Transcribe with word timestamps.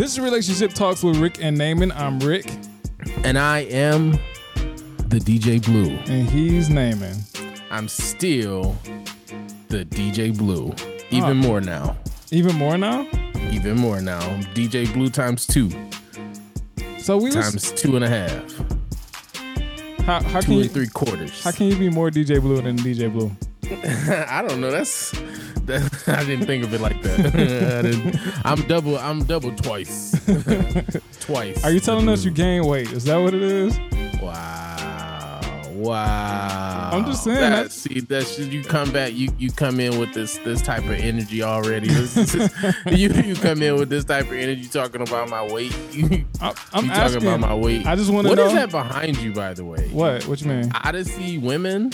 This 0.00 0.12
is 0.12 0.20
Relationship 0.20 0.72
Talks 0.72 1.02
with 1.02 1.18
Rick 1.18 1.44
and 1.44 1.58
Naaman. 1.58 1.92
I'm 1.92 2.20
Rick. 2.20 2.50
And 3.22 3.38
I 3.38 3.58
am 3.64 4.12
the 5.08 5.18
DJ 5.18 5.62
Blue. 5.62 5.90
And 6.10 6.26
he's 6.26 6.70
Naaman. 6.70 7.18
I'm 7.70 7.86
still 7.86 8.78
the 9.68 9.84
DJ 9.84 10.34
Blue. 10.34 10.72
Even 11.10 11.36
more 11.36 11.60
now. 11.60 11.98
Even 12.30 12.56
more 12.56 12.78
now? 12.78 13.06
Even 13.50 13.76
more 13.76 14.00
now. 14.00 14.22
DJ 14.54 14.90
Blue 14.94 15.10
times 15.10 15.46
two. 15.46 15.68
So 17.00 17.18
we 17.18 17.30
times 17.30 17.52
was, 17.52 17.72
two 17.72 17.96
and 17.96 18.04
a 18.06 18.08
half. 18.08 18.56
How, 20.06 20.22
how 20.22 20.40
two 20.40 20.46
can 20.46 20.52
and 20.54 20.64
you, 20.64 20.68
three 20.70 20.88
quarters. 20.88 21.44
How 21.44 21.50
can 21.50 21.66
you 21.66 21.76
be 21.76 21.90
more 21.90 22.08
DJ 22.08 22.40
Blue 22.40 22.62
than 22.62 22.78
DJ 22.78 23.12
Blue? 23.12 23.30
I 24.30 24.40
don't 24.40 24.62
know. 24.62 24.70
That's 24.70 25.12
that, 25.70 26.08
I 26.18 26.24
didn't 26.24 26.46
think 26.46 26.64
of 26.64 26.74
it 26.74 26.80
like 26.80 27.00
that. 27.02 27.20
I 28.44 28.52
am 28.52 28.62
double. 28.66 28.98
I'm 28.98 29.24
double 29.24 29.54
twice. 29.56 30.12
twice. 31.20 31.64
Are 31.64 31.70
you 31.70 31.80
telling 31.80 32.08
us 32.08 32.24
you 32.24 32.30
gain 32.30 32.64
weight? 32.66 32.92
Is 32.92 33.04
that 33.04 33.16
what 33.16 33.34
it 33.34 33.42
is? 33.42 33.78
Wow. 34.20 34.66
Wow. 35.72 36.90
I'm 36.92 37.06
just 37.06 37.24
saying. 37.24 37.38
That, 37.40 37.72
see, 37.72 38.00
that 38.00 38.26
should 38.26 38.52
you 38.52 38.62
come 38.62 38.92
back. 38.92 39.14
You 39.14 39.30
you 39.38 39.50
come 39.50 39.80
in 39.80 39.98
with 39.98 40.12
this 40.12 40.36
this 40.38 40.60
type 40.60 40.84
of 40.84 40.90
energy 40.90 41.42
already. 41.42 41.88
This, 41.88 42.14
this, 42.14 42.74
you 42.86 43.08
you 43.22 43.34
come 43.34 43.62
in 43.62 43.76
with 43.76 43.88
this 43.88 44.04
type 44.04 44.26
of 44.26 44.34
energy 44.34 44.68
talking 44.68 45.00
about 45.00 45.30
my 45.30 45.42
weight. 45.50 45.74
You, 45.92 46.26
I, 46.40 46.52
I'm 46.74 46.84
you 46.84 46.90
asking, 46.90 47.22
talking 47.22 47.28
about 47.28 47.40
my 47.40 47.54
weight. 47.54 47.86
I 47.86 47.96
just 47.96 48.10
want 48.10 48.26
to 48.26 48.28
What 48.28 48.36
know. 48.38 48.46
is 48.48 48.52
that 48.52 48.70
behind 48.70 49.16
you, 49.18 49.32
by 49.32 49.54
the 49.54 49.64
way? 49.64 49.88
What? 49.88 50.26
What 50.26 50.42
you 50.42 50.48
mean? 50.48 50.70
Odyssey 50.84 51.38
women. 51.38 51.92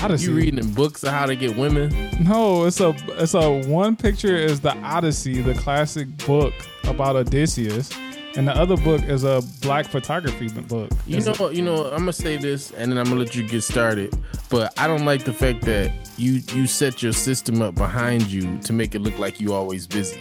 Odyssey. 0.00 0.26
You 0.30 0.36
reading 0.36 0.58
in 0.58 0.72
books 0.72 1.02
of 1.04 1.10
how 1.10 1.26
to 1.26 1.36
get 1.36 1.56
women? 1.56 1.92
No, 2.20 2.64
it's 2.64 2.80
a 2.80 2.94
it's 3.20 3.34
a 3.34 3.60
one 3.68 3.96
picture 3.96 4.36
is 4.36 4.60
the 4.60 4.76
Odyssey, 4.78 5.40
the 5.42 5.54
classic 5.54 6.08
book 6.26 6.54
about 6.84 7.16
Odysseus, 7.16 7.90
and 8.36 8.48
the 8.48 8.52
other 8.56 8.76
book 8.76 9.02
is 9.04 9.24
a 9.24 9.42
black 9.60 9.86
photography 9.86 10.48
book. 10.48 10.90
You 11.06 11.18
It's- 11.18 11.38
know, 11.38 11.50
you 11.50 11.62
know. 11.62 11.84
I'm 11.86 11.98
gonna 11.98 12.12
say 12.12 12.36
this, 12.36 12.72
and 12.72 12.90
then 12.90 12.98
I'm 12.98 13.04
gonna 13.04 13.20
let 13.20 13.34
you 13.36 13.46
get 13.46 13.62
started. 13.62 14.12
But 14.50 14.72
I 14.78 14.86
don't 14.86 15.04
like 15.04 15.24
the 15.24 15.32
fact 15.32 15.62
that 15.62 15.92
you 16.16 16.40
you 16.54 16.66
set 16.66 17.02
your 17.02 17.12
system 17.12 17.62
up 17.62 17.74
behind 17.74 18.26
you 18.30 18.58
to 18.64 18.72
make 18.72 18.94
it 18.94 19.00
look 19.00 19.18
like 19.18 19.40
you 19.40 19.52
always 19.52 19.86
busy. 19.86 20.20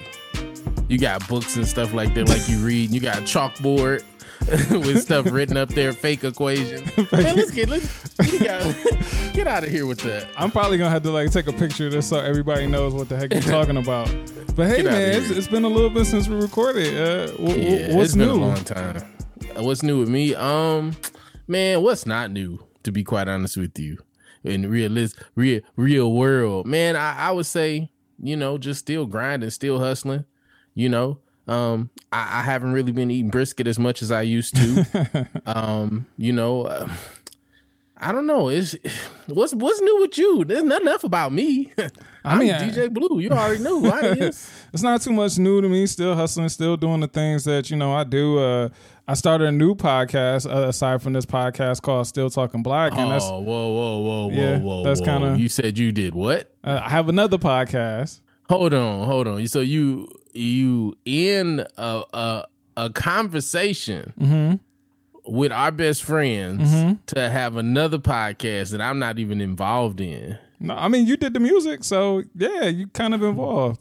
You 0.87 0.97
got 0.97 1.25
books 1.29 1.55
and 1.55 1.65
stuff 1.65 1.93
like 1.93 2.13
that, 2.15 2.27
like 2.27 2.47
you 2.49 2.57
read. 2.59 2.91
You 2.91 2.99
got 2.99 3.17
a 3.17 3.21
chalkboard 3.21 4.03
with 4.71 5.01
stuff 5.01 5.31
written 5.31 5.55
up 5.57 5.69
there, 5.69 5.93
fake 5.93 6.23
equations. 6.23 6.81
Man, 7.11 7.35
let's 7.35 7.51
get 7.51 7.69
let's 7.69 8.09
you 8.31 8.39
got, 8.39 8.75
get 9.33 9.47
out 9.47 9.63
of 9.63 9.69
here 9.69 9.85
with 9.85 9.99
that. 10.01 10.27
I'm 10.37 10.51
probably 10.51 10.77
gonna 10.77 10.89
have 10.89 11.03
to 11.03 11.11
like 11.11 11.31
take 11.31 11.47
a 11.47 11.53
picture 11.53 11.87
of 11.87 11.93
this 11.93 12.07
so 12.09 12.19
everybody 12.19 12.67
knows 12.67 12.93
what 12.93 13.07
the 13.09 13.17
heck 13.17 13.31
you're 13.33 13.41
talking 13.41 13.77
about. 13.77 14.07
But 14.55 14.67
hey, 14.67 14.83
man, 14.83 15.15
it's, 15.21 15.29
it's 15.29 15.47
been 15.47 15.63
a 15.63 15.69
little 15.69 15.89
bit 15.89 16.05
since 16.05 16.27
we 16.27 16.35
recorded. 16.35 16.97
Uh, 16.97 17.31
wh- 17.37 17.51
wh- 17.53 17.57
Yeah, 17.57 17.95
what's 17.95 18.09
it's 18.09 18.15
been 18.15 18.27
new? 18.27 18.33
a 18.33 18.45
long 18.45 18.63
time. 18.63 18.97
Uh, 18.97 19.63
What's 19.63 19.83
new 19.83 19.99
with 19.99 20.09
me? 20.09 20.33
Um, 20.35 20.95
man, 21.47 21.81
what's 21.81 22.05
not 22.05 22.31
new? 22.31 22.65
To 22.83 22.91
be 22.91 23.03
quite 23.03 23.27
honest 23.27 23.57
with 23.57 23.77
you, 23.77 23.97
in 24.43 24.69
realist, 24.69 25.17
real, 25.35 25.61
real 25.75 26.11
world, 26.13 26.65
man, 26.65 26.95
I, 26.95 27.15
I 27.27 27.31
would 27.31 27.45
say, 27.45 27.91
you 28.19 28.35
know, 28.35 28.57
just 28.57 28.79
still 28.79 29.05
grinding, 29.05 29.49
still 29.51 29.77
hustling. 29.79 30.25
You 30.73 30.89
know, 30.89 31.19
um, 31.47 31.89
I, 32.11 32.39
I 32.39 32.43
haven't 32.43 32.73
really 32.73 32.91
been 32.91 33.11
eating 33.11 33.29
brisket 33.29 33.67
as 33.67 33.77
much 33.79 34.01
as 34.01 34.11
I 34.11 34.21
used 34.21 34.55
to. 34.55 35.27
um, 35.45 36.05
you 36.17 36.31
know, 36.33 36.63
uh, 36.63 36.89
I 37.97 38.11
don't 38.11 38.25
know. 38.25 38.49
Is 38.49 38.77
what's 39.27 39.53
what's 39.53 39.79
new 39.81 39.99
with 40.01 40.17
you? 40.17 40.43
There's 40.43 40.63
nothing 40.63 40.87
enough 40.87 41.03
about 41.03 41.31
me. 41.31 41.71
I 41.77 41.89
I'm 42.33 42.39
mean, 42.39 42.51
I- 42.51 42.69
DJ 42.69 42.91
Blue. 42.91 43.19
You 43.19 43.29
already 43.29 43.61
knew. 43.63 43.85
I. 43.87 44.31
It's 44.73 44.81
not 44.83 45.01
too 45.01 45.11
much 45.11 45.37
new 45.37 45.61
to 45.61 45.67
me. 45.67 45.85
Still 45.85 46.15
hustling, 46.15 46.47
still 46.49 46.77
doing 46.77 47.01
the 47.01 47.07
things 47.07 47.43
that 47.43 47.69
you 47.69 47.75
know 47.77 47.93
I 47.93 48.03
do. 48.05 48.39
Uh, 48.39 48.69
I 49.07 49.15
started 49.15 49.47
a 49.47 49.51
new 49.51 49.75
podcast 49.75 50.49
uh, 50.49 50.69
aside 50.69 51.01
from 51.01 51.11
this 51.13 51.25
podcast 51.25 51.81
called 51.81 52.07
Still 52.07 52.29
Talking 52.29 52.63
Black, 52.63 52.93
and 52.93 53.11
that's 53.11 53.25
oh, 53.25 53.39
whoa, 53.41 53.67
whoa, 53.73 53.97
whoa, 53.99 54.27
whoa, 54.27 54.29
Yeah, 54.31 54.59
whoa. 54.59 54.83
that's 54.83 55.01
kinda- 55.01 55.35
You 55.37 55.49
said 55.49 55.77
you 55.77 55.91
did 55.91 56.15
what? 56.15 56.49
uh, 56.63 56.79
I 56.81 56.89
have 56.89 57.09
another 57.09 57.37
podcast. 57.37 58.21
Hold 58.51 58.73
on, 58.73 59.07
hold 59.07 59.27
on. 59.27 59.47
So 59.47 59.61
you 59.61 60.07
you 60.33 60.97
in 61.05 61.65
a 61.77 62.03
a, 62.13 62.45
a 62.77 62.89
conversation 62.89 64.13
Mm-hmm. 64.19 64.55
with 65.33 65.51
our 65.51 65.71
best 65.71 66.03
friends 66.03 66.97
to 67.07 67.29
have 67.29 67.55
another 67.55 67.97
podcast 67.97 68.71
that 68.71 68.81
I'm 68.81 68.99
not 68.99 69.19
even 69.19 69.39
involved 69.39 70.01
in. 70.01 70.37
No, 70.59 70.75
I 70.75 70.87
mean 70.89 71.07
you 71.07 71.15
did 71.17 71.33
the 71.33 71.39
music, 71.39 71.83
so 71.83 72.23
yeah, 72.35 72.65
you 72.65 72.87
kind 72.87 73.13
of 73.13 73.23
involved. 73.23 73.79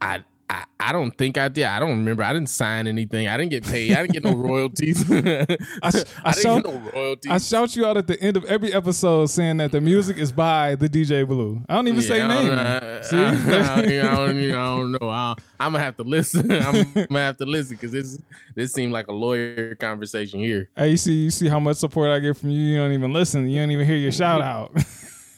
I. 0.00 0.22
I, 0.50 0.64
I 0.80 0.92
don't 0.92 1.10
think 1.10 1.36
I 1.36 1.48
did. 1.48 1.64
I 1.64 1.78
don't 1.78 1.90
remember. 1.90 2.22
I 2.22 2.32
didn't 2.32 2.48
sign 2.48 2.86
anything. 2.86 3.28
I 3.28 3.36
didn't 3.36 3.50
get 3.50 3.64
paid. 3.64 3.92
I 3.92 4.06
didn't 4.06 4.12
get 4.14 4.24
no 4.24 4.34
royalties. 4.48 5.04
I, 5.10 5.16
I 5.82 5.90
didn't 5.90 6.34
saw- 6.34 6.60
get 6.60 6.64
no 6.72 6.90
royalties. 6.94 7.30
I 7.30 7.38
shout 7.38 7.76
you 7.76 7.84
out 7.84 7.98
at 7.98 8.06
the 8.06 8.18
end 8.22 8.36
of 8.38 8.44
every 8.46 8.72
episode 8.72 9.26
saying 9.26 9.58
that 9.58 9.72
the 9.72 9.80
music 9.82 10.16
is 10.16 10.32
by 10.32 10.74
the 10.76 10.88
DJ 10.88 11.26
Blue. 11.28 11.60
I 11.68 11.74
don't 11.74 11.86
even 11.88 12.00
say 12.00 12.22
I 12.22 12.28
name. 12.28 12.46
know. 12.46 13.00
See? 13.02 13.16
I, 13.16 13.28
I, 13.28 13.82
don't, 13.82 14.38
I 14.38 14.52
don't 14.52 14.92
know. 14.92 15.10
I, 15.10 15.34
I'm 15.60 15.72
gonna 15.72 15.84
have 15.84 15.96
to 15.98 16.04
listen. 16.04 16.50
I'm 16.50 16.92
gonna 16.94 17.18
have 17.20 17.36
to 17.38 17.44
listen 17.46 17.76
because 17.76 17.92
this 17.92 18.18
this 18.54 18.72
seemed 18.72 18.92
like 18.92 19.08
a 19.08 19.12
lawyer 19.12 19.74
conversation 19.74 20.40
here. 20.40 20.70
Hey, 20.76 20.90
you 20.90 20.96
see, 20.96 21.24
you 21.24 21.30
see 21.30 21.48
how 21.48 21.60
much 21.60 21.76
support 21.76 22.08
I 22.10 22.20
get 22.20 22.36
from 22.38 22.50
you. 22.50 22.60
You 22.60 22.78
don't 22.78 22.92
even 22.92 23.12
listen. 23.12 23.48
You 23.48 23.60
don't 23.60 23.70
even 23.70 23.86
hear 23.86 23.96
your 23.96 24.12
shout 24.12 24.40
out. 24.40 24.72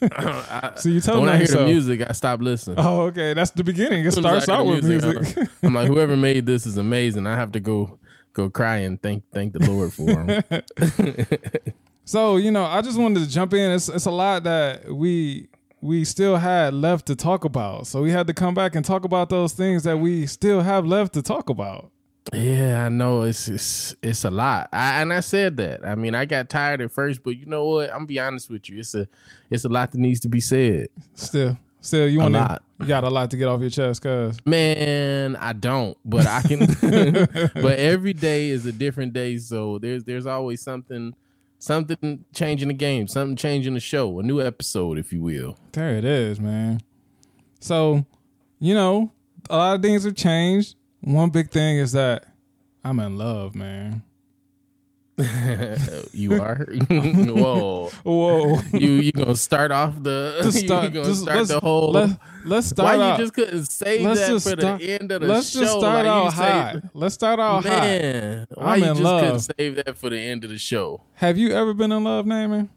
So 0.77 0.89
you 0.89 1.01
tell 1.01 1.17
me. 1.17 1.21
when 1.23 1.29
me 1.31 1.35
I 1.35 1.39
hear 1.39 1.47
the 1.49 1.65
music, 1.67 2.03
I 2.09 2.13
stop 2.13 2.41
listening. 2.41 2.77
Oh, 2.79 3.03
okay. 3.03 3.35
That's 3.35 3.51
the 3.51 3.65
beginning. 3.65 4.05
It 4.05 4.09
As 4.09 4.15
soon 4.15 4.27
as 4.27 4.33
I 4.35 4.39
starts 4.41 4.49
out 4.49 4.67
with 4.67 4.85
music. 4.85 5.37
I'm- 5.39 5.49
I'm 5.63 5.75
like, 5.75 5.89
whoever 5.89 6.17
made 6.29 6.47
this 6.47 6.67
is 6.67 6.77
amazing. 6.79 7.27
I 7.27 7.37
have 7.37 7.53
to 7.53 7.61
go 7.61 7.99
go 8.33 8.49
cry 8.49 8.77
and 8.79 9.01
thank 9.03 9.25
thank 9.33 9.53
the 9.53 9.71
Lord 9.71 9.93
for 9.93 10.09
him. 10.09 10.43
so 12.05 12.37
you 12.37 12.51
know, 12.51 12.65
I 12.65 12.81
just 12.83 12.99
wanted 12.99 13.21
to 13.25 13.29
jump 13.29 13.55
in. 13.55 13.71
It's 13.73 13.89
it's 13.89 14.07
a 14.07 14.11
lot 14.11 14.45
that 14.45 14.93
we 14.93 15.49
we 15.81 16.05
still 16.05 16.37
had 16.37 16.75
left 16.75 17.07
to 17.07 17.17
talk 17.17 17.45
about. 17.45 17.87
So 17.87 18.03
we 18.03 18.11
had 18.11 18.27
to 18.27 18.35
come 18.35 18.55
back 18.55 18.75
and 18.75 18.85
talk 18.85 19.05
about 19.05 19.29
those 19.31 19.53
things 19.53 19.83
that 19.85 19.99
we 19.99 20.27
still 20.27 20.61
have 20.61 20.85
left 20.87 21.15
to 21.15 21.23
talk 21.23 21.49
about. 21.49 21.91
Yeah, 22.33 22.85
I 22.87 22.89
know 22.89 23.23
it's 23.23 23.49
it's 23.49 23.97
it's 24.03 24.25
a 24.25 24.31
lot. 24.31 24.69
I, 24.73 25.03
and 25.03 25.13
I 25.13 25.21
said 25.21 25.57
that. 25.57 25.85
I 25.85 25.95
mean, 25.95 26.15
I 26.15 26.25
got 26.25 26.49
tired 26.49 26.81
at 26.81 26.93
first, 26.93 27.23
but 27.23 27.37
you 27.37 27.47
know 27.47 27.67
what? 27.67 27.91
I'm 27.91 27.97
gonna 27.97 28.07
be 28.07 28.21
honest 28.21 28.51
with 28.51 28.69
you. 28.69 28.79
It's 28.79 28.95
a 28.95 29.09
it's 29.51 29.65
a 29.65 29.69
lot 29.69 29.91
that 29.93 29.99
needs 29.99 30.21
to 30.21 30.29
be 30.29 30.41
said. 30.41 30.89
Still, 31.15 31.59
still, 31.81 32.09
you 32.09 32.21
want 32.21 32.35
to 32.35 32.41
lot. 32.41 32.63
you 32.79 32.87
got 32.87 33.05
a 33.05 33.11
lot 33.11 33.31
to 33.31 33.37
get 33.37 33.49
off 33.49 33.61
your 33.61 33.71
chest, 33.71 34.03
cause 34.03 34.39
Man, 34.45 35.35
I 35.37 35.53
don't, 35.55 35.97
but 36.05 36.27
I 36.27 36.43
can. 36.43 36.61
but 37.55 37.79
every 37.79 38.13
day 38.13 38.51
is 38.51 38.67
a 38.67 38.73
different 38.73 39.13
day, 39.13 39.39
so 39.39 39.79
there's 39.79 40.05
there's 40.05 40.27
always 40.27 40.61
something 40.63 41.15
something 41.59 42.25
changing 42.35 42.69
the 42.69 42.75
game, 42.75 43.07
something 43.07 43.37
changing 43.37 43.75
the 43.75 43.81
show, 43.81 44.19
a 44.19 44.23
new 44.23 44.41
episode, 44.41 44.99
if 44.99 45.13
you 45.13 45.23
will. 45.23 45.57
there 45.73 45.97
it 45.97 46.05
is, 46.05 46.41
man. 46.41 46.81
So, 47.61 48.05
you 48.59 48.75
know, 48.75 49.13
a 49.49 49.57
lot 49.57 49.77
of 49.77 49.83
things 49.83 50.05
have 50.05 50.17
changed. 50.17 50.77
One 51.03 51.31
big 51.31 51.51
thing 51.51 51.79
is 51.79 51.93
that 51.93 52.27
I'm 52.85 53.01
in 53.01 53.17
love, 53.17 53.55
man. 53.55 54.03
you 56.13 56.41
are. 56.41 56.67
Whoa. 56.91 57.91
Whoa. 58.05 58.59
You 58.73 58.93
you 58.93 59.13
gonna 59.13 59.37
start 59.37 59.71
off 59.71 60.03
the 60.03 60.39
To 60.41 60.45
you 60.47 60.67
start- 60.67 60.93
gonna 60.95 61.05
just- 61.05 61.23
start 61.23 61.47
the 61.49 61.61
whole 61.61 61.93
Let, 61.93 62.19
let's 62.47 62.69
start 62.69 62.99
why 62.99 63.05
out. 63.05 63.19
you 63.19 63.25
just 63.25 63.35
couldn't 63.35 63.67
save 63.67 64.01
let's 64.03 64.21
that 64.21 64.33
for 64.55 64.61
start- 64.61 64.81
the 64.81 64.99
end 64.99 65.13
of 65.13 65.21
the 65.21 65.27
show. 65.27 65.33
let's 65.35 65.51
show? 65.51 65.61
just 65.61 65.73
start 65.79 66.07
like 66.07 66.07
out 66.07 66.31
saved- 66.31 66.41
hot. 66.85 66.91
Let's 66.95 67.15
start 67.15 67.39
out 67.39 67.65
hot. 67.65 67.83
Man, 67.83 68.47
why 68.55 68.73
I'm 68.75 68.79
you 68.81 68.85
just 68.87 69.01
love. 69.01 69.21
couldn't 69.21 69.41
save 69.59 69.77
that 69.85 69.99
for 69.99 70.09
the 70.09 70.19
end 70.19 70.45
of 70.45 70.51
the 70.51 70.59
show? 70.59 71.03
Have 71.15 71.37
you 71.37 71.51
ever 71.51 71.75
been 71.75 71.93
in 71.93 72.03
love, 72.05 72.25
Naaman? 72.25 72.71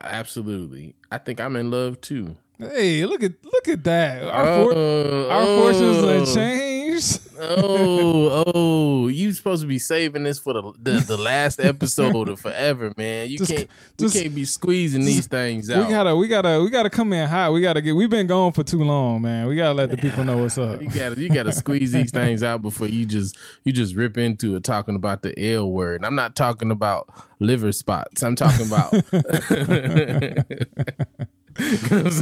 Absolutely. 0.00 0.94
I 1.12 1.18
think 1.18 1.40
I'm 1.40 1.56
in 1.56 1.70
love 1.70 2.00
too. 2.00 2.36
Hey, 2.58 3.04
look 3.04 3.22
at 3.22 3.32
look 3.44 3.68
at 3.68 3.84
that. 3.84 4.22
Our, 4.24 4.44
for, 4.64 4.72
Uh, 4.72 5.28
our 5.28 5.42
oh. 5.42 5.60
fortunes 5.72 6.04
have 6.26 6.34
changed. 6.34 6.73
oh, 7.40 8.44
oh! 8.46 9.08
You 9.08 9.32
supposed 9.32 9.62
to 9.62 9.68
be 9.68 9.78
saving 9.78 10.24
this 10.24 10.38
for 10.38 10.52
the 10.52 10.72
the, 10.78 11.00
the 11.00 11.16
last 11.16 11.60
episode 11.60 12.28
of 12.28 12.40
forever, 12.40 12.92
man. 12.96 13.30
You 13.30 13.38
Just- 13.38 13.50
can't 13.54 13.68
just- 13.98 14.14
you 14.14 14.22
can't 14.22 14.34
be 14.34 14.44
squeezing 14.44 15.04
these 15.04 15.26
things 15.26 15.70
out. 15.70 15.86
We 15.86 15.90
gotta 15.92 16.16
we 16.16 16.28
gotta 16.28 16.60
we 16.62 16.70
gotta 16.70 16.90
come 16.90 17.12
in 17.12 17.28
hot. 17.28 17.52
We 17.52 17.60
gotta 17.60 17.80
get 17.80 17.92
we've 17.92 18.10
been 18.10 18.26
gone 18.26 18.52
for 18.52 18.62
too 18.62 18.82
long, 18.82 19.22
man. 19.22 19.46
We 19.46 19.56
gotta 19.56 19.74
let 19.74 19.90
the 19.90 19.96
people 19.96 20.24
know 20.24 20.38
what's 20.38 20.58
up. 20.58 20.80
you 20.82 20.88
gotta 20.88 21.20
you 21.20 21.28
gotta 21.28 21.52
squeeze 21.52 21.92
these 21.92 22.10
things 22.10 22.42
out 22.42 22.62
before 22.62 22.88
you 22.88 23.06
just 23.06 23.36
you 23.64 23.72
just 23.72 23.94
rip 23.94 24.18
into 24.18 24.56
it 24.56 24.64
talking 24.64 24.94
about 24.94 25.22
the 25.22 25.54
L 25.54 25.70
word. 25.70 26.04
I'm 26.04 26.14
not 26.14 26.36
talking 26.36 26.70
about 26.70 27.08
liver 27.40 27.72
spots. 27.72 28.22
I'm 28.22 28.36
talking 28.36 28.66
about 28.66 28.94
because 31.54 32.20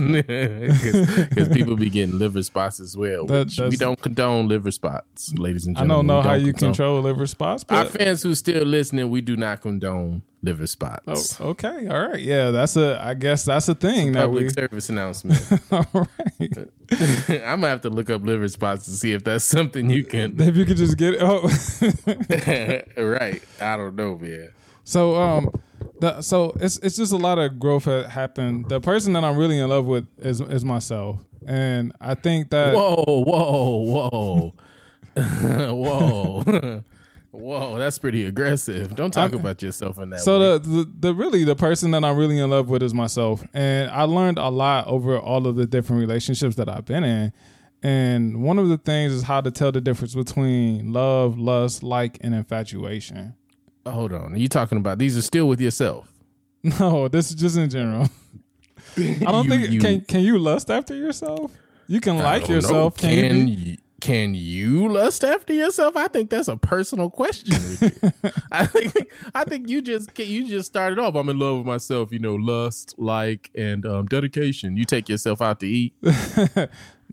people 1.52 1.76
be 1.76 1.88
getting 1.90 2.18
liver 2.18 2.42
spots 2.42 2.80
as 2.80 2.96
well. 2.96 3.26
That- 3.26 3.46
which 3.46 3.58
we 3.58 3.76
don't 3.76 4.00
condone 4.00 4.48
liver 4.48 4.70
spots, 4.70 5.32
ladies 5.34 5.66
and 5.66 5.76
gentlemen. 5.76 5.90
I 5.90 5.94
don't 5.98 6.06
know 6.06 6.18
We 6.20 6.22
how 6.28 6.34
you 6.34 6.52
condone- 6.52 6.70
control 6.74 7.00
liver 7.02 7.26
spots, 7.26 7.64
Our 7.68 7.86
fans 7.86 8.22
who 8.22 8.34
still 8.34 8.64
listening, 8.64 9.10
we 9.10 9.20
do 9.20 9.36
not 9.36 9.60
condone 9.62 10.22
liver 10.42 10.66
spots. 10.66 11.38
Oh, 11.40 11.50
okay, 11.50 11.86
all 11.88 12.08
right, 12.08 12.20
yeah, 12.20 12.50
that's 12.50 12.76
a. 12.76 13.00
I 13.02 13.14
guess 13.14 13.44
that's 13.44 13.68
a 13.68 13.74
thing 13.74 14.12
that 14.12 14.22
Public 14.24 14.42
we. 14.44 14.48
service 14.50 14.88
announcement. 14.90 15.40
all 15.72 15.86
right, 15.94 16.08
I'm 16.90 17.60
gonna 17.60 17.68
have 17.68 17.80
to 17.82 17.90
look 17.90 18.10
up 18.10 18.22
liver 18.24 18.48
spots 18.48 18.84
to 18.86 18.90
see 18.90 19.12
if 19.12 19.24
that's 19.24 19.44
something 19.44 19.88
you 19.88 20.04
can. 20.04 20.34
if 20.40 20.56
you 20.56 20.64
could 20.64 20.76
just 20.76 20.96
get 20.98 21.14
it. 21.14 21.22
Oh, 21.22 21.42
right. 23.04 23.42
I 23.60 23.76
don't 23.76 23.94
know, 23.94 24.18
man. 24.18 24.50
so 24.84 25.14
um, 25.14 25.50
the 26.02 26.20
so 26.20 26.52
it's 26.60 26.76
it's 26.78 26.96
just 26.96 27.12
a 27.12 27.16
lot 27.16 27.38
of 27.38 27.58
growth 27.58 27.84
that 27.84 28.10
happened. 28.10 28.68
The 28.68 28.80
person 28.80 29.12
that 29.14 29.24
I'm 29.24 29.36
really 29.36 29.58
in 29.58 29.68
love 29.70 29.86
with 29.86 30.06
is 30.18 30.40
is 30.40 30.64
myself, 30.64 31.18
and 31.46 31.92
I 32.00 32.14
think 32.14 32.50
that 32.50 32.74
Whoa, 32.74 32.94
whoa, 33.04 33.76
whoa, 33.78 34.54
whoa, 35.74 36.82
whoa. 37.30 37.78
That's 37.78 37.98
pretty 37.98 38.26
aggressive. 38.26 38.94
Don't 38.94 39.10
talk 39.12 39.30
I'm- 39.32 39.40
about 39.40 39.62
yourself 39.62 39.98
in 39.98 40.10
that 40.10 40.20
So 40.20 40.38
way. 40.38 40.58
the, 40.58 40.68
the 40.68 40.92
the 41.08 41.14
really 41.14 41.44
the 41.44 41.56
person 41.56 41.90
that 41.92 42.04
I'm 42.04 42.16
really 42.16 42.38
in 42.38 42.50
love 42.50 42.68
with 42.68 42.82
is 42.82 42.94
myself, 42.94 43.44
and 43.54 43.90
I 43.90 44.02
learned 44.02 44.38
a 44.38 44.48
lot 44.48 44.86
over 44.86 45.18
all 45.18 45.46
of 45.46 45.56
the 45.56 45.66
different 45.66 46.00
relationships 46.00 46.56
that 46.56 46.68
I've 46.68 46.84
been 46.84 47.04
in. 47.04 47.32
And 47.84 48.44
one 48.44 48.60
of 48.60 48.68
the 48.68 48.78
things 48.78 49.12
is 49.12 49.24
how 49.24 49.40
to 49.40 49.50
tell 49.50 49.72
the 49.72 49.80
difference 49.80 50.14
between 50.14 50.92
love, 50.92 51.36
lust, 51.36 51.82
like, 51.82 52.16
and 52.20 52.32
infatuation. 52.32 53.34
Hold 53.86 54.12
on. 54.12 54.34
Are 54.34 54.38
you 54.38 54.48
talking 54.48 54.78
about 54.78 54.98
these 54.98 55.16
are 55.16 55.22
still 55.22 55.48
with 55.48 55.60
yourself? 55.60 56.08
No, 56.78 57.08
this 57.08 57.30
is 57.30 57.34
just 57.34 57.56
in 57.56 57.68
general. 57.68 58.08
I 58.96 59.14
don't 59.20 59.44
You- 59.46 59.50
think 59.50 59.70
you- 59.72 59.80
can 59.80 60.00
can 60.02 60.20
you 60.20 60.38
lust 60.38 60.70
after 60.70 60.94
yourself? 60.94 61.50
You 61.88 62.00
can 62.00 62.18
I 62.18 62.22
like 62.22 62.48
know. 62.48 62.54
yourself. 62.54 62.96
Can, 62.96 63.10
you 63.10 63.22
Can 63.28 63.48
you, 63.48 63.76
can 64.00 64.34
you 64.34 64.88
lust 64.88 65.24
after 65.24 65.52
yourself? 65.52 65.96
I 65.96 66.06
think 66.06 66.30
that's 66.30 66.46
a 66.48 66.56
personal 66.56 67.10
question. 67.10 67.54
I 68.52 68.66
think 68.66 68.94
I 69.34 69.42
think 69.44 69.68
you 69.68 69.82
just 69.82 70.16
you 70.18 70.48
just 70.48 70.68
started 70.68 71.00
off. 71.00 71.16
I'm 71.16 71.28
in 71.28 71.38
love 71.40 71.58
with 71.58 71.66
myself. 71.66 72.12
You 72.12 72.20
know, 72.20 72.36
lust, 72.36 72.94
like, 72.96 73.50
and 73.56 73.84
um, 73.84 74.06
dedication. 74.06 74.76
You 74.76 74.84
take 74.84 75.08
yourself 75.08 75.42
out 75.42 75.58
to 75.60 75.66
eat. 75.66 75.94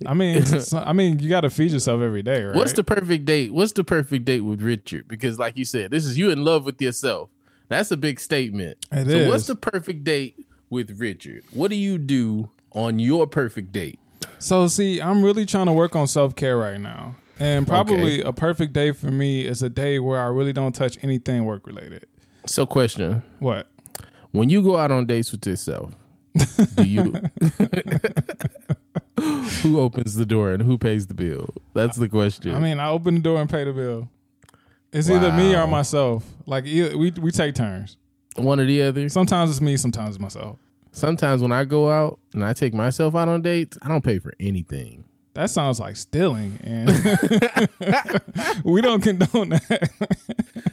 I 0.06 0.14
mean, 0.14 0.44
I 0.74 0.94
mean, 0.94 1.20
you 1.20 1.30
got 1.30 1.42
to 1.42 1.50
feed 1.50 1.72
yourself 1.72 2.02
every 2.02 2.24
day, 2.24 2.44
right? 2.44 2.56
What's 2.56 2.74
the 2.74 2.84
perfect 2.84 3.26
date? 3.26 3.54
What's 3.54 3.74
the 3.74 3.84
perfect 3.84 4.26
date 4.26 4.42
with 4.42 4.62
Richard? 4.62 5.08
Because, 5.08 5.40
like 5.40 5.58
you 5.58 5.66
said, 5.66 5.92
this 5.92 6.06
is 6.06 6.18
you 6.18 6.30
in 6.32 6.44
love 6.44 6.66
with 6.66 6.82
yourself. 6.82 7.30
That's 7.68 7.92
a 7.92 7.98
big 7.98 8.20
statement. 8.20 8.86
It 8.92 9.08
so, 9.08 9.30
what's 9.30 9.48
the 9.48 9.56
perfect 9.56 10.04
date 10.04 10.46
with 10.70 11.00
Richard? 11.00 11.44
What 11.52 11.70
do 11.70 11.76
you 11.76 11.98
do 11.98 12.50
on 12.72 13.00
your 13.00 13.28
perfect 13.28 13.72
date? 13.72 14.00
So 14.40 14.68
see, 14.68 15.02
I'm 15.02 15.24
really 15.24 15.46
trying 15.46 15.66
to 15.68 15.74
work 15.74 15.96
on 15.96 16.08
self 16.08 16.36
care 16.36 16.58
right 16.58 16.80
now. 16.80 17.16
And 17.40 17.66
probably 17.66 18.22
a 18.22 18.34
perfect 18.34 18.74
day 18.74 18.92
for 18.92 19.12
me 19.12 19.46
is 19.46 19.64
a 19.64 19.70
day 19.70 20.00
where 20.00 20.20
I 20.20 20.28
really 20.28 20.52
don't 20.52 20.74
touch 20.74 20.98
anything 21.02 21.46
work 21.46 21.66
related. 21.66 22.06
So, 22.46 22.66
question: 22.66 23.24
What? 23.40 23.68
When 24.32 24.50
you 24.50 24.62
go 24.62 24.78
out 24.78 24.92
on 24.92 25.06
dates 25.06 25.32
with 25.32 25.46
yourself, 25.48 25.94
do 26.76 26.84
you? 26.84 27.14
who 29.62 29.80
opens 29.80 30.16
the 30.16 30.26
door 30.26 30.52
and 30.52 30.64
who 30.64 30.78
pays 30.78 31.08
the 31.08 31.14
bill? 31.14 31.54
That's 31.74 31.98
the 31.98 32.10
question. 32.10 32.54
I 32.56 32.60
mean, 32.60 32.80
I 32.80 32.90
open 32.90 33.16
the 33.16 33.22
door 33.22 33.40
and 33.42 33.50
pay 33.50 33.64
the 33.64 33.74
bill. 33.74 34.10
It's 34.92 35.10
either 35.10 35.32
me 35.32 35.56
or 35.56 35.68
myself. 35.68 36.26
Like 36.46 36.64
we 36.64 37.12
we 37.12 37.32
take 37.32 37.56
turns. 37.56 37.98
one 38.36 38.60
or 38.60 38.66
the 38.66 38.82
other. 38.84 39.08
Sometimes 39.10 39.52
it's 39.52 39.62
me, 39.62 39.78
sometimes 39.78 40.16
it's 40.16 40.22
myself. 40.22 40.58
Sometimes 40.92 41.42
when 41.42 41.52
I 41.52 41.66
go 41.66 41.90
out 41.90 42.20
and 42.34 42.44
I 42.44 42.54
take 42.54 42.74
myself 42.74 43.16
out 43.16 43.28
on 43.28 43.42
dates, 43.42 43.78
I 43.82 43.88
don't 43.88 44.04
pay 44.04 44.20
for 44.20 44.34
anything. 44.40 45.06
That 45.36 45.50
sounds 45.50 45.80
like 45.80 45.96
stealing, 45.96 46.60
and 46.64 46.90
we 48.64 48.82
don't 48.82 49.02
condone 49.02 49.50
that. 49.50 49.90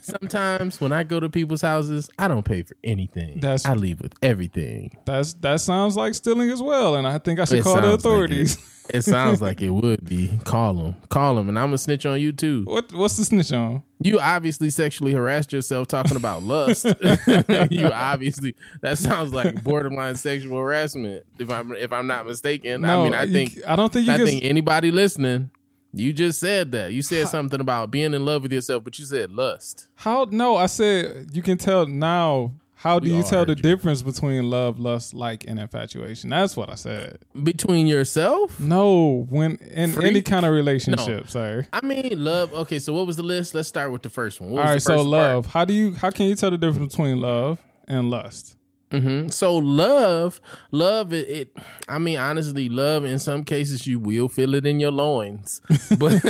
Sometimes 0.01 0.81
when 0.81 0.93
I 0.93 1.03
go 1.05 1.21
to 1.21 1.29
people's 1.29 1.61
houses, 1.63 2.09
I 2.19 2.27
don't 2.27 2.45
pay 2.45 2.63
for 2.63 2.75
anything. 2.83 3.41
That's- 3.41 3.67
I 3.67 3.75
leave 3.75 4.01
with 4.01 4.15
everything. 4.23 4.97
That's 5.05 5.35
that 5.35 5.61
sounds 5.61 5.97
like 5.97 6.15
stealing 6.15 6.51
as 6.51 6.63
well, 6.63 6.95
and 6.97 7.07
I 7.07 7.19
think 7.19 7.39
I 7.39 7.45
should 7.45 7.59
It 7.59 7.65
call 7.65 7.77
the 7.77 7.83
sounds 7.83 8.05
like 8.05 8.13
authorities. 8.15 8.76
It 8.91 9.03
sounds 9.03 9.43
like 9.43 9.61
it 9.63 9.71
would 9.71 10.05
be. 10.05 10.39
Call 10.45 10.75
them, 10.75 10.97
call 11.09 11.35
them, 11.35 11.49
and 11.49 11.59
I'm 11.59 11.67
gonna 11.69 11.79
snitch 11.79 12.07
on 12.07 12.21
you 12.21 12.33
too. 12.33 12.65
what 12.65 12.93
what's 12.93 13.17
the 13.17 13.25
snitch 13.25 13.53
on? 13.53 13.83
You 14.01 14.21
obviously 14.21 14.71
sexually 14.71 15.13
harassed 15.13 15.53
yourself 15.53 15.89
talking 15.89 16.17
about 16.17 16.43
lust. 16.43 16.85
you 17.71 17.87
obviously 17.93 18.55
that 18.83 18.99
sounds 18.99 19.33
like 19.33 19.63
borderline 19.65 20.17
sexual 20.17 20.59
harassment. 20.59 21.25
If 21.39 21.51
I'm 21.51 21.73
if 21.73 21.93
I'm 21.93 22.07
not 22.07 22.27
mistaken, 22.27 22.85
I 22.85 23.03
mean 23.03 23.15
I 23.15 23.23
you- 23.25 23.33
think 23.33 23.59
I 23.67 23.75
don't 23.77 23.93
think 23.93 24.07
you 24.07 24.13
I 24.13 24.17
can. 24.19 24.27
think 24.27 24.45
anybody 24.45 24.91
listening, 24.91 25.51
you 25.93 26.13
just 26.13 26.39
said 26.41 26.73
that. 26.73 26.93
You 26.93 27.03
said 27.03 27.29
something 27.29 27.61
about 27.61 27.91
being 27.91 28.13
in 28.15 28.25
love 28.25 28.43
with 28.43 28.53
yourself, 28.53 28.85
but 28.85 28.99
you 28.99 29.05
said 29.07 29.31
lust. 29.33 29.89
How? 29.95 30.27
No, 30.31 30.57
I 30.57 30.67
said 30.67 31.29
you 31.33 31.43
can 31.43 31.57
tell 31.59 31.87
now. 31.87 32.53
How 32.79 32.99
do 32.99 33.11
We 33.11 33.17
you 33.17 33.23
tell 33.23 33.47
the 33.47 33.53
you. 33.57 33.63
difference 33.63 34.03
between 34.03 34.51
love, 34.51 34.79
lust, 34.79 35.15
like, 35.15 35.45
and 35.49 35.59
infatuation? 35.59 36.29
That's 36.31 36.57
what 36.57 36.71
I 36.71 36.75
said. 36.75 37.19
Between 37.43 37.87
yourself? 37.87 38.61
No, 38.61 39.27
when 39.31 39.57
in 39.57 40.01
any 40.03 40.21
kind 40.21 40.45
of 40.45 40.53
relationship, 40.53 41.29
sorry. 41.31 41.67
I 41.73 41.85
mean, 41.85 42.23
love. 42.23 42.53
Okay, 42.53 42.79
so 42.79 42.93
what 42.93 43.07
was 43.07 43.17
the 43.17 43.23
list? 43.23 43.55
Let's 43.55 43.69
start 43.69 43.93
with 43.93 44.03
the 44.03 44.11
first 44.11 44.41
one. 44.43 44.51
What 44.51 44.59
All 44.61 44.65
was 44.67 44.71
right, 44.71 44.75
the 44.75 44.81
so 44.81 44.97
first 44.99 45.07
love. 45.07 45.47
How 45.47 45.65
do 45.65 45.73
you? 45.73 45.95
How 45.95 46.11
can 46.11 46.27
you 46.27 46.35
tell 46.37 46.51
the 46.51 46.59
difference 46.59 46.95
between 46.95 47.21
love 47.21 47.59
and 47.89 48.11
lust? 48.11 48.57
Hmm 48.91 49.29
So 49.29 49.57
love, 49.57 50.41
love. 50.71 51.13
It, 51.13 51.29
it. 51.29 51.57
I 51.89 51.99
mean, 51.99 52.19
honestly, 52.19 52.69
love. 52.69 53.05
In 53.05 53.19
some 53.19 53.45
cases, 53.45 53.87
you 53.87 53.99
will 53.99 54.29
feel 54.29 54.55
it 54.55 54.65
in 54.67 54.79
your 54.81 54.93
loins, 54.93 55.61
but 55.99 56.23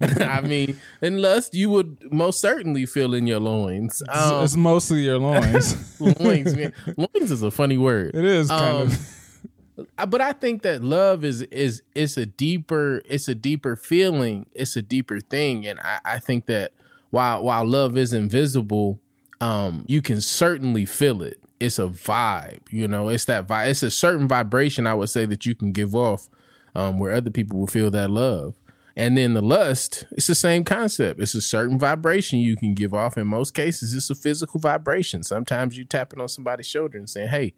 I 0.22 0.40
mean, 0.40 0.78
in 1.02 1.20
lust, 1.20 1.54
you 1.54 1.70
would 1.70 1.96
most 2.12 2.40
certainly 2.40 2.86
feel 2.86 3.14
in 3.14 3.26
your 3.26 3.40
loins. 3.40 4.00
It's- 4.02 4.30
Um, 4.30 4.44
it's 4.44 4.56
mostly 4.56 5.04
your 5.04 5.18
loins. 5.18 6.00
loins, 6.20 6.54
man. 6.56 6.72
Loins 6.96 7.30
is 7.30 7.42
a 7.42 7.50
funny 7.50 7.78
word. 7.78 8.14
it 8.14 8.24
is 8.24 8.48
kind 8.48 8.76
Um, 8.76 8.88
of. 8.88 10.08
But 10.08 10.20
I 10.20 10.32
think 10.32 10.62
that 10.62 10.84
love 10.84 11.24
is 11.24 11.42
is 11.50 11.82
it's 11.96 12.16
a 12.16 12.26
deeper 12.26 13.02
it's 13.06 13.26
a 13.26 13.34
deeper 13.34 13.74
feeling 13.74 14.46
it's 14.54 14.76
a 14.76 14.82
deeper 14.82 15.18
thing 15.18 15.66
and 15.66 15.80
I, 15.80 15.98
I 16.04 16.18
think 16.20 16.46
that 16.46 16.70
while 17.10 17.42
while 17.42 17.66
love 17.66 17.96
is 17.98 18.12
invisible 18.12 19.00
um 19.40 19.84
you 19.88 20.00
can 20.00 20.20
certainly 20.20 20.86
feel 20.86 21.22
it 21.22 21.40
it's 21.60 21.78
a 21.78 21.86
vibe 21.86 22.60
you 22.70 22.86
know 22.88 23.08
it's 23.08 23.24
that 23.26 23.46
vibe 23.46 23.68
it's 23.68 23.82
a 23.82 23.90
certain 23.90 24.28
vibration 24.28 24.86
I 24.86 24.94
would 24.94 25.10
say 25.10 25.26
that 25.26 25.46
you 25.46 25.54
can 25.54 25.72
give 25.72 25.94
off 25.94 26.28
um 26.74 26.98
where 26.98 27.12
other 27.12 27.30
people 27.30 27.58
will 27.58 27.66
feel 27.66 27.90
that 27.92 28.10
love 28.10 28.54
and 28.96 29.16
then 29.16 29.34
the 29.34 29.42
lust 29.42 30.04
it's 30.12 30.26
the 30.26 30.34
same 30.34 30.64
concept 30.64 31.20
it's 31.20 31.34
a 31.34 31.40
certain 31.42 31.78
vibration 31.78 32.38
you 32.38 32.56
can 32.56 32.74
give 32.74 32.94
off 32.94 33.16
in 33.16 33.26
most 33.26 33.54
cases 33.54 33.94
it's 33.94 34.10
a 34.10 34.14
physical 34.14 34.60
vibration 34.60 35.22
sometimes 35.22 35.76
you 35.76 35.84
tapping 35.84 36.20
on 36.20 36.28
somebody's 36.28 36.66
shoulder 36.66 36.98
and 36.98 37.08
saying 37.08 37.28
hey 37.28 37.54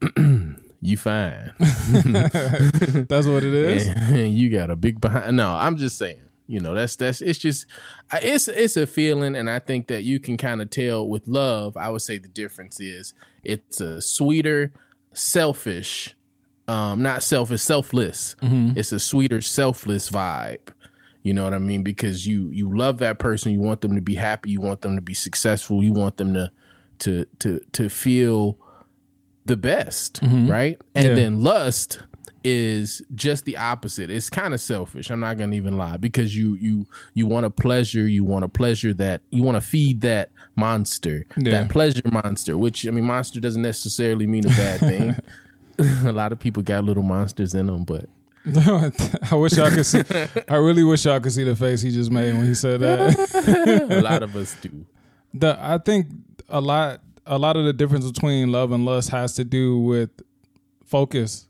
you 0.80 0.96
fine 0.96 1.52
That's 1.58 3.26
what 3.26 3.42
it 3.42 3.54
is. 3.54 3.86
and 3.96 4.32
you 4.34 4.50
got 4.50 4.70
a 4.70 4.76
big 4.76 5.00
behind. 5.00 5.36
No, 5.36 5.50
I'm 5.50 5.76
just 5.76 5.98
saying. 5.98 6.20
You 6.48 6.60
know, 6.60 6.74
that's 6.74 6.96
that's 6.96 7.20
it's 7.20 7.38
just 7.38 7.66
it's 8.22 8.48
it's 8.48 8.76
a 8.78 8.86
feeling, 8.86 9.36
and 9.36 9.48
I 9.50 9.58
think 9.58 9.86
that 9.88 10.02
you 10.04 10.18
can 10.18 10.36
kind 10.38 10.60
of 10.62 10.70
tell 10.70 11.06
with 11.06 11.28
love. 11.28 11.76
I 11.76 11.90
would 11.90 12.00
say 12.02 12.16
the 12.18 12.28
difference 12.28 12.80
is 12.80 13.12
it's 13.44 13.80
a 13.82 14.00
sweeter, 14.00 14.72
selfish, 15.12 16.16
um, 16.66 17.02
not 17.02 17.22
selfish, 17.22 17.60
selfless. 17.60 18.34
It's 18.76 18.92
a 18.92 18.98
sweeter, 18.98 19.40
selfless 19.42 20.10
vibe. 20.10 20.68
You 21.22 21.34
know 21.34 21.44
what 21.44 21.52
I 21.52 21.58
mean? 21.58 21.82
Because 21.82 22.26
you 22.26 22.48
you 22.50 22.74
love 22.74 22.98
that 22.98 23.18
person, 23.18 23.52
you 23.52 23.60
want 23.60 23.82
them 23.82 23.94
to 23.94 24.00
be 24.00 24.14
happy, 24.14 24.50
you 24.50 24.62
want 24.62 24.80
them 24.80 24.96
to 24.96 25.02
be 25.02 25.14
successful, 25.14 25.82
you 25.84 25.92
want 25.92 26.16
them 26.16 26.32
to 26.32 26.50
to 27.00 27.26
to 27.40 27.60
to 27.72 27.90
feel 27.90 28.58
the 29.44 29.56
best, 29.56 30.20
right? 30.22 30.80
And 30.94 31.08
Yeah. 31.08 31.14
then 31.14 31.42
lust 31.42 32.00
is 32.44 33.02
just 33.14 33.44
the 33.44 33.56
opposite. 33.56 34.10
It's 34.10 34.30
kind 34.30 34.54
of 34.54 34.60
selfish. 34.60 35.10
I'm 35.10 35.20
not 35.20 35.38
gonna 35.38 35.56
even 35.56 35.76
lie 35.76 35.96
because 35.96 36.36
you 36.36 36.54
you 36.60 36.86
you 37.14 37.26
want 37.26 37.46
a 37.46 37.50
pleasure. 37.50 38.06
You 38.06 38.24
want 38.24 38.44
a 38.44 38.48
pleasure 38.48 38.94
that 38.94 39.20
you 39.30 39.42
want 39.42 39.56
to 39.56 39.60
feed 39.60 40.00
that 40.02 40.30
monster, 40.56 41.26
Yeah. 41.36 41.52
that 41.62 41.70
pleasure 41.70 42.02
monster. 42.10 42.56
Which 42.56 42.86
I 42.86 42.90
mean, 42.90 43.04
monster 43.04 43.40
doesn't 43.40 43.62
necessarily 43.62 44.26
mean 44.26 44.46
a 44.46 44.50
bad 44.50 44.80
thing. 44.80 45.16
a 46.06 46.12
lot 46.12 46.32
of 46.32 46.38
people 46.38 46.62
got 46.62 46.84
little 46.84 47.02
monsters 47.02 47.54
in 47.54 47.66
them, 47.66 47.84
but 47.84 48.06
I 49.30 49.34
wish 49.34 49.56
y'all 49.56 49.70
could 49.70 49.84
see. 49.84 50.02
I 50.48 50.56
really 50.56 50.84
wish 50.84 51.04
y'all 51.04 51.20
could 51.20 51.32
see 51.32 51.44
the 51.44 51.54
face 51.56 51.82
he 51.82 51.90
just 51.90 52.10
made 52.10 52.34
when 52.34 52.46
he 52.46 52.54
said 52.54 52.80
that. 52.80 53.86
a 53.90 54.00
lot 54.00 54.22
of 54.22 54.34
us 54.36 54.56
do. 54.62 54.86
the 55.34 55.58
I 55.60 55.78
think 55.78 56.06
a 56.48 56.60
lot 56.60 57.00
a 57.26 57.36
lot 57.38 57.56
of 57.56 57.64
the 57.66 57.72
difference 57.74 58.10
between 58.10 58.50
love 58.52 58.72
and 58.72 58.84
lust 58.86 59.10
has 59.10 59.34
to 59.34 59.44
do 59.44 59.78
with 59.80 60.10
focus. 60.86 61.47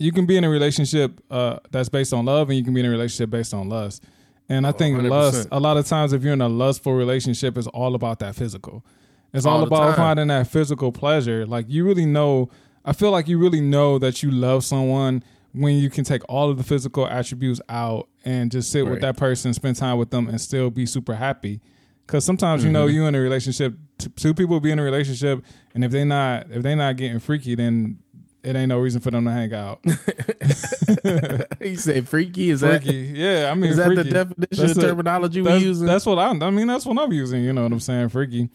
You 0.00 0.12
can 0.12 0.24
be 0.26 0.36
in 0.36 0.44
a 0.44 0.50
relationship 0.50 1.20
uh, 1.30 1.58
that's 1.70 1.88
based 1.90 2.12
on 2.14 2.24
love, 2.24 2.48
and 2.48 2.56
you 2.58 2.64
can 2.64 2.72
be 2.74 2.80
in 2.80 2.86
a 2.86 2.90
relationship 2.90 3.30
based 3.30 3.52
on 3.54 3.68
lust. 3.68 4.02
And 4.48 4.66
I 4.66 4.72
think 4.72 4.98
100%. 4.98 5.10
lust, 5.10 5.48
a 5.52 5.60
lot 5.60 5.76
of 5.76 5.86
times, 5.86 6.12
if 6.12 6.24
you're 6.24 6.32
in 6.32 6.40
a 6.40 6.48
lustful 6.48 6.94
relationship, 6.94 7.56
it's 7.58 7.66
all 7.68 7.94
about 7.94 8.18
that 8.20 8.34
physical. 8.34 8.84
It's 9.32 9.46
all, 9.46 9.58
All 9.58 9.62
about 9.64 9.94
finding 9.96 10.26
that 10.28 10.48
physical 10.48 10.90
pleasure. 10.90 11.46
Like 11.46 11.66
you 11.68 11.84
really 11.84 12.06
know. 12.06 12.48
I 12.84 12.94
feel 12.94 13.10
like 13.12 13.28
you 13.28 13.38
really 13.38 13.60
know 13.60 13.98
that 13.98 14.22
you 14.22 14.30
love 14.30 14.64
someone 14.64 15.22
when 15.52 15.76
you 15.76 15.90
can 15.90 16.02
take 16.02 16.22
all 16.28 16.50
of 16.50 16.56
the 16.56 16.64
physical 16.64 17.06
attributes 17.06 17.60
out 17.68 18.08
and 18.24 18.50
just 18.50 18.72
sit 18.72 18.86
with 18.86 19.02
that 19.02 19.16
person, 19.18 19.52
spend 19.52 19.76
time 19.76 19.98
with 19.98 20.10
them, 20.10 20.28
and 20.28 20.40
still 20.40 20.70
be 20.70 20.86
super 20.86 21.14
happy. 21.14 21.60
Because 22.06 22.24
sometimes 22.24 22.64
you 22.64 22.70
know 22.72 22.86
Mm-hmm. 22.86 22.94
you 22.94 23.06
in 23.06 23.14
a 23.14 23.20
relationship, 23.20 23.74
two 24.16 24.34
people 24.34 24.58
be 24.58 24.72
in 24.72 24.78
a 24.80 24.82
relationship, 24.82 25.44
and 25.74 25.84
if 25.84 25.92
they're 25.92 26.04
not 26.04 26.50
if 26.50 26.62
they're 26.64 26.74
not 26.74 26.96
getting 26.96 27.20
freaky, 27.20 27.54
then 27.54 27.98
it 28.42 28.56
ain't 28.56 28.68
no 28.68 28.78
reason 28.78 29.00
for 29.00 29.10
them 29.10 29.24
to 29.24 29.30
hang 29.30 29.52
out. 29.52 29.80
he 31.60 31.76
said 31.76 32.08
freaky? 32.08 32.50
Is 32.50 32.60
that 32.60 32.84
yeah. 32.84 33.50
I 33.50 33.54
mean, 33.54 33.70
is 33.70 33.76
that 33.76 33.94
the 33.94 34.04
definition 34.04 34.66
That's 34.66 34.76
of 34.76 34.82
terminology 34.82 35.42
we 35.42 35.56
using? 35.56 35.86
that's 35.86 36.06
what 36.06 36.18
I'm. 36.18 36.42
I 36.42 36.50
mean, 36.50 36.66
that's 36.66 36.86
what 36.86 36.98
I'm 36.98 37.12
using. 37.12 37.42
You 37.44 37.52
know 37.52 37.62
what 37.64 37.72
I'm 37.72 37.80
saying? 37.80 38.08
Freaky. 38.10 38.48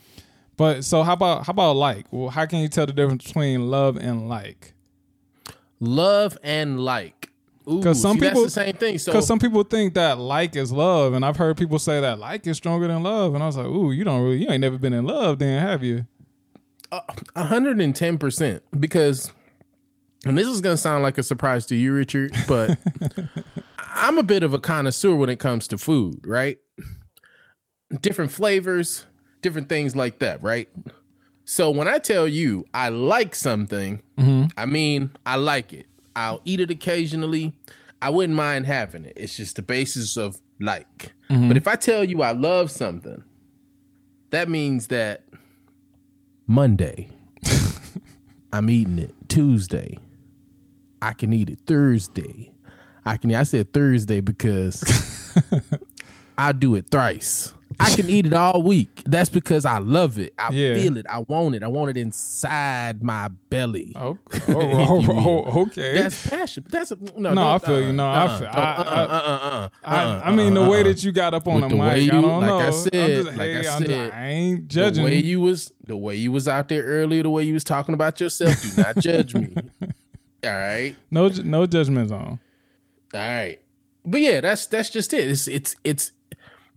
But 0.58 0.84
so 0.84 1.04
how 1.04 1.14
about 1.14 1.46
how 1.46 1.52
about 1.52 1.76
like? 1.76 2.06
Well, 2.12 2.30
how 2.30 2.46
can 2.46 2.60
you 2.60 2.68
tell 2.68 2.86
the 2.86 2.94
difference 2.94 3.26
between 3.26 3.70
love 3.70 3.98
and 3.98 4.28
like? 4.30 4.74
Love 5.80 6.38
and 6.44 6.80
like. 6.80 7.30
Ooh, 7.70 7.82
'Cause 7.82 8.00
some 8.02 8.18
see, 8.20 8.26
people- 8.28 8.44
that's 8.44 8.54
the 8.56 8.64
same 8.66 8.74
thing. 8.76 8.98
So 9.00 9.12
Because 9.12 9.26
some 9.28 9.40
people 9.40 9.64
think 9.64 9.96
that 9.96 10.20
like 10.20 10.56
is 10.56 10.72
love, 10.72 11.14
and 11.14 11.26
I've 11.26 11.38
heard 11.38 11.58
people 11.58 11.80
say 11.80 12.00
that 12.00 12.20
like 12.20 12.46
is 12.48 12.58
stronger 12.58 12.88
than 12.88 13.02
love, 13.04 13.34
and 13.34 13.44
I 13.44 13.48
was 13.48 13.58
like, 13.58 13.66
ooh, 13.66 13.92
you 13.92 14.04
don't 14.04 14.22
really, 14.24 14.44
you 14.44 14.50
ain't 14.50 14.62
never 14.62 14.78
been 14.78 14.94
in 14.94 15.06
love, 15.06 15.40
then 15.40 15.60
have 15.62 15.84
you? 15.84 16.06
hundred 17.36 17.82
and 17.82 17.96
ten 17.96 18.18
percent 18.18 18.64
because, 18.80 19.32
and 20.26 20.38
this 20.38 20.48
is 20.48 20.62
gonna 20.62 20.78
sound 20.78 21.04
like 21.04 21.18
a 21.18 21.24
surprise 21.24 21.66
to 21.68 21.76
you, 21.76 21.94
Richard, 21.94 22.36
but 22.48 22.78
I'm 23.80 24.18
a 24.18 24.24
bit 24.24 24.44
of 24.44 24.54
a 24.54 24.60
connoisseur 24.60 25.16
when 25.16 25.30
it 25.30 25.40
comes 25.40 25.68
to 25.70 25.78
food, 25.78 26.26
right? 26.26 26.58
Different 28.02 28.32
flavors, 28.32 29.06
different 29.42 29.70
things 29.70 29.96
like 29.96 30.20
that, 30.20 30.42
right? 30.44 30.68
So 31.46 31.70
when 31.70 31.88
I 31.88 32.00
tell 32.00 32.28
you 32.28 32.66
I 32.74 32.90
like 32.90 33.36
something, 33.36 34.02
mm-hmm. 34.18 34.48
I 34.58 34.66
mean 34.66 35.12
I 35.26 35.36
like 35.36 35.72
it. 35.72 35.86
I'll 36.16 36.42
eat 36.44 36.60
it 36.60 36.72
occasionally. 36.72 37.54
I 38.02 38.10
wouldn't 38.10 38.36
mind 38.36 38.66
having 38.66 39.06
it. 39.06 39.14
It's 39.16 39.38
just 39.38 39.56
the 39.56 39.62
basis 39.62 40.18
of 40.18 40.40
like. 40.60 41.14
Mm-hmm. 41.30 41.48
But 41.48 41.58
if 41.58 41.68
I 41.68 41.76
tell 41.76 42.04
you 42.04 42.22
I 42.22 42.32
love 42.32 42.72
something, 42.72 43.24
that 44.32 44.50
means 44.50 44.88
that 44.88 45.24
Monday, 46.48 47.10
I'm 48.54 48.70
eating 48.70 49.00
it. 49.00 49.14
Tuesday, 49.30 49.98
I 51.06 51.14
can 51.14 51.32
eat 51.34 51.50
it. 51.50 51.60
Thursday, 51.68 52.52
I 53.06 53.18
can. 53.18 53.34
I 53.36 53.44
said 53.44 53.72
Thursday 53.74 54.22
because 54.22 54.84
I 56.38 56.52
do 56.52 56.76
it 56.76 56.90
thrice. 56.90 57.54
I 57.78 57.94
can 57.94 58.10
eat 58.10 58.26
it 58.26 58.32
all 58.34 58.62
week. 58.64 59.02
That's 59.06 59.30
because 59.30 59.66
I 59.66 59.80
love 59.80 60.18
it. 60.18 60.34
I 60.40 60.50
Yeah. 60.54 60.76
feel 60.76 60.96
it. 60.98 61.06
I 61.10 61.20
want 61.20 61.56
it. 61.56 61.64
I 61.64 61.68
want 61.68 61.90
it 61.90 61.98
inside 61.98 63.04
my 63.04 63.28
belly. 63.50 63.94
Oh, 64.06 64.18
oh, 64.50 65.06
oh, 65.10 65.62
okay. 65.64 65.94
That's 66.02 66.28
passion. 66.30 66.64
That's 66.70 66.92
a, 66.92 66.98
no. 67.18 67.34
No, 67.34 67.50
I 67.56 67.58
feel 67.60 67.82
you. 67.82 67.92
No, 67.94 68.08
I 68.08 68.16
uh-uh, 68.26 68.38
feel- 68.38 68.48
don't- 68.48 68.56
I- 68.58 68.62
I- 68.62 68.78
uh-uh, 68.78 69.18
uh-uh, 69.18 69.70
I, 69.84 69.96
uh-uh, 70.04 70.22
I 70.24 70.32
mean, 70.36 70.54
the 70.54 70.62
uh-uh, 70.62 70.70
way 70.70 70.78
uh-uh. 70.80 70.84
that 70.84 71.04
you 71.04 71.12
got 71.12 71.34
up 71.34 71.48
on 71.48 71.62
the 71.62 71.68
the 71.68 71.76
mic, 71.76 72.02
you- 72.04 72.12
I 72.18 72.22
don't 72.22 72.40
like 72.42 72.48
know. 72.48 72.58
I 72.60 72.70
said- 72.72 72.92
just, 72.94 73.28
like 73.28 73.38
hey, 73.38 73.54
I 73.54 73.58
I'm 73.58 73.64
just- 73.64 73.78
said, 73.86 74.12
I 74.14 74.28
ain't 74.28 74.68
judging. 74.70 75.04
the 75.04 75.10
way 75.12 75.18
you 75.18 75.42
was 75.42 75.72
the 75.86 75.98
way 75.98 76.16
you 76.16 76.32
was 76.32 76.48
out 76.48 76.70
there 76.70 76.84
earlier, 76.84 77.24
the 77.24 77.30
way 77.30 77.44
you 77.44 77.54
was 77.56 77.64
talking 77.66 77.94
about 77.94 78.22
yourself. 78.22 78.62
Do 78.62 78.82
not 78.82 78.98
judge 79.00 79.36
me. 79.36 79.54
All 80.46 80.52
right. 80.52 80.96
no, 81.12 81.28
no 81.28 81.66
judgment 81.66 82.10
zone. 82.10 82.40
All 83.14 83.20
right. 83.20 83.60
But 84.06 84.22
yeah, 84.22 84.42
that's 84.42 84.68
that's 84.68 84.90
just 84.90 85.14
it. 85.14 85.28
It's 85.28 85.48
it's 85.48 85.76
it's 85.84 86.12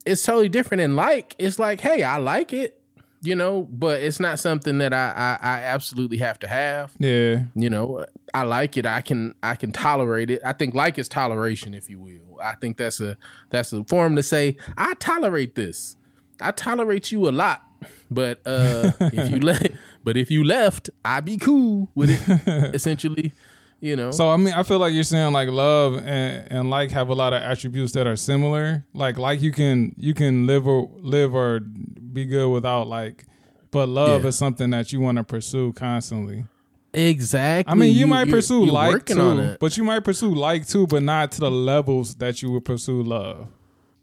it's 0.06 0.22
totally 0.22 0.48
different. 0.48 0.80
And 0.80 0.96
like, 0.96 1.34
it's 1.38 1.58
like, 1.58 1.80
hey, 1.80 2.02
I 2.02 2.16
like 2.16 2.52
it, 2.54 2.80
you 3.20 3.34
know, 3.34 3.68
but 3.70 4.00
it's 4.02 4.18
not 4.18 4.38
something 4.38 4.78
that 4.78 4.94
I 4.94 5.38
I, 5.42 5.46
I 5.46 5.62
absolutely 5.64 6.18
have 6.18 6.38
to 6.40 6.48
have. 6.48 6.92
Yeah, 6.98 7.42
You 7.54 7.68
know, 7.68 8.06
I 8.32 8.44
like 8.44 8.76
it. 8.76 8.87
I 8.87 9.02
can 9.02 9.34
I 9.42 9.56
can 9.56 9.72
tolerate 9.72 10.30
it. 10.30 10.40
I 10.44 10.52
think 10.54 10.75
like 10.75 10.98
is 10.98 11.08
toleration, 11.08 11.75
if 11.75 11.90
you 11.90 11.98
will. 11.98 12.40
I 12.42 12.54
think 12.54 12.76
that's 12.78 13.00
a 13.00 13.16
that's 13.50 13.72
a 13.72 13.84
form 13.84 14.16
to 14.16 14.22
say 14.22 14.56
I 14.76 14.94
tolerate 14.94 15.54
this. 15.54 15.96
I 16.40 16.52
tolerate 16.52 17.10
you 17.12 17.28
a 17.28 17.32
lot, 17.32 17.62
but 18.10 18.40
uh 18.46 18.92
if 19.00 19.30
you 19.30 19.40
let 19.40 19.72
but 20.04 20.16
if 20.16 20.30
you 20.30 20.44
left, 20.44 20.88
I'd 21.04 21.25
be 21.26 21.37
cool 21.37 21.90
with 21.94 22.08
it. 22.10 22.75
essentially, 22.75 23.34
you 23.80 23.97
know. 23.97 24.11
So 24.11 24.30
I 24.30 24.37
mean, 24.37 24.54
I 24.54 24.62
feel 24.62 24.78
like 24.78 24.92
you're 24.94 25.02
saying 25.04 25.32
like 25.32 25.49
love 25.49 25.97
and, 25.99 26.47
and 26.50 26.70
like 26.70 26.90
have 26.90 27.08
a 27.08 27.14
lot 27.14 27.32
of 27.32 27.42
attributes 27.42 27.92
that 27.92 28.06
are 28.06 28.16
similar. 28.16 28.85
Like 28.94 29.18
like 29.18 29.40
you 29.42 29.52
can 29.52 29.94
you 29.97 30.14
can 30.14 30.47
live 30.47 30.66
or 30.66 30.90
live 31.00 31.35
or 31.35 31.61
be 31.61 32.25
good 32.25 32.49
without 32.50 32.87
like, 32.88 33.26
but 33.70 33.88
love 33.88 34.23
Yeah. 34.23 34.28
is 34.28 34.37
something 34.38 34.70
that 34.70 34.92
you 34.92 35.00
want 35.00 35.18
to 35.18 35.25
pursue 35.25 35.73
constantly. 35.75 36.44
exactly. 36.92 37.70
I 37.70 37.75
mean, 37.75 37.94
you, 37.94 38.06
might 38.06 38.26
you're- 38.28 38.38
pursue 38.38 38.64
you're 38.64 38.73
like 38.73 38.92
working 38.92 39.18
on 39.20 39.37
too, 39.37 39.42
it. 39.42 39.61
but 39.61 39.76
you 39.76 39.85
might 39.85 40.00
pursue 40.04 40.35
like 40.35 40.66
too, 40.66 40.87
but 40.87 41.02
not 41.02 41.32
to 41.32 41.40
the 41.40 41.50
levels 41.50 42.16
that 42.16 42.42
you 42.42 42.50
would 42.52 42.64
pursue 42.64 43.02
love. 43.02 43.49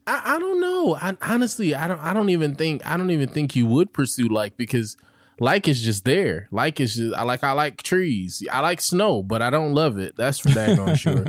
I, 0.08 0.36
I 0.36 0.40
don't 0.40 0.62
know. 0.62 0.96
I 0.96 1.18
honestly, 1.22 1.74
I 1.74 1.88
don't. 1.88 2.00
I 2.00 2.14
don't 2.14 2.30
even 2.30 2.54
think. 2.56 2.86
I 2.86 2.96
don't 2.96 3.10
even 3.10 3.28
think 3.28 3.56
you 3.56 3.66
would 3.66 3.92
pursue 3.92 4.28
like 4.28 4.56
because 4.56 4.96
like 5.40 5.68
is 5.68 5.82
just 5.82 6.06
there. 6.06 6.48
Like 6.52 6.80
is 6.80 6.96
just. 6.96 7.14
I 7.16 7.24
like. 7.24 7.44
I 7.44 7.52
like 7.52 7.84
trees. 7.84 8.44
I 8.52 8.62
like 8.62 8.82
snow, 8.82 9.22
but 9.24 9.42
I 9.42 9.50
don't 9.50 9.74
love 9.74 9.98
it. 9.98 10.16
That's 10.16 10.40
for 10.40 10.50
daggone 10.50 10.98
sure. 11.00 11.26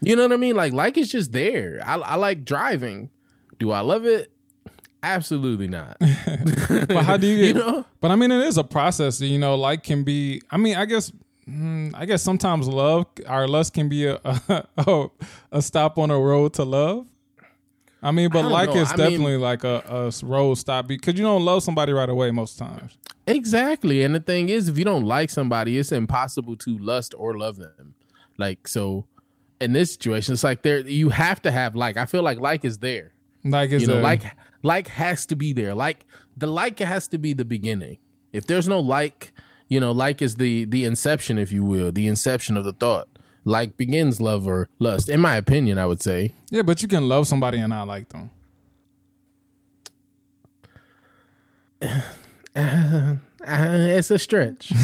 You 0.00 0.14
know 0.16 0.22
what 0.22 0.32
I 0.32 0.36
mean? 0.36 0.54
Like 0.56 0.72
like 0.72 0.96
is 0.96 1.10
just 1.10 1.32
there. 1.32 1.80
I, 1.84 1.96
I 1.96 2.14
like 2.16 2.44
driving. 2.44 3.10
Do 3.58 3.72
I 3.72 3.80
love 3.80 4.04
it? 4.06 4.30
Absolutely 5.02 5.68
not. 5.68 5.96
But 6.88 7.04
how 7.04 7.16
do 7.16 7.26
you 7.26 7.44
You 7.46 7.54
know? 7.54 7.84
But 8.00 8.10
I 8.10 8.16
mean, 8.16 8.30
it 8.30 8.46
is 8.46 8.58
a 8.58 8.64
process. 8.64 9.20
You 9.20 9.38
know, 9.38 9.54
like 9.56 9.82
can 9.82 10.04
be. 10.04 10.42
I 10.50 10.56
mean, 10.56 10.76
I 10.76 10.84
guess. 10.84 11.10
mm, 11.48 11.92
I 11.94 12.04
guess 12.06 12.22
sometimes 12.22 12.68
love, 12.68 13.06
our 13.26 13.48
lust 13.48 13.74
can 13.74 13.88
be 13.88 14.06
a 14.06 14.20
a, 14.76 15.06
a 15.52 15.62
stop 15.62 15.98
on 15.98 16.10
a 16.10 16.18
road 16.18 16.54
to 16.54 16.64
love. 16.64 17.06
I 18.02 18.12
mean, 18.12 18.30
but 18.30 18.42
don't 18.42 18.52
like 18.52 18.70
know. 18.70 18.76
is 18.82 18.92
I 18.92 18.96
mean- 18.96 19.10
definitely 19.10 19.36
like 19.38 19.64
a, 19.64 19.82
a 19.88 20.26
road 20.26 20.54
stop 20.54 20.86
because 20.86 21.14
you 21.18 21.24
don't 21.24 21.44
love 21.44 21.62
somebody 21.64 21.92
right 21.92 22.08
away 22.08 22.30
most 22.30 22.56
times. 22.58 22.96
Exactly. 23.28 24.02
And 24.02 24.14
the 24.14 24.20
thing 24.20 24.48
is, 24.48 24.68
if 24.68 24.78
you 24.78 24.84
don't 24.84 25.04
like 25.04 25.30
somebody, 25.30 25.78
it's 25.78 25.92
impossible 25.92 26.56
to 26.56 26.78
lust 26.78 27.14
or 27.16 27.38
love 27.38 27.56
them. 27.56 27.94
Like 28.38 28.66
so, 28.68 29.06
in 29.60 29.72
this 29.72 29.92
situation, 29.92 30.32
it's 30.34 30.44
like 30.44 30.62
there 30.62 30.80
you 30.80 31.10
have 31.10 31.42
to 31.42 31.50
have 31.50 31.74
like. 31.74 31.96
I 31.96 32.06
feel 32.06 32.22
like 32.22 32.38
like 32.38 32.64
is 32.64 32.78
there. 32.78 33.12
Like 33.44 33.70
is 33.70 33.82
you 33.82 33.88
know 33.88 34.00
a, 34.00 34.02
like 34.02 34.22
like 34.62 34.88
has 34.88 35.26
to 35.26 35.36
be 35.36 35.52
there 35.52 35.74
like 35.74 36.04
the 36.36 36.46
like 36.46 36.78
has 36.78 37.08
to 37.08 37.18
be 37.18 37.32
the 37.32 37.44
beginning 37.44 37.98
if 38.32 38.46
there's 38.46 38.68
no 38.68 38.80
like 38.80 39.32
you 39.68 39.80
know 39.80 39.92
like 39.92 40.22
is 40.22 40.36
the 40.36 40.64
the 40.66 40.84
inception 40.84 41.38
if 41.38 41.52
you 41.52 41.64
will 41.64 41.92
the 41.92 42.06
inception 42.06 42.56
of 42.56 42.64
the 42.64 42.72
thought 42.72 43.08
like 43.44 43.76
begins 43.76 44.20
love 44.20 44.46
or 44.46 44.68
lust 44.78 45.08
in 45.08 45.20
my 45.20 45.36
opinion 45.36 45.78
i 45.78 45.86
would 45.86 46.02
say 46.02 46.32
yeah, 46.50 46.62
but 46.62 46.82
you 46.82 46.88
can 46.88 47.08
love 47.08 47.26
somebody 47.26 47.58
and 47.58 47.70
not 47.70 47.86
like 47.86 48.08
them. 48.08 48.30
Uh, 52.58 53.14
it's 53.46 54.10
a 54.10 54.18
stretch 54.18 54.72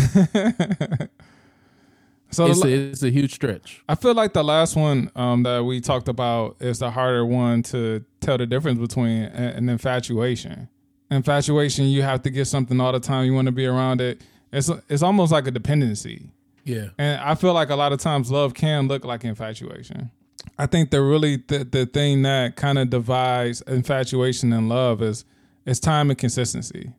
So 2.31 2.47
it's 2.47 2.63
the- 2.63 2.69
a, 2.69 2.91
it's 2.91 3.03
a 3.03 3.11
huge 3.11 3.35
stretch 3.35 3.83
I 3.89 3.95
feel 3.95 4.15
like 4.15 4.33
the 4.33 4.43
last 4.43 4.75
one 4.77 5.11
um, 5.15 5.43
that 5.45 5.65
we 5.65 5.81
talked 5.81 6.09
about 6.09 6.57
is 6.61 6.81
the 6.81 6.91
harder 6.91 7.25
one 7.25 7.63
to 7.65 8.05
tell 8.21 8.39
the 8.39 8.47
difference 8.47 8.79
between 8.81 9.23
a- 9.25 9.55
an 9.57 9.69
infatuation. 9.69 10.69
Infatuation, 11.11 11.85
you 11.87 12.03
have 12.03 12.23
to 12.23 12.31
get 12.31 12.47
something 12.47 12.81
all 12.81 12.91
the 12.91 12.99
time. 12.99 13.25
You 13.27 13.35
want 13.35 13.47
to 13.47 13.53
be 13.53 13.67
around 13.67 14.01
it. 14.01 14.21
It's 14.53 14.71
it's 14.89 15.03
almost 15.03 15.31
like 15.33 15.47
a 15.47 15.51
dependency, 15.51 16.29
yeah 16.65 16.89
and 16.99 17.21
I 17.21 17.35
feel 17.35 17.53
like 17.53 17.71
a 17.71 17.77
lot 17.77 17.93
of 17.93 17.99
times 18.01 18.31
love 18.31 18.55
can 18.55 18.89
look 18.89 19.05
like 19.05 19.25
infatuation. 19.25 20.11
I 20.59 20.67
think 20.67 20.91
the 20.91 21.03
really 21.03 21.37
the, 21.47 21.65
the 21.65 21.87
thing 21.87 22.23
that 22.23 22.57
kind 22.57 22.79
of 22.79 22.89
divides 22.91 23.61
infatuation 23.63 24.53
and 24.53 24.69
love 24.69 25.03
is 25.03 25.25
is 25.67 25.79
time 25.79 26.11
and 26.11 26.19
consistency. 26.19 26.93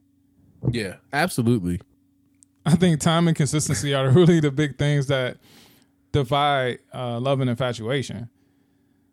Yeah 0.72 0.95
absolutely 1.13 1.79
I 2.65 2.75
think 2.75 3.00
time 3.00 3.27
and 3.27 3.38
consistency 3.38 3.93
are 3.93 4.10
really 4.12 4.39
the 4.39 4.51
big 4.51 4.77
things 4.77 5.07
that 5.07 5.38
divide 6.12 6.79
uh, 6.93 7.19
love 7.19 7.39
and 7.41 7.50
infatuation. 7.50 8.29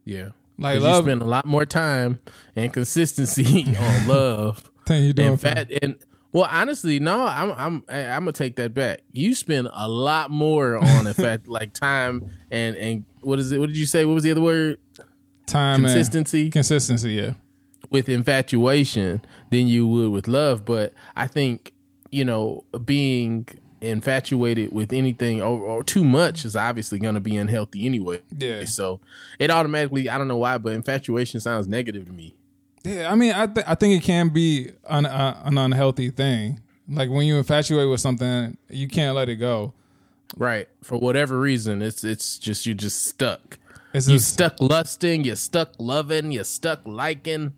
yeah 0.04 0.28
Like 0.59 0.80
love, 0.80 1.04
you 1.04 1.11
spend 1.11 1.23
a 1.23 1.26
lot 1.26 1.44
more 1.44 1.66
time 1.66 2.21
and 2.56 2.73
consistency 2.73 3.76
on 3.78 4.06
love 4.09 4.71
thing 4.87 5.04
you 5.04 5.12
doing 5.12 5.32
In 5.32 5.37
fact, 5.37 5.73
and 5.82 5.97
well, 6.32 6.49
honestly, 6.50 6.99
no, 6.99 7.26
I'm 7.26 7.50
I'm 7.52 7.85
I'm 7.88 8.23
gonna 8.23 8.32
take 8.32 8.56
that 8.56 8.73
back. 8.73 9.00
You 9.12 9.35
spend 9.35 9.68
a 9.71 9.87
lot 9.87 10.30
more 10.30 10.78
on 10.78 11.06
in 11.06 11.12
fact 11.12 11.47
like 11.47 11.75
time 11.75 12.30
and 12.50 12.75
and 12.76 13.04
what 13.21 13.38
is 13.38 13.52
it? 13.52 13.59
What 13.59 13.66
did 13.66 13.76
you 13.76 13.87
say? 13.87 14.06
What 14.06 14.14
was 14.14 14.25
the 14.25 14.30
other 14.30 14.40
word? 14.40 14.78
time 15.44 15.80
Consistency 15.80 16.49
consistency. 16.50 17.12
Yeah, 17.12 17.35
with 17.90 18.09
infatuation 18.09 19.21
than 19.52 19.68
you 19.68 19.87
would 19.87 20.11
with 20.11 20.26
love. 20.26 20.64
But 20.64 20.92
I 21.14 21.28
think 21.28 21.73
you 22.11 22.25
know 22.25 22.64
being 22.85 23.47
infatuated 23.80 24.73
with 24.73 24.92
anything 24.92 25.42
or, 25.42 25.59
or 25.61 25.82
too 25.85 26.04
much 26.04 26.44
is 26.44 26.54
obviously 26.54 26.99
going 27.00 27.14
to 27.14 27.21
be 27.21 27.37
unhealthy 27.37 27.85
anyway. 27.85 28.21
yeah, 28.38 28.64
So 28.64 29.00
it 29.40 29.50
automatically, 29.50 30.09
I 30.09 30.18
don't 30.18 30.28
know 30.28 30.37
why, 30.37 30.56
but 30.59 30.73
infatuation 30.73 31.40
sounds 31.40 31.66
negative 31.66 32.06
to 32.06 32.12
me. 32.12 32.37
yeah. 32.85 33.11
I 33.11 33.16
mean, 33.16 33.32
I 33.32 33.47
th- 33.49 33.66
I 33.68 33.75
think 33.75 34.00
it 34.00 34.06
can 34.06 34.28
be 34.28 34.71
an 34.88 35.06
uh, 35.06 35.40
an 35.44 35.59
unhealthy 35.59 36.11
thing. 36.11 36.61
Like 36.88 37.11
when 37.11 37.26
you 37.26 37.37
infatuate 37.38 37.88
with 37.90 38.00
something, 38.00 38.56
you 38.68 38.88
can't 38.88 39.14
let 39.16 39.28
it 39.28 39.37
go. 39.37 39.73
Right. 40.37 40.68
For 40.82 40.99
whatever 40.99 41.38
reason, 41.38 41.82
it's 41.82 42.04
it's 42.04 42.38
just 42.38 42.66
you're 42.66 42.75
just 42.75 43.04
stuck. 43.06 43.59
It's 43.94 44.09
You 44.09 44.18
stuck 44.18 44.61
lusting, 44.61 45.25
you're 45.25 45.37
stuck 45.37 45.73
loving, 45.78 46.32
you're 46.32 46.44
stuck 46.44 46.80
liking. 46.87 47.52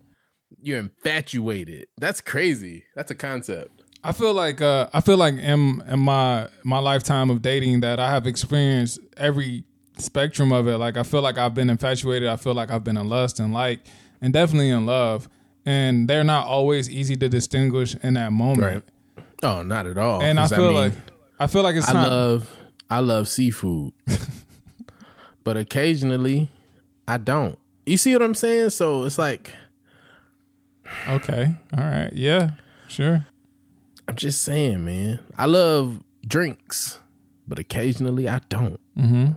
You're 0.65 0.79
infatuated. 0.79 1.87
That's 1.97 2.21
crazy. 2.21 2.85
That's 2.95 3.11
a 3.11 3.15
concept. 3.15 3.83
I 4.03 4.11
feel 4.11 4.33
like 4.33 4.61
uh, 4.61 4.89
I 4.93 5.01
feel 5.01 5.17
like 5.17 5.35
in 5.35 5.83
in 5.87 5.99
my 5.99 6.47
my 6.63 6.79
lifetime 6.79 7.29
of 7.29 7.41
dating 7.41 7.81
that 7.81 7.99
I 7.99 8.09
have 8.09 8.25
experienced 8.27 8.99
every 9.17 9.63
spectrum 9.97 10.51
of 10.51 10.67
it. 10.67 10.77
Like 10.77 10.97
I 10.97 11.03
feel 11.03 11.21
like 11.21 11.37
I've 11.37 11.53
been 11.53 11.69
infatuated. 11.69 12.27
I 12.29 12.35
feel 12.35 12.53
like 12.53 12.71
I've 12.71 12.83
been 12.83 12.97
in 12.97 13.07
lust 13.07 13.39
and 13.39 13.53
like 13.53 13.81
and 14.21 14.33
definitely 14.33 14.69
in 14.69 14.85
love. 14.85 15.29
And 15.67 16.07
they're 16.07 16.23
not 16.23 16.47
always 16.47 16.89
easy 16.89 17.15
to 17.15 17.29
distinguish 17.29 17.95
in 18.03 18.15
that 18.15 18.31
moment. 18.31 18.83
Right. 19.17 19.25
Oh, 19.41 19.63
not 19.63 19.87
at 19.87 19.97
all. 19.97 20.21
And 20.21 20.39
I 20.39 20.47
feel 20.47 20.65
mean, 20.67 20.75
like 20.75 20.93
I 21.39 21.47
feel 21.47 21.63
like 21.63 21.75
it's 21.75 21.89
I 21.89 21.93
time. 21.93 22.09
love 22.09 22.55
I 22.89 22.99
love 22.99 23.27
seafood. 23.27 23.93
but 25.43 25.57
occasionally 25.57 26.49
I 27.07 27.17
don't. 27.17 27.57
You 27.85 27.97
see 27.97 28.13
what 28.13 28.21
I'm 28.23 28.35
saying? 28.35 28.71
So 28.71 29.03
it's 29.03 29.17
like 29.17 29.51
okay, 31.07 31.55
all 31.77 31.83
right, 31.83 32.11
yeah, 32.13 32.51
sure. 32.87 33.25
I'm 34.07 34.15
just 34.15 34.43
saying, 34.43 34.85
man. 34.85 35.19
I 35.37 35.45
love 35.45 36.03
drinks, 36.27 36.99
but 37.47 37.59
occasionally 37.59 38.29
I 38.29 38.39
don't. 38.49 38.79
Mm-hmm. 38.97 39.31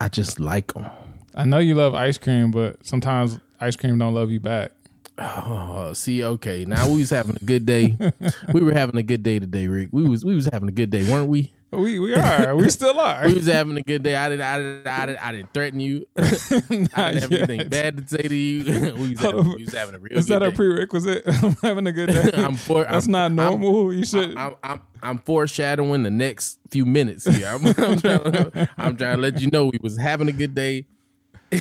I 0.00 0.08
just 0.08 0.38
like 0.38 0.74
them. 0.74 0.86
I 1.34 1.44
know 1.44 1.58
you 1.58 1.74
love 1.74 1.94
ice 1.94 2.18
cream, 2.18 2.50
but 2.50 2.84
sometimes 2.84 3.38
ice 3.60 3.76
cream 3.76 3.98
don't 3.98 4.14
love 4.14 4.30
you 4.30 4.40
back. 4.40 4.72
Oh, 5.16 5.92
see, 5.94 6.24
okay. 6.24 6.64
Now 6.64 6.88
we 6.88 6.98
was 6.98 7.10
having 7.10 7.36
a 7.36 7.44
good 7.44 7.64
day. 7.64 7.96
we 8.52 8.60
were 8.60 8.72
having 8.72 8.96
a 8.96 9.02
good 9.02 9.22
day 9.22 9.38
today, 9.38 9.68
Rick. 9.68 9.88
We 9.92 10.08
was 10.08 10.24
we 10.24 10.34
was 10.34 10.48
having 10.52 10.68
a 10.68 10.72
good 10.72 10.90
day, 10.90 11.08
weren't 11.10 11.28
we? 11.28 11.52
We 11.76 11.98
we 11.98 12.14
are. 12.14 12.54
we 12.56 12.68
still 12.70 12.98
are. 13.00 13.26
We 13.26 13.34
was 13.34 13.46
having 13.46 13.76
a 13.76 13.82
good 13.82 14.02
day. 14.02 14.16
I 14.16 14.28
didn't 14.28 14.42
I 14.46 14.58
didn't 14.58 14.86
I 14.86 15.06
didn't, 15.06 15.18
I 15.26 15.32
didn't 15.32 15.52
threaten 15.54 15.80
you. 15.80 16.06
I 16.16 16.22
didn't 16.30 16.92
have 16.92 17.32
anything 17.32 17.68
bad 17.68 17.96
to 17.98 18.08
say 18.08 18.22
to 18.28 18.34
you. 18.34 18.94
we, 18.94 19.10
was 19.10 19.20
having, 19.20 19.40
oh, 19.40 19.54
we 19.56 19.64
was 19.64 19.74
having 19.74 19.94
a 19.94 19.98
real 19.98 20.18
Is 20.18 20.26
that 20.26 20.42
a 20.42 20.50
day. 20.50 20.56
prerequisite? 20.56 21.22
I'm 21.26 21.56
having 21.62 21.86
a 21.86 21.92
good 21.92 22.08
day. 22.10 22.30
I'm 22.34 22.56
for, 22.56 22.84
That's 22.84 23.06
I'm, 23.06 23.12
not 23.12 23.32
normal. 23.32 23.92
you 23.92 24.04
should. 24.04 24.36
I'm, 24.36 24.54
I'm 24.62 24.80
I'm 25.02 25.18
foreshadowing 25.18 26.02
the 26.02 26.10
next 26.10 26.58
few 26.70 26.86
minutes 26.86 27.26
here. 27.26 27.46
I'm, 27.48 27.66
I'm, 27.66 28.00
trying, 28.00 28.68
I'm 28.78 28.96
trying 28.96 29.16
to 29.16 29.22
let 29.22 29.40
you 29.40 29.50
know 29.50 29.66
we 29.66 29.78
was 29.82 29.98
having 29.98 30.28
a 30.28 30.32
good 30.32 30.54
day. 30.54 30.86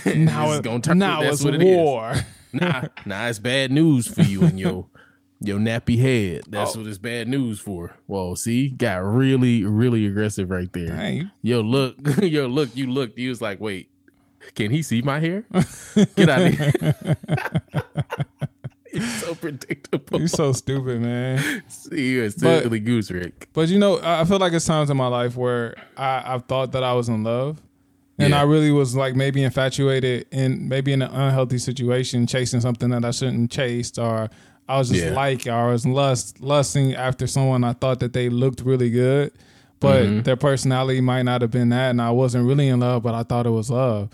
now 0.06 0.52
it's 0.52 0.62
gonna 0.62 0.80
turn- 0.80 0.98
now 1.00 1.22
that's 1.22 1.36
it's 1.36 1.44
what 1.44 1.56
it 1.56 1.62
is. 1.62 1.76
war. 1.76 2.14
Nah, 2.54 2.84
nah, 3.06 3.28
it's 3.28 3.40
bad 3.40 3.72
news 3.72 4.08
for 4.08 4.22
you 4.22 4.44
and 4.44 4.60
your 4.60 4.86
your 5.44 5.60
nappy 5.60 6.00
head. 6.00 6.44
That's 6.48 6.76
Oh. 6.76 6.80
what 6.80 6.88
it's 6.88 6.98
bad 6.98 7.28
news 7.28 7.60
for. 7.60 7.96
Well, 8.08 8.36
see, 8.36 8.70
got 8.70 8.98
really, 9.04 9.64
really 9.64 10.06
aggressive 10.06 10.50
right 10.50 10.72
there. 10.74 10.88
Dang. 10.96 11.32
Yo, 11.42 11.62
look, 11.62 11.96
yo, 12.22 12.48
look, 12.48 12.70
you 12.76 12.90
looked. 12.92 13.18
You 13.18 13.30
was 13.30 13.42
like, 13.42 13.60
wait, 13.60 13.90
can 14.56 14.72
he 14.72 14.82
see 14.82 15.02
my 15.02 15.20
hair? 15.20 15.44
Get 16.16 16.30
out 16.30 16.42
of 16.42 16.54
here. 16.58 17.18
You're 18.94 19.04
so 19.08 19.34
predictable. 19.34 20.20
You're 20.20 20.28
so 20.28 20.52
stupid, 20.54 21.02
man. 21.02 21.64
See, 21.68 22.12
you're 22.14 22.30
silly 22.30 22.80
goose, 22.80 23.10
Rick. 23.10 23.50
But 23.52 23.70
you 23.70 23.80
know, 23.80 24.00
I 24.04 24.24
feel 24.26 24.38
like 24.38 24.54
it's 24.54 24.66
times 24.66 24.92
in 24.92 24.98
my 24.98 25.08
life 25.08 25.36
where 25.36 25.74
I, 25.98 26.22
I've 26.36 26.46
thought 26.46 26.74
that 26.74 26.84
I 26.84 26.94
was 26.94 27.10
in 27.10 27.24
love. 27.24 27.60
And 28.20 28.30
Yeah. 28.30 28.42
I 28.42 28.44
really 28.44 28.70
was 28.70 28.96
like 28.96 29.16
maybe 29.16 29.42
infatuated 29.42 30.28
in 30.32 30.70
maybe 30.70 30.94
in 30.94 31.02
an 31.02 31.10
unhealthy 31.10 31.58
situation, 31.58 32.28
chasing 32.28 32.62
something 32.62 32.92
that 32.92 33.04
I 33.04 33.10
shouldn't 33.10 33.50
chase, 33.50 33.98
or 33.98 34.30
I 34.68 34.78
was 34.78 34.90
just 34.90 35.04
Yeah. 35.06 35.14
like, 35.14 35.46
I 35.48 35.68
was 35.72 35.86
lust 35.86 36.40
lusting 36.42 36.96
after 36.96 37.28
someone 37.28 37.64
I 37.64 37.74
thought 37.74 38.00
that 38.00 38.14
they 38.14 38.30
looked 38.30 38.62
really 38.62 38.90
good, 38.90 39.32
but 39.80 40.04
Mm-hmm. 40.06 40.22
their 40.22 40.38
personality 40.38 41.02
might 41.02 41.24
not 41.24 41.42
have 41.42 41.52
been 41.52 41.70
that, 41.70 41.90
and 41.90 42.02
I 42.02 42.12
wasn't 42.12 42.48
really 42.48 42.68
in 42.70 42.80
love, 42.80 43.04
but 43.04 43.14
I 43.14 43.24
thought 43.24 43.46
it 43.46 43.50
was 43.52 43.70
love. 43.70 44.10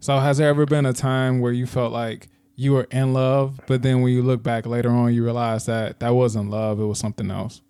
So 0.00 0.18
has 0.18 0.36
there 0.38 0.48
ever 0.48 0.66
been 0.66 0.84
a 0.84 0.92
time 0.92 1.40
where 1.40 1.52
you 1.52 1.66
felt 1.66 1.92
like 1.92 2.28
you 2.56 2.72
were 2.72 2.86
in 2.90 3.14
love, 3.14 3.58
but 3.66 3.82
then 3.82 4.02
when 4.02 4.12
you 4.12 4.22
look 4.22 4.42
back 4.42 4.66
later 4.66 4.90
on, 4.90 5.14
you 5.14 5.24
realize 5.24 5.64
that 5.66 5.98
that 6.00 6.10
wasn't 6.14 6.50
love; 6.50 6.78
it 6.78 6.84
was 6.84 6.98
something 6.98 7.30
else. 7.30 7.62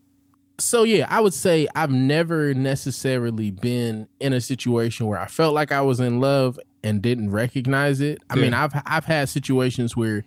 So 0.58 0.82
yeah, 0.82 1.06
I 1.08 1.20
would 1.20 1.34
say 1.34 1.66
I've 1.74 1.90
never 1.90 2.52
necessarily 2.54 3.50
been 3.50 4.08
in 4.20 4.32
a 4.32 4.40
situation 4.40 5.06
where 5.06 5.18
I 5.18 5.26
felt 5.26 5.54
like 5.54 5.72
I 5.72 5.80
was 5.80 6.00
in 6.00 6.20
love 6.20 6.58
and 6.82 7.00
didn't 7.00 7.30
recognize 7.30 8.00
it. 8.00 8.18
I 8.28 8.34
mean, 8.34 8.52
I've 8.52 8.72
I've 8.84 9.04
had 9.06 9.28
situations 9.28 9.96
where, 9.96 10.24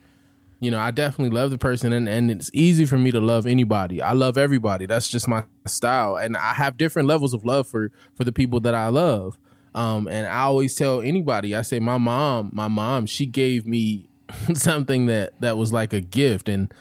you 0.59 0.71
know, 0.71 0.79
I 0.79 0.91
definitely 0.91 1.35
love 1.35 1.51
the 1.51 1.57
person 1.57 1.93
and, 1.93 2.09
and 2.09 2.31
it's 2.31 2.49
easy 2.53 2.85
for 2.85 2.97
me 2.97 3.11
to 3.11 3.19
love 3.19 3.45
anybody. 3.45 4.01
I 4.01 4.13
love 4.13 4.37
everybody. 4.37 4.85
That's 4.85 5.07
just 5.07 5.27
my 5.27 5.43
style. 5.65 6.17
And 6.17 6.35
I 6.35 6.53
have 6.53 6.77
different 6.77 7.07
levels 7.07 7.33
of 7.33 7.45
love 7.45 7.67
for 7.67 7.91
for 8.15 8.23
the 8.23 8.31
people 8.31 8.59
that 8.61 8.73
I 8.73 8.87
love. 8.87 9.37
Um, 9.75 10.07
and 10.07 10.25
I 10.25 10.41
always 10.41 10.73
tell 10.73 11.01
anybody, 11.01 11.55
I 11.55 11.61
say 11.61 11.79
my 11.79 11.99
mom, 11.99 12.49
my 12.51 12.67
mom, 12.67 13.05
she 13.05 13.27
gave 13.27 13.67
me 13.67 14.09
something 14.53 15.05
that 15.07 15.39
that 15.41 15.57
was 15.57 15.71
like 15.71 15.93
a 15.93 16.01
gift 16.01 16.49
and 16.49 16.73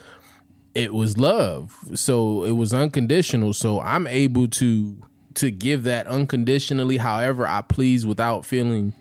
it 0.74 0.92
was 0.92 1.16
love 1.16 1.74
so 1.94 2.44
it 2.44 2.52
was 2.52 2.74
unconditional 2.74 3.54
so 3.54 3.80
i'm 3.80 4.06
able 4.06 4.46
to 4.46 5.02
to 5.32 5.50
give 5.50 5.84
that 5.84 6.06
unconditionally 6.06 6.98
however 6.98 7.46
i 7.46 7.62
please 7.62 8.04
without 8.04 8.44
feeling 8.44 8.94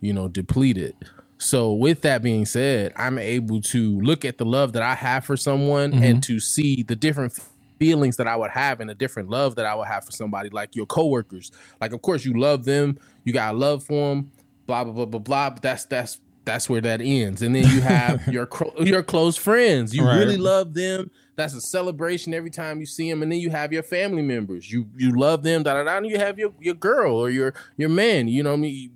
you 0.00 0.12
know 0.12 0.26
depleted 0.26 0.94
so 1.40 1.72
with 1.72 2.02
that 2.02 2.22
being 2.22 2.44
said 2.44 2.92
i'm 2.96 3.18
able 3.18 3.60
to 3.60 3.98
look 4.00 4.24
at 4.24 4.38
the 4.38 4.44
love 4.44 4.72
that 4.72 4.82
i 4.82 4.94
have 4.94 5.24
for 5.24 5.36
someone 5.36 5.92
and 5.92 6.02
mm-hmm. 6.02 6.20
to 6.20 6.38
see 6.38 6.82
the 6.82 6.94
different 6.94 7.32
feelings 7.78 8.16
that 8.16 8.26
i 8.26 8.36
would 8.36 8.50
have 8.50 8.80
and 8.80 8.90
a 8.90 8.94
different 8.94 9.28
love 9.30 9.54
that 9.54 9.64
i 9.64 9.74
would 9.74 9.86
have 9.88 10.04
for 10.04 10.12
somebody 10.12 10.50
like 10.50 10.76
your 10.76 10.86
coworkers. 10.86 11.50
Like 11.80 11.92
of 11.92 12.02
course 12.02 12.24
you 12.24 12.38
love 12.38 12.64
them 12.64 12.98
you 13.24 13.32
got 13.32 13.56
love 13.56 13.82
for 13.82 14.10
them 14.10 14.30
blah 14.66 14.84
blah 14.84 14.92
blah 14.92 15.06
blah 15.06 15.20
blah 15.20 15.50
but 15.50 15.62
that's 15.62 15.86
that's 15.86 16.20
that's 16.44 16.68
where 16.68 16.80
that 16.80 17.00
ends. 17.00 17.42
And 17.42 17.54
then 17.54 17.64
you 17.68 17.80
have 17.80 18.26
your 18.32 18.48
your 18.80 19.02
close 19.02 19.36
friends. 19.36 19.94
You 19.94 20.04
Right. 20.04 20.18
really 20.18 20.36
love 20.36 20.74
them. 20.74 21.10
That's 21.36 21.54
a 21.54 21.60
celebration 21.60 22.34
every 22.34 22.50
time 22.50 22.80
you 22.80 22.86
see 22.86 23.08
them 23.08 23.22
and 23.22 23.30
then 23.30 23.40
you 23.40 23.50
have 23.50 23.72
your 23.72 23.82
family 23.82 24.22
members. 24.22 24.70
You 24.70 24.86
you 24.96 25.12
love 25.12 25.42
them 25.42 25.62
da, 25.62 25.74
da, 25.74 25.84
da, 25.84 25.96
and 25.96 26.06
you 26.06 26.18
have 26.18 26.38
your 26.38 26.52
your 26.60 26.74
girl 26.74 27.14
or 27.14 27.30
your 27.30 27.54
your 27.76 27.88
man. 27.88 28.28
You 28.28 28.42
know 28.42 28.50
what 28.50 28.56
i 28.58 28.60
mean? 28.60 28.90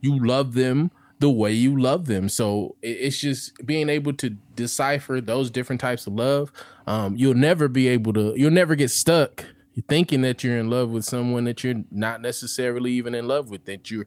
You, 0.00 0.14
you 0.14 0.26
love 0.26 0.54
them 0.54 0.90
the 1.24 1.30
way 1.30 1.50
you 1.50 1.80
love 1.80 2.04
them 2.04 2.28
so 2.28 2.76
it's 2.82 3.18
just 3.18 3.54
being 3.64 3.88
able 3.88 4.12
to 4.12 4.28
decipher 4.54 5.22
those 5.22 5.50
different 5.50 5.80
types 5.80 6.06
of 6.06 6.12
love 6.12 6.52
um 6.86 7.16
you'll 7.16 7.32
never 7.32 7.66
be 7.66 7.88
able 7.88 8.12
to 8.12 8.34
you'll 8.36 8.50
never 8.50 8.74
get 8.74 8.90
stuck 8.90 9.42
thinking 9.88 10.20
that 10.20 10.44
you're 10.44 10.58
in 10.58 10.68
love 10.68 10.90
with 10.90 11.02
someone 11.02 11.44
that 11.44 11.64
you're 11.64 11.82
not 11.90 12.20
necessarily 12.20 12.92
even 12.92 13.14
in 13.14 13.26
love 13.26 13.48
with 13.48 13.64
that 13.64 13.90
you're 13.90 14.04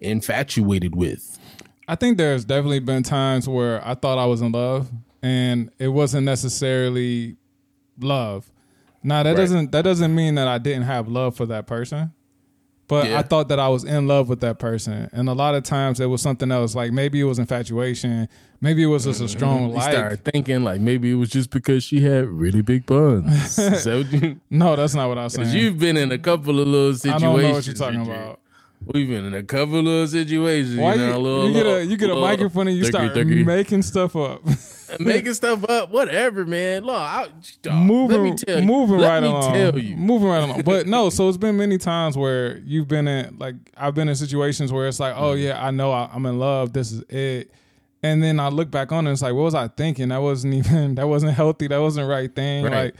infatuated 0.00 0.94
with 0.94 1.36
I 1.88 1.96
think 1.96 2.16
there's 2.16 2.44
definitely 2.44 2.78
been 2.78 3.02
times 3.02 3.48
where 3.48 3.84
I 3.84 3.96
thought 3.96 4.16
I 4.16 4.26
was 4.26 4.40
in 4.40 4.52
love 4.52 4.88
and 5.20 5.68
it 5.80 5.88
wasn't 5.88 6.24
necessarily 6.24 7.36
love. 8.00 8.50
Now 9.02 9.24
that 9.24 9.30
Right. 9.30 9.36
doesn't 9.36 9.72
that 9.72 9.82
doesn't 9.82 10.14
mean 10.14 10.36
that 10.36 10.46
I 10.46 10.58
didn't 10.58 10.84
have 10.84 11.08
love 11.08 11.34
for 11.36 11.44
that 11.46 11.66
person. 11.66 12.12
But 12.92 13.08
Yeah. 13.08 13.20
I 13.20 13.22
thought 13.22 13.48
that 13.48 13.58
I 13.58 13.68
was 13.68 13.84
in 13.84 14.06
love 14.06 14.28
with 14.28 14.40
that 14.40 14.58
person. 14.58 15.08
And 15.14 15.30
a 15.30 15.32
lot 15.32 15.54
of 15.54 15.62
times 15.62 15.98
it 15.98 16.04
was 16.06 16.20
something 16.20 16.52
else. 16.52 16.74
Like 16.74 16.92
maybe 16.92 17.22
it 17.22 17.24
was 17.24 17.38
infatuation. 17.38 18.28
Maybe 18.60 18.82
it 18.82 18.86
was 18.86 19.04
just 19.04 19.22
a 19.22 19.28
strong 19.28 19.60
mm-hmm. 19.60 19.68
you 19.70 19.76
like. 19.76 19.92
start 19.92 20.24
thinking 20.26 20.62
like 20.62 20.82
maybe 20.82 21.10
it 21.10 21.14
was 21.14 21.30
just 21.30 21.48
because 21.48 21.84
she 21.84 22.02
had 22.02 22.28
really 22.28 22.60
big 22.60 22.84
buns 22.84 23.54
so 23.82 24.04
No, 24.50 24.76
that's 24.76 24.94
not 24.94 25.08
what 25.08 25.16
I 25.16 25.24
was 25.24 25.32
saying. 25.32 25.56
you've 25.56 25.78
been 25.78 25.96
in 25.96 26.12
a 26.12 26.18
couple 26.18 26.60
of 26.60 26.68
little 26.68 26.90
I 26.90 26.92
situations 26.92 27.22
don't 27.22 27.42
know 27.42 27.52
what 27.54 27.66
you're 27.66 27.74
talking 27.74 28.02
about. 28.02 28.40
We've 28.86 29.08
been 29.08 29.24
in 29.26 29.34
a 29.34 29.42
couple 29.42 29.78
of 29.78 29.84
little 29.84 30.06
situations. 30.06 30.76
Why 30.76 30.94
you, 30.94 31.06
know, 31.06 31.18
little, 31.20 31.46
you 31.48 31.52
get 31.54 31.66
a 31.66 31.84
you 31.84 31.96
get 31.96 32.10
a 32.10 32.14
little- 32.14 32.28
microphone 32.28 32.68
and 32.68 32.76
you 32.76 32.82
Turkey, 32.84 32.92
start 32.92 33.14
turkey. 33.14 33.44
making 33.44 33.82
stuff 33.82 34.16
up. 34.16 34.42
making 35.00 35.32
stuff 35.32 35.64
up, 35.70 35.90
whatever, 35.90 36.44
man. 36.44 36.84
Look, 36.84 36.94
I, 36.96 37.28
dog, 37.62 37.74
moving, 37.86 38.22
let 38.22 38.30
me 38.30 38.36
tell 38.36 38.60
you, 38.60 38.66
moving 38.66 38.98
let 38.98 39.08
right 39.08 39.20
me 39.22 39.28
along, 39.28 39.52
Tell 39.54 39.78
you, 39.78 39.96
moving 39.96 40.28
right 40.28 40.42
along. 40.44 40.62
But 40.62 40.86
no, 40.86 41.08
so 41.10 41.28
it's 41.30 41.38
been 41.38 41.56
many 41.56 41.78
times 41.78 42.14
where 42.16 42.58
you've 42.58 42.88
been 42.88 43.08
in, 43.08 43.38
like, 43.38 43.54
I've 43.76 43.94
been 43.94 44.08
in 44.10 44.14
situations 44.16 44.70
where 44.70 44.86
it's 44.88 45.00
like, 45.00 45.14
oh 45.16 45.32
Mm-hmm. 45.32 45.44
yeah, 45.44 45.64
I 45.66 45.70
know 45.70 45.92
I, 45.92 46.10
I'm 46.12 46.26
in 46.26 46.38
love. 46.38 46.74
This 46.74 46.92
is 46.92 47.02
it. 47.08 47.50
And 48.02 48.22
then 48.22 48.38
I 48.38 48.48
look 48.48 48.70
back 48.70 48.92
on 48.92 49.06
it, 49.06 49.10
and 49.10 49.14
it's 49.14 49.22
like, 49.22 49.32
what 49.32 49.44
was 49.44 49.54
I 49.54 49.68
thinking? 49.68 50.08
That 50.08 50.20
wasn't 50.20 50.52
even, 50.54 50.96
that 50.96 51.08
wasn't 51.08 51.32
healthy. 51.34 51.68
That 51.68 51.78
wasn't 51.80 52.04
the 52.06 52.10
right 52.10 52.34
thing. 52.34 52.64
Right. 52.64 52.72
Like, 52.86 52.94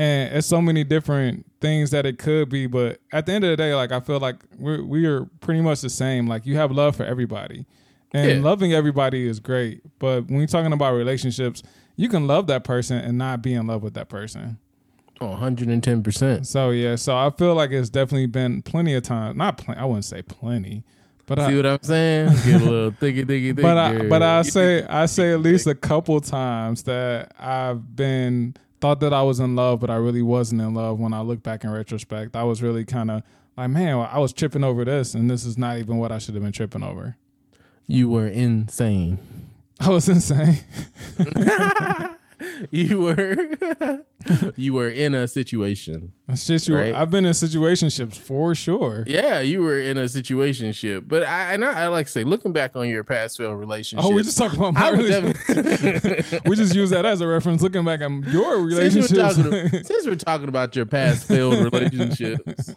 and 0.00 0.34
it's 0.34 0.46
so 0.46 0.60
many 0.62 0.82
different 0.84 1.44
things 1.60 1.90
that 1.90 2.06
it 2.06 2.18
could 2.18 2.48
be. 2.48 2.66
But 2.66 3.00
at 3.12 3.26
the 3.26 3.32
end 3.32 3.44
of 3.44 3.50
the 3.50 3.56
day, 3.56 3.74
like, 3.74 3.92
I 3.92 4.00
feel 4.00 4.18
like 4.18 4.36
we're 4.58 4.82
we 4.82 5.04
are 5.06 5.26
pretty 5.40 5.60
much 5.60 5.80
the 5.82 5.90
same. 5.90 6.26
Like, 6.26 6.46
you 6.46 6.56
have 6.56 6.70
love 6.72 6.96
for 6.96 7.04
everybody, 7.04 7.66
and 8.12 8.30
Yeah. 8.30 8.40
loving 8.42 8.72
everybody 8.72 9.26
is 9.28 9.38
great. 9.40 9.82
But 9.98 10.26
when 10.28 10.38
you're 10.38 10.46
talking 10.46 10.72
about 10.72 10.94
relationships, 10.94 11.62
you 11.96 12.08
can 12.08 12.26
love 12.26 12.46
that 12.46 12.64
person 12.64 12.96
and 12.98 13.18
not 13.18 13.42
be 13.42 13.52
in 13.54 13.66
love 13.66 13.82
with 13.82 13.94
that 13.94 14.08
person. 14.08 14.58
oh, 15.20 15.32
110 15.32 16.02
percent. 16.02 16.46
So 16.46 16.70
yeah, 16.70 16.96
so 16.96 17.14
I 17.14 17.28
feel 17.30 17.54
like 17.54 17.70
it's 17.72 17.90
definitely 17.90 18.26
been 18.26 18.62
plenty 18.62 18.94
of 18.94 19.02
time. 19.02 19.36
Not 19.36 19.58
plenty. 19.58 19.78
I 19.78 19.84
wouldn't 19.84 20.06
say 20.06 20.22
plenty, 20.22 20.82
but 21.26 21.36
See 21.38 21.44
I, 21.44 21.56
what 21.56 21.66
I'm 21.66 21.82
saying? 21.82 22.28
Get 22.46 22.62
a 22.62 22.64
little 22.64 22.90
thicky, 22.92 23.24
thicky, 23.24 23.50
thicky. 23.52 23.60
but 23.62 23.76
I, 23.76 24.08
but 24.08 24.22
I 24.22 24.40
say 24.42 24.82
I 24.84 25.04
say 25.04 25.32
at 25.34 25.40
least 25.40 25.66
a 25.66 25.74
couple 25.74 26.18
times 26.22 26.84
that 26.84 27.32
I've 27.38 27.94
been 27.94 28.54
thought 28.80 29.00
that 29.00 29.12
I 29.12 29.22
was 29.22 29.40
in 29.40 29.54
love, 29.56 29.80
but 29.80 29.90
I 29.90 29.96
really 29.96 30.22
wasn't 30.22 30.60
in 30.62 30.74
love. 30.74 30.98
When 30.98 31.12
I 31.12 31.20
look 31.20 31.42
back 31.42 31.64
in 31.64 31.70
retrospect, 31.70 32.34
I 32.34 32.44
was 32.44 32.62
really 32.62 32.84
kind 32.84 33.10
of 33.10 33.22
like, 33.56 33.70
man, 33.70 33.98
I 34.10 34.18
was 34.18 34.32
tripping 34.32 34.64
over 34.64 34.84
this, 34.84 35.14
and 35.14 35.30
this 35.30 35.44
is 35.44 35.58
not 35.58 35.78
even 35.78 35.98
what 35.98 36.12
I 36.12 36.18
should 36.18 36.34
have 36.34 36.42
been 36.42 36.52
tripping 36.52 36.82
over. 36.82 37.16
you 37.86 38.08
were 38.08 38.26
insane. 38.26 39.18
I 39.80 39.88
was 39.90 40.08
insane. 40.08 40.58
you 42.70 43.00
were 43.00 44.04
you 44.56 44.74
were 44.74 44.88
in 44.88 45.14
a 45.14 45.28
situation. 45.28 46.12
Situ- 46.34 46.74
Right. 46.74 46.94
I've 46.94 47.10
been 47.10 47.24
in 47.24 47.32
situationships 47.32 48.16
for 48.16 48.54
sure. 48.54 49.04
Yeah, 49.06 49.40
you 49.40 49.62
were 49.62 49.80
in 49.80 49.98
a 49.98 50.04
situationship. 50.04 51.08
But 51.08 51.24
I 51.24 51.54
and 51.54 51.64
I, 51.64 51.84
I 51.84 51.86
like 51.88 52.06
to 52.06 52.12
say, 52.12 52.24
looking 52.24 52.52
back 52.52 52.76
on 52.76 52.88
your 52.88 53.04
past 53.04 53.36
failed 53.36 53.58
relationship. 53.58 54.04
Oh, 54.04 54.14
we 54.14 54.22
just 54.22 54.38
talking 54.38 54.58
about 54.58 54.74
my 54.74 54.90
definitely- 54.90 56.40
we 56.46 56.56
just 56.56 56.74
use 56.74 56.90
that 56.90 57.04
as 57.04 57.20
a 57.20 57.26
reference. 57.26 57.62
Looking 57.62 57.84
back 57.84 58.00
on 58.00 58.22
your 58.24 58.70
since, 58.70 59.10
we're 59.10 59.22
talking, 59.22 59.44
relationships. 59.44 59.88
since 59.88 60.06
we're 60.06 60.16
talking 60.16 60.48
about 60.48 60.76
your 60.76 60.86
past 60.86 61.26
failed 61.26 61.72
relationships, 61.72 62.74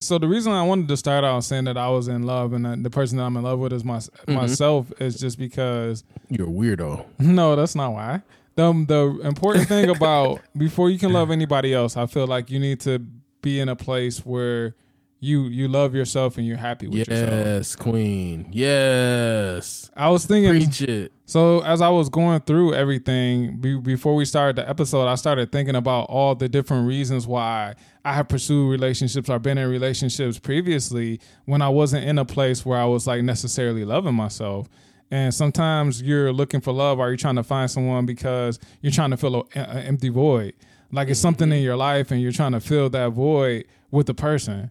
so 0.00 0.16
the 0.16 0.28
reason 0.28 0.52
I 0.52 0.62
wanted 0.62 0.86
to 0.88 0.96
start 0.96 1.24
out 1.24 1.42
saying 1.42 1.64
that 1.64 1.76
I 1.76 1.88
was 1.88 2.06
in 2.06 2.22
love 2.22 2.52
and 2.52 2.84
the 2.84 2.90
person 2.90 3.18
that 3.18 3.24
I'm 3.24 3.36
in 3.36 3.42
love 3.42 3.58
with 3.58 3.72
is 3.72 3.84
my, 3.84 3.96
mm-hmm. 3.96 4.34
myself 4.34 4.92
is 5.00 5.18
just 5.18 5.38
because 5.38 6.04
you're 6.28 6.46
a 6.46 6.50
weirdo. 6.50 7.04
No, 7.18 7.56
that's 7.56 7.74
not 7.74 7.92
why. 7.92 8.22
The 8.58 8.72
the 8.88 9.20
important 9.22 9.68
thing 9.68 9.88
about 9.88 10.40
before 10.56 10.90
you 10.90 10.98
can 10.98 11.12
love 11.12 11.30
anybody 11.30 11.72
else, 11.72 11.96
I 11.96 12.06
feel 12.06 12.26
like 12.26 12.50
you 12.50 12.58
need 12.58 12.80
to 12.80 12.98
be 13.40 13.60
in 13.60 13.68
a 13.68 13.76
place 13.76 14.26
where 14.26 14.74
you 15.20 15.44
you 15.44 15.68
love 15.68 15.94
yourself 15.94 16.38
and 16.38 16.44
you're 16.44 16.56
happy 16.56 16.88
with 16.88 17.06
yourself. 17.08 17.30
Yes, 17.30 17.76
queen. 17.76 18.48
Yes. 18.50 19.92
I 19.96 20.10
was 20.10 20.26
thinking 20.26 20.50
Preach 20.50 20.82
it. 20.82 21.12
so 21.24 21.60
as 21.60 21.80
I 21.80 21.88
was 21.90 22.08
going 22.08 22.40
through 22.40 22.74
everything 22.74 23.58
be, 23.58 23.76
before 23.76 24.16
we 24.16 24.24
started 24.24 24.56
the 24.56 24.68
episode, 24.68 25.06
I 25.06 25.14
started 25.14 25.52
thinking 25.52 25.76
about 25.76 26.06
all 26.08 26.34
the 26.34 26.48
different 26.48 26.88
reasons 26.88 27.28
why 27.28 27.76
I 28.04 28.12
have 28.12 28.26
pursued 28.26 28.72
relationships 28.72 29.30
or 29.30 29.38
been 29.38 29.58
in 29.58 29.68
relationships 29.70 30.40
previously 30.40 31.20
when 31.44 31.62
I 31.62 31.68
wasn't 31.68 32.06
in 32.06 32.18
a 32.18 32.24
place 32.24 32.66
where 32.66 32.80
I 32.80 32.86
was 32.86 33.06
like 33.06 33.22
necessarily 33.22 33.84
loving 33.84 34.14
myself. 34.14 34.68
And 35.10 35.32
sometimes 35.32 36.02
you're 36.02 36.32
looking 36.32 36.60
for 36.60 36.72
love 36.72 36.98
or 36.98 37.08
you're 37.08 37.16
trying 37.16 37.36
to 37.36 37.42
find 37.42 37.70
someone 37.70 38.04
because 38.06 38.58
you're 38.82 38.92
trying 38.92 39.10
to 39.10 39.16
fill 39.16 39.48
an 39.54 39.78
empty 39.78 40.10
void. 40.10 40.54
Like 40.92 41.08
it's 41.08 41.20
something 41.20 41.50
in 41.52 41.62
your 41.62 41.76
life 41.76 42.10
and 42.10 42.20
you're 42.20 42.32
trying 42.32 42.52
to 42.52 42.60
fill 42.60 42.90
that 42.90 43.10
void 43.10 43.64
with 43.90 44.06
the 44.06 44.14
person. 44.14 44.70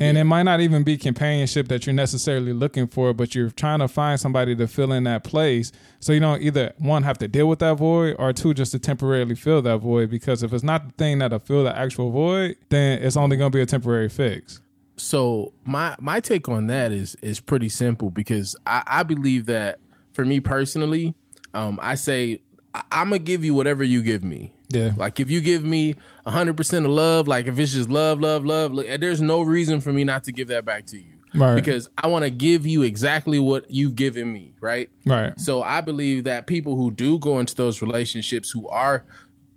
And 0.00 0.18
it 0.18 0.24
might 0.24 0.42
not 0.42 0.60
even 0.60 0.82
be 0.82 0.96
companionship 0.96 1.68
that 1.68 1.86
you're 1.86 1.94
necessarily 1.94 2.52
looking 2.52 2.88
for, 2.88 3.12
but 3.14 3.36
you're 3.36 3.50
trying 3.50 3.78
to 3.78 3.86
find 3.86 4.18
somebody 4.18 4.56
to 4.56 4.66
fill 4.66 4.90
in 4.90 5.04
that 5.04 5.22
place. 5.22 5.70
So 6.00 6.12
you 6.12 6.18
don't 6.18 6.42
either 6.42 6.72
one 6.78 7.04
have 7.04 7.18
to 7.18 7.28
deal 7.28 7.48
with 7.48 7.60
that 7.60 7.74
void 7.74 8.16
or 8.18 8.32
two 8.32 8.52
just 8.52 8.72
to 8.72 8.80
temporarily 8.80 9.36
fill 9.36 9.62
that 9.62 9.78
void. 9.78 10.10
Because 10.10 10.42
if 10.42 10.52
it's 10.52 10.64
not 10.64 10.88
the 10.88 10.92
thing 10.94 11.18
that'll 11.18 11.38
fill 11.38 11.62
the 11.64 11.76
actual 11.76 12.10
void, 12.10 12.56
then 12.68 13.00
it's 13.00 13.16
only 13.16 13.36
gonna 13.36 13.50
be 13.50 13.60
a 13.60 13.66
temporary 13.66 14.08
fix. 14.08 14.61
So 14.96 15.52
my 15.64 15.96
my 15.98 16.20
take 16.20 16.48
on 16.48 16.66
that 16.68 16.92
is 16.92 17.16
is 17.22 17.40
pretty 17.40 17.68
simple 17.68 18.10
because 18.10 18.56
I, 18.66 18.82
I 18.86 19.02
believe 19.02 19.46
that 19.46 19.78
for 20.12 20.24
me 20.24 20.40
personally, 20.40 21.14
um, 21.54 21.78
I 21.82 21.94
say 21.94 22.40
I'm 22.74 23.08
gonna 23.08 23.18
give 23.18 23.44
you 23.44 23.54
whatever 23.54 23.84
you 23.84 24.02
give 24.02 24.24
me. 24.24 24.52
Yeah. 24.70 24.92
Like 24.96 25.20
if 25.20 25.30
you 25.30 25.40
give 25.40 25.64
me 25.64 25.96
100% 26.26 26.78
of 26.78 26.90
love, 26.90 27.28
like 27.28 27.46
if 27.46 27.58
it's 27.58 27.72
just 27.72 27.90
love, 27.90 28.20
love, 28.20 28.44
love, 28.44 28.72
like, 28.72 29.00
there's 29.00 29.20
no 29.20 29.42
reason 29.42 29.80
for 29.80 29.92
me 29.92 30.04
not 30.04 30.24
to 30.24 30.32
give 30.32 30.48
that 30.48 30.64
back 30.64 30.86
to 30.86 30.98
you. 30.98 31.12
Right. 31.34 31.54
Because 31.54 31.88
I 31.96 32.08
want 32.08 32.24
to 32.24 32.30
give 32.30 32.66
you 32.66 32.82
exactly 32.82 33.38
what 33.38 33.70
you've 33.70 33.96
given 33.96 34.32
me, 34.32 34.54
right? 34.60 34.90
Right. 35.06 35.38
So 35.40 35.62
I 35.62 35.80
believe 35.80 36.24
that 36.24 36.46
people 36.46 36.76
who 36.76 36.90
do 36.90 37.18
go 37.18 37.38
into 37.38 37.54
those 37.54 37.80
relationships 37.80 38.50
who 38.50 38.68
are 38.68 39.04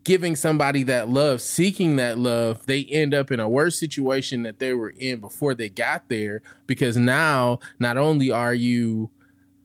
giving 0.06 0.36
somebody 0.36 0.84
that 0.84 1.10
love, 1.10 1.42
seeking 1.42 1.98
that 1.98 2.18
love, 2.18 2.66
they 2.68 2.86
end 2.86 3.14
up 3.14 3.32
in 3.32 3.40
a 3.42 3.50
worse 3.50 3.78
situation 3.78 4.44
that 4.44 4.60
they 4.60 4.74
were 4.74 4.92
in 4.92 5.20
before 5.20 5.54
they 5.54 5.68
got 5.68 6.08
there 6.08 6.42
because 6.68 6.96
now 6.96 7.60
not 7.80 7.98
only 7.98 8.32
are 8.32 8.54
you 8.54 9.10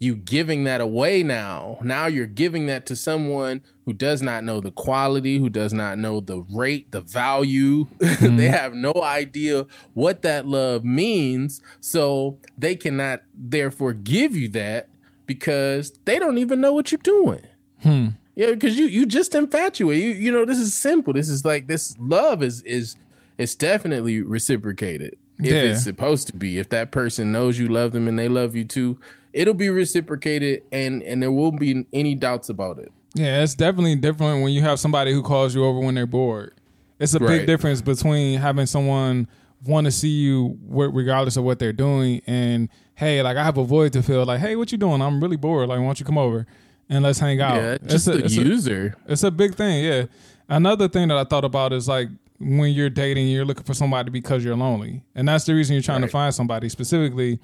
you 0.03 0.16
giving 0.16 0.64
that 0.64 0.81
away 0.81 1.22
now, 1.22 1.79
now 1.83 2.07
you're 2.07 2.26
giving 2.26 2.64
that 2.64 2.87
to 2.87 2.96
someone 2.96 3.61
who 3.85 3.92
does 3.92 4.22
not 4.22 4.42
know 4.42 4.59
the 4.59 4.70
quality, 4.70 5.37
who 5.37 5.50
does 5.50 5.74
not 5.74 5.98
know 5.98 6.20
the 6.20 6.42
rate, 6.50 6.90
the 6.90 7.03
value. 7.03 7.87
they 7.98 8.48
have 8.48 8.72
no 8.72 8.94
idea 9.03 9.66
what 9.92 10.22
that 10.22 10.46
love 10.46 10.87
means, 10.87 11.61
so 11.81 12.38
they 12.57 12.74
cannot 12.74 13.20
therefore 13.35 13.92
give 13.92 14.35
you 14.35 14.48
that 14.48 14.88
because 15.26 15.92
they 16.07 16.18
don't 16.18 16.38
even 16.38 16.62
know 16.62 16.72
what 16.72 16.90
you're 16.90 16.98
doing. 17.03 17.42
Hmm. 17.83 18.09
Yeah, 18.37 18.51
because 18.51 18.79
you 18.79 18.87
you 18.87 19.07
just 19.07 19.35
infatuate. 19.35 20.03
You 20.03 20.11
you 20.11 20.33
know 20.33 20.45
this 20.45 20.59
is 20.59 20.73
simple. 20.75 21.12
This 21.12 21.29
is 21.29 21.45
like 21.45 21.66
this 21.66 21.97
love 21.99 22.43
is 22.43 22.62
is 22.62 22.97
it's 23.38 23.55
definitely 23.55 24.23
reciprocated 24.23 25.16
if 25.38 25.47
Yeah. 25.47 25.62
it's 25.73 25.83
supposed 25.85 26.27
to 26.29 26.37
be. 26.37 26.59
If 26.59 26.69
that 26.71 26.90
person 26.93 27.33
knows 27.33 27.59
you 27.59 27.69
love 27.69 27.93
them 27.93 28.07
and 28.09 28.19
they 28.19 28.29
love 28.29 28.55
you 28.55 28.64
too, 28.64 28.99
it'll 29.33 29.55
be 29.55 29.69
reciprocated 29.69 30.62
and 30.73 31.03
and 31.03 31.23
there 31.23 31.33
won't 31.33 31.59
be 31.61 31.87
any 31.93 32.14
doubts 32.14 32.49
about 32.49 32.79
it. 32.79 32.93
Yeah, 33.14 33.43
it's 33.43 33.55
definitely 33.57 33.97
different 33.97 34.43
when 34.43 34.53
you 34.53 34.62
have 34.62 34.79
somebody 34.79 35.12
who 35.12 35.23
calls 35.23 35.55
you 35.55 35.64
over 35.64 35.81
when 35.81 35.97
they're 35.97 36.07
bored. 36.07 36.55
It's 37.01 37.14
a 37.14 37.21
big 37.21 37.47
difference 37.47 37.81
between 37.83 38.38
having 38.38 38.66
someone 38.66 39.27
want 39.64 39.87
to 39.87 39.90
see 39.90 40.09
you 40.11 40.59
regardless 40.69 41.37
of 41.37 41.45
what 41.45 41.59
they're 41.59 41.73
doing 41.73 42.23
and 42.27 42.69
hey, 42.95 43.21
like 43.23 43.37
I 43.37 43.43
have 43.45 43.57
a 43.59 43.64
void 43.64 43.93
to 43.95 44.03
fill. 44.03 44.25
Like, 44.27 44.40
hey, 44.40 44.55
what 44.55 44.71
you 44.71 44.79
doing? 44.79 45.01
I'm 45.03 45.21
really 45.21 45.37
bored. 45.37 45.69
Like, 45.71 45.79
why 45.79 45.87
don't 45.87 45.99
you 45.99 46.07
come 46.07 46.19
over 46.19 46.47
and 46.90 47.03
let's 47.03 47.18
hang 47.18 47.40
out? 47.40 47.57
yeah, 47.57 47.72
It's 47.83 47.92
just 47.92 48.09
a- 48.09 48.12
the 48.18 48.24
it's 48.26 48.37
a- 48.37 48.42
user. 48.44 48.96
it's 49.07 49.22
a 49.22 49.31
big 49.31 49.55
thing, 49.55 49.85
yeah. 49.85 50.05
Another 50.48 50.88
thing 50.88 51.09
that 51.09 51.16
I 51.16 51.24
thought 51.24 51.44
about 51.46 51.72
is 51.72 51.88
like 51.88 52.09
when 52.38 52.72
you're 52.72 52.90
dating, 52.90 53.29
you're 53.29 53.44
looking 53.46 53.64
for 53.64 53.74
somebody 53.74 54.11
because 54.11 54.44
you're 54.44 54.57
lonely, 54.57 55.03
and 55.14 55.26
that's 55.29 55.44
the 55.44 55.55
reason 55.55 55.74
you're 55.74 55.83
trying 55.83 56.00
to 56.03 56.09
find 56.09 56.35
somebody 56.35 56.68
specifically 56.68 57.38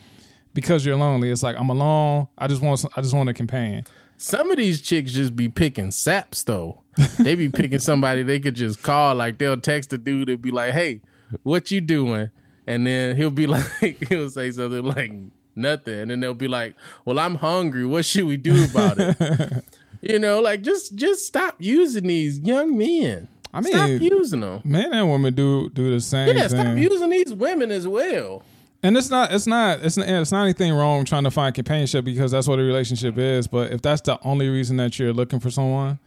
because 0.55 0.85
you're 0.85 0.97
lonely. 0.97 1.31
It's 1.31 1.43
like 1.43 1.57
I'm 1.59 1.71
alone. 1.71 2.29
I 2.37 2.47
just 2.49 2.61
want 2.63 2.85
I 2.97 3.01
just 3.01 3.15
want 3.15 3.29
a 3.29 3.35
companion. 3.35 3.85
Some 4.19 4.51
of 4.51 4.57
these 4.57 4.81
chicks 4.81 5.13
just 5.13 5.37
be 5.37 5.49
picking 5.51 5.91
saps 5.91 6.43
though. 6.43 6.83
they 7.19 7.35
be 7.35 7.51
picking 7.51 7.79
somebody 7.79 8.23
they 8.23 8.41
could 8.41 8.55
just 8.57 8.83
call. 8.83 9.15
Like 9.15 9.37
they'll 9.39 9.61
text 9.61 9.93
a 9.93 9.99
dude 9.99 10.31
and 10.31 10.41
be 10.41 10.51
like, 10.51 10.73
"Hey, 10.73 11.03
what 11.43 11.71
you 11.71 11.81
doing?" 11.83 12.31
And 12.67 12.87
then 12.87 13.15
he'll 13.17 13.31
be 13.31 13.47
like, 13.47 13.67
he'll 14.09 14.31
say 14.31 14.51
something 14.51 14.83
like 14.83 15.13
nothing, 15.57 15.99
and 15.99 16.11
then 16.11 16.21
they'll 16.21 16.35
be 16.35 16.49
like, 16.49 16.75
"Well, 17.05 17.19
I'm 17.19 17.37
hungry. 17.37 17.85
What 17.87 18.05
should 18.05 18.25
we 18.25 18.37
do 18.37 18.65
about 18.65 18.97
it?" 18.99 19.65
you 20.03 20.19
know, 20.19 20.41
like 20.41 20.63
just 20.63 20.95
just 20.95 21.27
stop 21.27 21.57
using 21.59 22.07
these 22.07 22.39
young 22.41 22.77
men. 22.77 23.29
I 23.55 23.61
mean, 23.63 23.73
stop 23.73 23.89
using 23.89 24.41
them. 24.41 24.61
Men 24.65 24.93
and 24.93 25.11
women 25.11 25.35
do 25.35 25.71
do 25.71 25.91
the 25.91 26.01
same 26.01 26.37
Yeah, 26.37 26.49
stop 26.49 26.67
thing. 26.67 26.79
using 26.79 27.11
these 27.11 27.33
women 27.33 27.71
as 27.71 27.89
well. 27.89 28.43
And 28.83 28.97
it's 28.97 29.09
not, 29.11 29.33
it's 29.33 29.47
not, 29.47 29.81
it's 29.81 29.97
not, 29.97 30.07
it's 30.07 30.31
not 30.31 30.43
anything 30.45 30.73
wrong 30.73 31.05
trying 31.07 31.25
to 31.25 31.31
find 31.31 31.53
companionship 31.55 32.05
because 32.05 32.31
that's 32.31 32.47
what 32.47 32.59
a 32.59 32.63
relationship 32.63 33.17
is. 33.19 33.49
But 33.49 33.73
if 33.73 33.83
that's 33.83 34.03
the 34.03 34.19
only 34.23 34.49
reason 34.49 34.77
that 34.77 34.99
you're 34.99 35.15
looking 35.15 35.41
for 35.41 35.51
someone, 35.51 35.99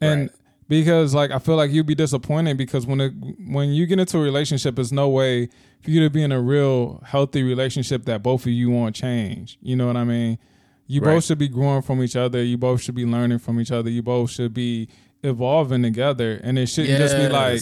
and 0.00 0.22
Right. 0.22 0.30
Because 0.68 1.14
like 1.14 1.30
I 1.30 1.38
feel 1.38 1.56
like 1.56 1.70
you'd 1.70 1.86
be 1.86 1.94
disappointed 1.94 2.56
because 2.56 2.86
when 2.86 3.00
it, 3.00 3.12
when 3.46 3.70
you 3.70 3.86
get 3.86 3.98
into 3.98 4.18
a 4.18 4.22
relationship, 4.22 4.76
there's 4.76 4.92
no 4.92 5.08
way 5.08 5.48
for 5.82 5.90
you 5.90 6.00
to 6.02 6.10
be 6.10 6.22
in 6.22 6.32
a 6.32 6.40
real 6.40 7.02
healthy 7.04 7.42
relationship 7.42 8.04
that 8.04 8.22
both 8.22 8.42
of 8.42 8.52
you 8.52 8.70
want 8.70 8.94
change. 8.94 9.58
You 9.60 9.76
know 9.76 9.86
what 9.86 9.96
I 9.96 10.04
mean? 10.04 10.38
You 10.86 11.00
Right. 11.00 11.14
both 11.14 11.24
should 11.24 11.38
be 11.38 11.48
growing 11.48 11.82
from 11.82 12.02
each 12.02 12.16
other. 12.16 12.42
You 12.42 12.56
both 12.56 12.82
should 12.82 12.94
be 12.94 13.04
learning 13.04 13.38
from 13.38 13.60
each 13.60 13.70
other. 13.70 13.90
You 13.90 14.02
both 14.02 14.30
should 14.30 14.54
be 14.54 14.88
evolving 15.22 15.82
together. 15.82 16.40
And 16.42 16.58
it 16.58 16.66
shouldn't 16.66 16.98
just 16.98 17.16
be 17.16 17.28
like 17.28 17.60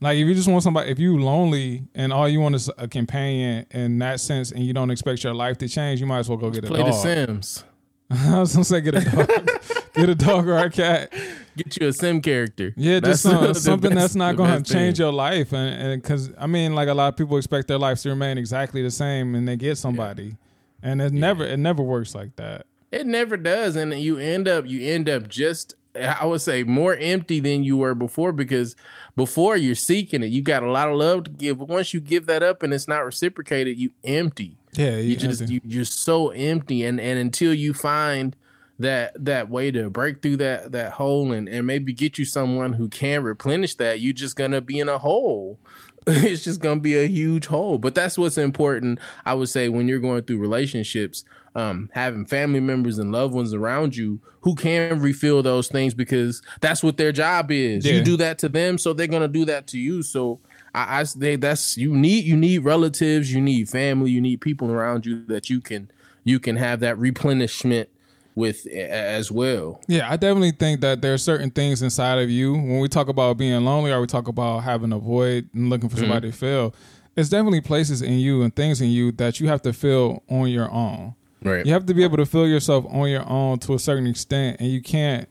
like 0.00 0.16
if 0.18 0.26
you 0.26 0.34
just 0.34 0.48
want 0.48 0.62
somebody, 0.62 0.90
if 0.90 0.98
you 0.98 1.18
lonely 1.22 1.84
and 1.94 2.12
all 2.12 2.28
you 2.28 2.40
want 2.40 2.54
is 2.54 2.70
a 2.78 2.88
companion 2.88 3.66
in 3.70 3.98
that 3.98 4.20
sense, 4.20 4.50
and 4.50 4.64
you 4.64 4.72
don't 4.72 4.90
expect 4.90 5.22
your 5.22 5.34
life 5.34 5.58
to 5.58 5.68
change, 5.68 6.00
you 6.00 6.06
might 6.06 6.20
as 6.20 6.28
well 6.28 6.38
go 6.38 6.50
get 6.50 6.64
a 6.64 6.68
play 6.68 6.82
the. 6.82 6.92
Sims. 6.92 7.64
I 8.10 8.40
was 8.40 8.52
gonna 8.52 8.64
say 8.64 8.80
get 8.80 8.94
a 8.96 9.00
dog, 9.04 9.28
get 9.94 10.08
a 10.08 10.14
dog 10.14 10.48
or 10.48 10.56
a 10.56 10.70
cat. 10.70 11.12
Get 11.56 11.80
you 11.80 11.88
a 11.88 11.92
sim 11.92 12.20
character. 12.20 12.72
Yeah, 12.76 13.00
just 13.00 13.22
some, 13.24 13.54
something 13.54 13.90
best- 13.90 14.00
that's 14.00 14.14
not 14.14 14.36
gonna 14.36 14.62
change 14.62 14.96
thing. 14.96 15.04
your 15.04 15.12
life, 15.12 15.52
and 15.52 15.74
and 15.92 16.02
because 16.02 16.30
I 16.38 16.46
mean, 16.46 16.74
like 16.74 16.88
a 16.88 16.94
lot 16.94 17.08
of 17.08 17.16
people 17.16 17.36
expect 17.36 17.68
their 17.68 17.78
lives 17.78 18.02
to 18.02 18.08
remain 18.08 18.38
exactly 18.38 18.82
the 18.82 18.90
same, 18.90 19.34
and 19.34 19.46
they 19.46 19.56
get 19.56 19.78
somebody, 19.78 20.36
and 20.82 21.00
it 21.00 21.12
never 21.12 21.44
it 21.44 21.58
never 21.58 21.82
works 21.82 22.14
like 22.14 22.34
that. 22.36 22.66
It 22.90 23.06
never 23.06 23.36
does, 23.36 23.76
and 23.76 23.92
you 23.94 24.18
end 24.18 24.48
up 24.48 24.66
you 24.66 24.80
end 24.92 25.08
up 25.08 25.28
just 25.28 25.74
I 25.94 26.24
would 26.26 26.40
say 26.40 26.62
more 26.62 26.94
empty 26.94 27.40
than 27.40 27.64
you 27.64 27.76
were 27.76 27.94
before 27.94 28.32
because 28.32 28.76
before 29.16 29.56
you're 29.56 29.74
seeking 29.74 30.22
it, 30.22 30.26
you 30.26 30.42
got 30.42 30.62
a 30.62 30.70
lot 30.70 30.88
of 30.88 30.96
love 30.96 31.24
to 31.24 31.30
give. 31.30 31.58
But 31.58 31.68
once 31.68 31.92
you 31.94 32.00
give 32.00 32.26
that 32.26 32.42
up 32.42 32.62
and 32.62 32.72
it's 32.72 32.88
not 32.88 33.04
reciprocated, 33.04 33.78
you 33.78 33.90
empty. 34.04 34.56
Yeah, 34.72 34.96
You 34.96 35.16
just 35.16 35.48
you, 35.48 35.60
you're 35.64 35.84
so 35.84 36.30
empty, 36.30 36.84
and 36.84 37.00
and 37.00 37.18
until 37.18 37.52
you 37.52 37.74
find 37.74 38.36
that 38.78 39.12
that 39.22 39.50
way 39.50 39.70
to 39.70 39.90
break 39.90 40.22
through 40.22 40.38
that 40.38 40.72
that 40.72 40.92
hole 40.92 41.32
and 41.32 41.48
and 41.48 41.66
maybe 41.66 41.92
get 41.92 42.18
you 42.18 42.24
someone 42.24 42.72
who 42.72 42.88
can 42.88 43.22
replenish 43.22 43.74
that, 43.76 44.00
you're 44.00 44.12
just 44.12 44.36
gonna 44.36 44.60
be 44.60 44.78
in 44.78 44.88
a 44.88 44.98
hole. 44.98 45.58
it's 46.06 46.44
just 46.44 46.60
gonna 46.60 46.80
be 46.80 46.96
a 46.96 47.06
huge 47.06 47.46
hole. 47.46 47.78
But 47.78 47.94
that's 47.94 48.16
what's 48.16 48.38
important, 48.38 48.98
I 49.24 49.34
would 49.34 49.48
say, 49.48 49.68
when 49.68 49.88
you're 49.88 49.98
going 49.98 50.22
through 50.22 50.38
relationships, 50.38 51.24
um, 51.54 51.90
having 51.92 52.26
family 52.26 52.60
members 52.60 52.98
and 52.98 53.12
loved 53.12 53.34
ones 53.34 53.52
around 53.52 53.96
you 53.96 54.20
who 54.42 54.54
can 54.54 55.00
refill 55.00 55.42
those 55.42 55.68
things 55.68 55.94
because 55.94 56.42
that's 56.60 56.82
what 56.82 56.96
their 56.96 57.12
job 57.12 57.50
is. 57.50 57.84
Yeah. 57.84 57.94
You 57.94 58.02
do 58.02 58.16
that 58.18 58.38
to 58.38 58.48
them, 58.48 58.78
so 58.78 58.92
they're 58.92 59.06
gonna 59.06 59.28
do 59.28 59.44
that 59.46 59.66
to 59.68 59.78
you. 59.78 60.02
So 60.02 60.40
I, 60.74 61.00
I 61.00 61.04
they, 61.16 61.36
that's 61.36 61.76
you 61.76 61.94
need 61.94 62.24
you 62.24 62.36
need 62.36 62.58
relatives, 62.58 63.32
you 63.32 63.40
need 63.40 63.68
family, 63.68 64.10
you 64.10 64.20
need 64.20 64.40
people 64.40 64.70
around 64.70 65.04
you 65.04 65.24
that 65.26 65.50
you 65.50 65.60
can 65.60 65.90
you 66.24 66.40
can 66.40 66.56
have 66.56 66.80
that 66.80 66.98
replenishment 66.98 67.88
with 68.34 68.66
as 68.66 69.30
well. 69.30 69.80
Yeah, 69.88 70.10
I 70.10 70.16
definitely 70.16 70.52
think 70.52 70.80
that 70.80 71.02
there 71.02 71.14
are 71.14 71.18
certain 71.18 71.50
things 71.50 71.82
inside 71.82 72.18
of 72.18 72.30
you 72.30 72.52
when 72.52 72.80
we 72.80 72.88
talk 72.88 73.08
about 73.08 73.36
being 73.36 73.64
lonely 73.64 73.92
or 73.92 74.00
we 74.00 74.06
talk 74.06 74.28
about 74.28 74.60
having 74.60 74.92
a 74.92 74.98
void 74.98 75.48
and 75.54 75.70
looking 75.70 75.88
for 75.88 75.96
somebody 75.96 76.28
mm-hmm. 76.28 76.32
to 76.32 76.38
fill. 76.38 76.74
It's 77.16 77.28
definitely 77.28 77.60
places 77.60 78.02
in 78.02 78.14
you 78.14 78.42
and 78.42 78.54
things 78.54 78.80
in 78.80 78.88
you 78.88 79.12
that 79.12 79.40
you 79.40 79.48
have 79.48 79.62
to 79.62 79.72
fill 79.72 80.22
on 80.28 80.48
your 80.48 80.70
own. 80.70 81.14
Right. 81.42 81.66
You 81.66 81.72
have 81.72 81.86
to 81.86 81.94
be 81.94 82.04
able 82.04 82.18
to 82.18 82.26
fill 82.26 82.46
yourself 82.46 82.84
on 82.88 83.08
your 83.08 83.28
own 83.28 83.58
to 83.60 83.74
a 83.74 83.78
certain 83.78 84.06
extent, 84.06 84.58
and 84.60 84.68
you 84.68 84.82
can't 84.82 85.28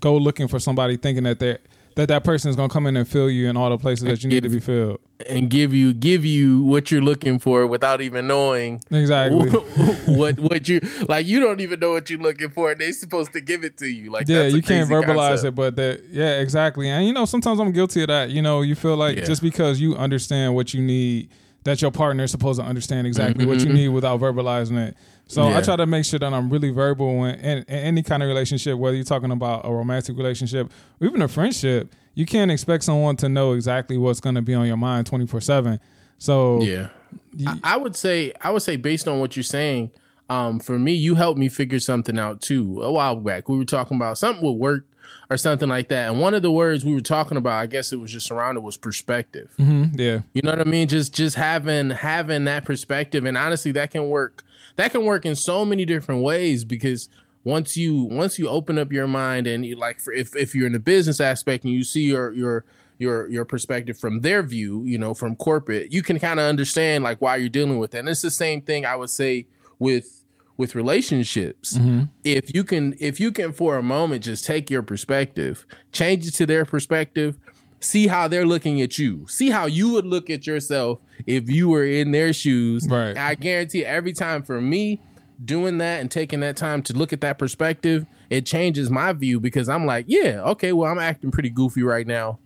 go 0.00 0.16
looking 0.16 0.48
for 0.48 0.58
somebody 0.58 0.96
thinking 0.96 1.24
that 1.24 1.38
they 1.38 1.58
that 1.94 2.08
that 2.08 2.24
person 2.24 2.48
is 2.50 2.56
going 2.56 2.68
to 2.68 2.72
come 2.72 2.86
in 2.86 2.96
and 2.96 3.06
fill 3.06 3.30
you 3.30 3.48
in 3.48 3.56
all 3.56 3.70
the 3.70 3.78
places 3.78 4.04
that 4.04 4.22
you 4.22 4.30
need 4.30 4.42
to 4.42 4.48
be 4.48 4.60
filled 4.60 4.98
and 5.28 5.50
give 5.50 5.72
you 5.72 5.92
give 5.92 6.24
you 6.24 6.62
what 6.62 6.90
you're 6.90 7.02
looking 7.02 7.38
for 7.38 7.66
without 7.66 8.00
even 8.00 8.26
knowing 8.26 8.80
exactly 8.90 9.48
what 10.06 10.38
what 10.38 10.68
you 10.68 10.80
like 11.08 11.26
you 11.26 11.40
don't 11.40 11.60
even 11.60 11.80
know 11.80 11.92
what 11.92 12.08
you're 12.10 12.18
looking 12.18 12.50
for 12.50 12.72
and 12.72 12.80
they're 12.80 12.92
supposed 12.92 13.32
to 13.32 13.40
give 13.40 13.64
it 13.64 13.76
to 13.76 13.86
you 13.86 14.10
like 14.10 14.28
yeah 14.28 14.44
you 14.44 14.62
can't 14.62 14.88
verbalize 14.88 15.28
concept. 15.28 15.46
it 15.46 15.54
but 15.54 15.76
that 15.76 16.02
yeah 16.10 16.40
exactly 16.40 16.88
and 16.88 17.06
you 17.06 17.12
know 17.12 17.24
sometimes 17.24 17.60
i'm 17.60 17.72
guilty 17.72 18.02
of 18.02 18.08
that 18.08 18.30
you 18.30 18.42
know 18.42 18.62
you 18.62 18.74
feel 18.74 18.96
like 18.96 19.16
yeah. 19.16 19.24
just 19.24 19.42
because 19.42 19.80
you 19.80 19.94
understand 19.96 20.54
what 20.54 20.72
you 20.74 20.82
need 20.82 21.28
that 21.64 21.80
your 21.80 21.90
partner 21.90 22.24
is 22.24 22.30
supposed 22.30 22.58
to 22.60 22.66
understand 22.66 23.06
exactly 23.06 23.44
mm-hmm. 23.44 23.50
what 23.50 23.60
you 23.60 23.66
mm-hmm. 23.66 23.76
need 23.76 23.88
without 23.88 24.20
verbalizing 24.20 24.88
it 24.88 24.96
so 25.32 25.48
yeah. 25.48 25.56
I 25.56 25.62
try 25.62 25.76
to 25.76 25.86
make 25.86 26.04
sure 26.04 26.18
that 26.18 26.30
I'm 26.32 26.50
really 26.50 26.68
verbal 26.68 27.16
when 27.16 27.36
in, 27.36 27.58
in, 27.58 27.64
any 27.66 28.02
kind 28.02 28.22
of 28.22 28.28
relationship, 28.28 28.78
whether 28.78 28.94
you're 28.94 29.04
talking 29.04 29.30
about 29.30 29.64
a 29.64 29.72
romantic 29.72 30.14
relationship 30.18 30.70
or 31.00 31.06
even 31.06 31.22
a 31.22 31.28
friendship, 31.28 31.94
you 32.14 32.26
can't 32.26 32.50
expect 32.50 32.84
someone 32.84 33.16
to 33.16 33.30
know 33.30 33.52
exactly 33.52 33.96
what's 33.96 34.20
going 34.20 34.34
to 34.34 34.42
be 34.42 34.52
on 34.52 34.66
your 34.66 34.76
mind 34.76 35.06
24 35.06 35.40
seven. 35.40 35.80
So 36.18 36.60
yeah, 36.60 36.88
you, 37.34 37.48
I, 37.48 37.58
I, 37.64 37.76
would 37.78 37.96
say 37.96 38.34
I 38.42 38.50
would 38.50 38.60
say 38.60 38.76
based 38.76 39.08
on 39.08 39.20
what 39.20 39.34
you're 39.34 39.42
saying, 39.42 39.90
um, 40.28 40.60
for 40.60 40.78
me, 40.78 40.92
you 40.92 41.14
helped 41.14 41.38
me 41.38 41.48
figure 41.48 41.80
something 41.80 42.18
out 42.18 42.42
too. 42.42 42.82
A 42.82 42.92
while 42.92 43.16
back, 43.16 43.48
we 43.48 43.56
were 43.56 43.64
talking 43.64 43.96
about 43.96 44.18
something 44.18 44.44
would 44.44 44.52
work 44.52 44.84
or 45.30 45.38
something 45.38 45.68
like 45.70 45.88
that. 45.88 46.10
And 46.10 46.20
one 46.20 46.34
of 46.34 46.42
the 46.42 46.52
words 46.52 46.84
we 46.84 46.92
were 46.92 47.00
talking 47.00 47.38
about, 47.38 47.54
I 47.54 47.64
guess 47.64 47.90
it 47.90 47.96
was 47.96 48.12
just 48.12 48.26
surrounded 48.26 48.60
was 48.60 48.76
perspective. 48.76 49.50
Mm-hmm, 49.58 49.98
yeah, 49.98 50.20
you 50.34 50.42
know 50.42 50.50
what 50.50 50.60
I 50.60 50.64
mean. 50.64 50.88
Just 50.88 51.14
just 51.14 51.36
having 51.36 51.88
having 51.88 52.44
that 52.44 52.66
perspective, 52.66 53.24
and 53.24 53.38
honestly, 53.38 53.72
that 53.72 53.92
can 53.92 54.10
work 54.10 54.44
that 54.76 54.92
can 54.92 55.04
work 55.04 55.26
in 55.26 55.36
so 55.36 55.64
many 55.64 55.84
different 55.84 56.22
ways 56.22 56.64
because 56.64 57.08
once 57.44 57.76
you 57.76 58.04
once 58.04 58.38
you 58.38 58.48
open 58.48 58.78
up 58.78 58.92
your 58.92 59.08
mind 59.08 59.46
and 59.46 59.66
you 59.66 59.76
like 59.76 60.00
for, 60.00 60.12
if 60.12 60.34
if 60.36 60.54
you're 60.54 60.66
in 60.66 60.72
the 60.72 60.78
business 60.78 61.20
aspect 61.20 61.64
and 61.64 61.72
you 61.72 61.84
see 61.84 62.02
your 62.02 62.32
your 62.32 62.64
your 62.98 63.28
your 63.28 63.44
perspective 63.44 63.98
from 63.98 64.20
their 64.20 64.42
view, 64.42 64.84
you 64.84 64.98
know, 64.98 65.14
from 65.14 65.36
corporate, 65.36 65.92
you 65.92 66.02
can 66.02 66.18
kind 66.18 66.38
of 66.38 66.46
understand 66.46 67.04
like 67.04 67.20
why 67.20 67.36
you're 67.36 67.48
dealing 67.48 67.78
with 67.78 67.94
it. 67.94 67.98
And 67.98 68.08
it's 68.08 68.22
the 68.22 68.30
same 68.30 68.62
thing 68.62 68.86
I 68.86 68.96
would 68.96 69.10
say 69.10 69.46
with 69.78 70.22
with 70.56 70.74
relationships. 70.74 71.76
Mm-hmm. 71.76 72.04
If 72.24 72.54
you 72.54 72.64
can 72.64 72.94
if 73.00 73.18
you 73.18 73.32
can 73.32 73.52
for 73.52 73.76
a 73.76 73.82
moment 73.82 74.24
just 74.24 74.44
take 74.44 74.70
your 74.70 74.82
perspective, 74.82 75.66
change 75.90 76.26
it 76.26 76.34
to 76.34 76.46
their 76.46 76.64
perspective, 76.64 77.36
see 77.82 78.06
how 78.06 78.28
they're 78.28 78.46
looking 78.46 78.80
at 78.80 78.98
you. 78.98 79.26
See 79.28 79.50
how 79.50 79.66
you 79.66 79.90
would 79.92 80.06
look 80.06 80.30
at 80.30 80.46
yourself 80.46 80.98
if 81.26 81.50
you 81.50 81.68
were 81.68 81.84
in 81.84 82.12
their 82.12 82.32
shoes. 82.32 82.86
Right. 82.88 83.16
I 83.16 83.34
guarantee 83.34 83.84
every 83.84 84.12
time 84.12 84.42
for 84.42 84.60
me 84.60 85.00
doing 85.44 85.78
that 85.78 86.00
and 86.00 86.10
taking 86.10 86.40
that 86.40 86.56
time 86.56 86.82
to 86.84 86.92
look 86.92 87.12
at 87.12 87.20
that 87.22 87.38
perspective, 87.38 88.06
it 88.30 88.46
changes 88.46 88.90
my 88.90 89.12
view 89.12 89.40
because 89.40 89.68
I'm 89.68 89.86
like, 89.86 90.06
yeah, 90.08 90.42
okay, 90.42 90.72
well, 90.72 90.90
I'm 90.90 90.98
acting 90.98 91.30
pretty 91.30 91.50
goofy 91.50 91.82
right 91.82 92.06
now. 92.06 92.38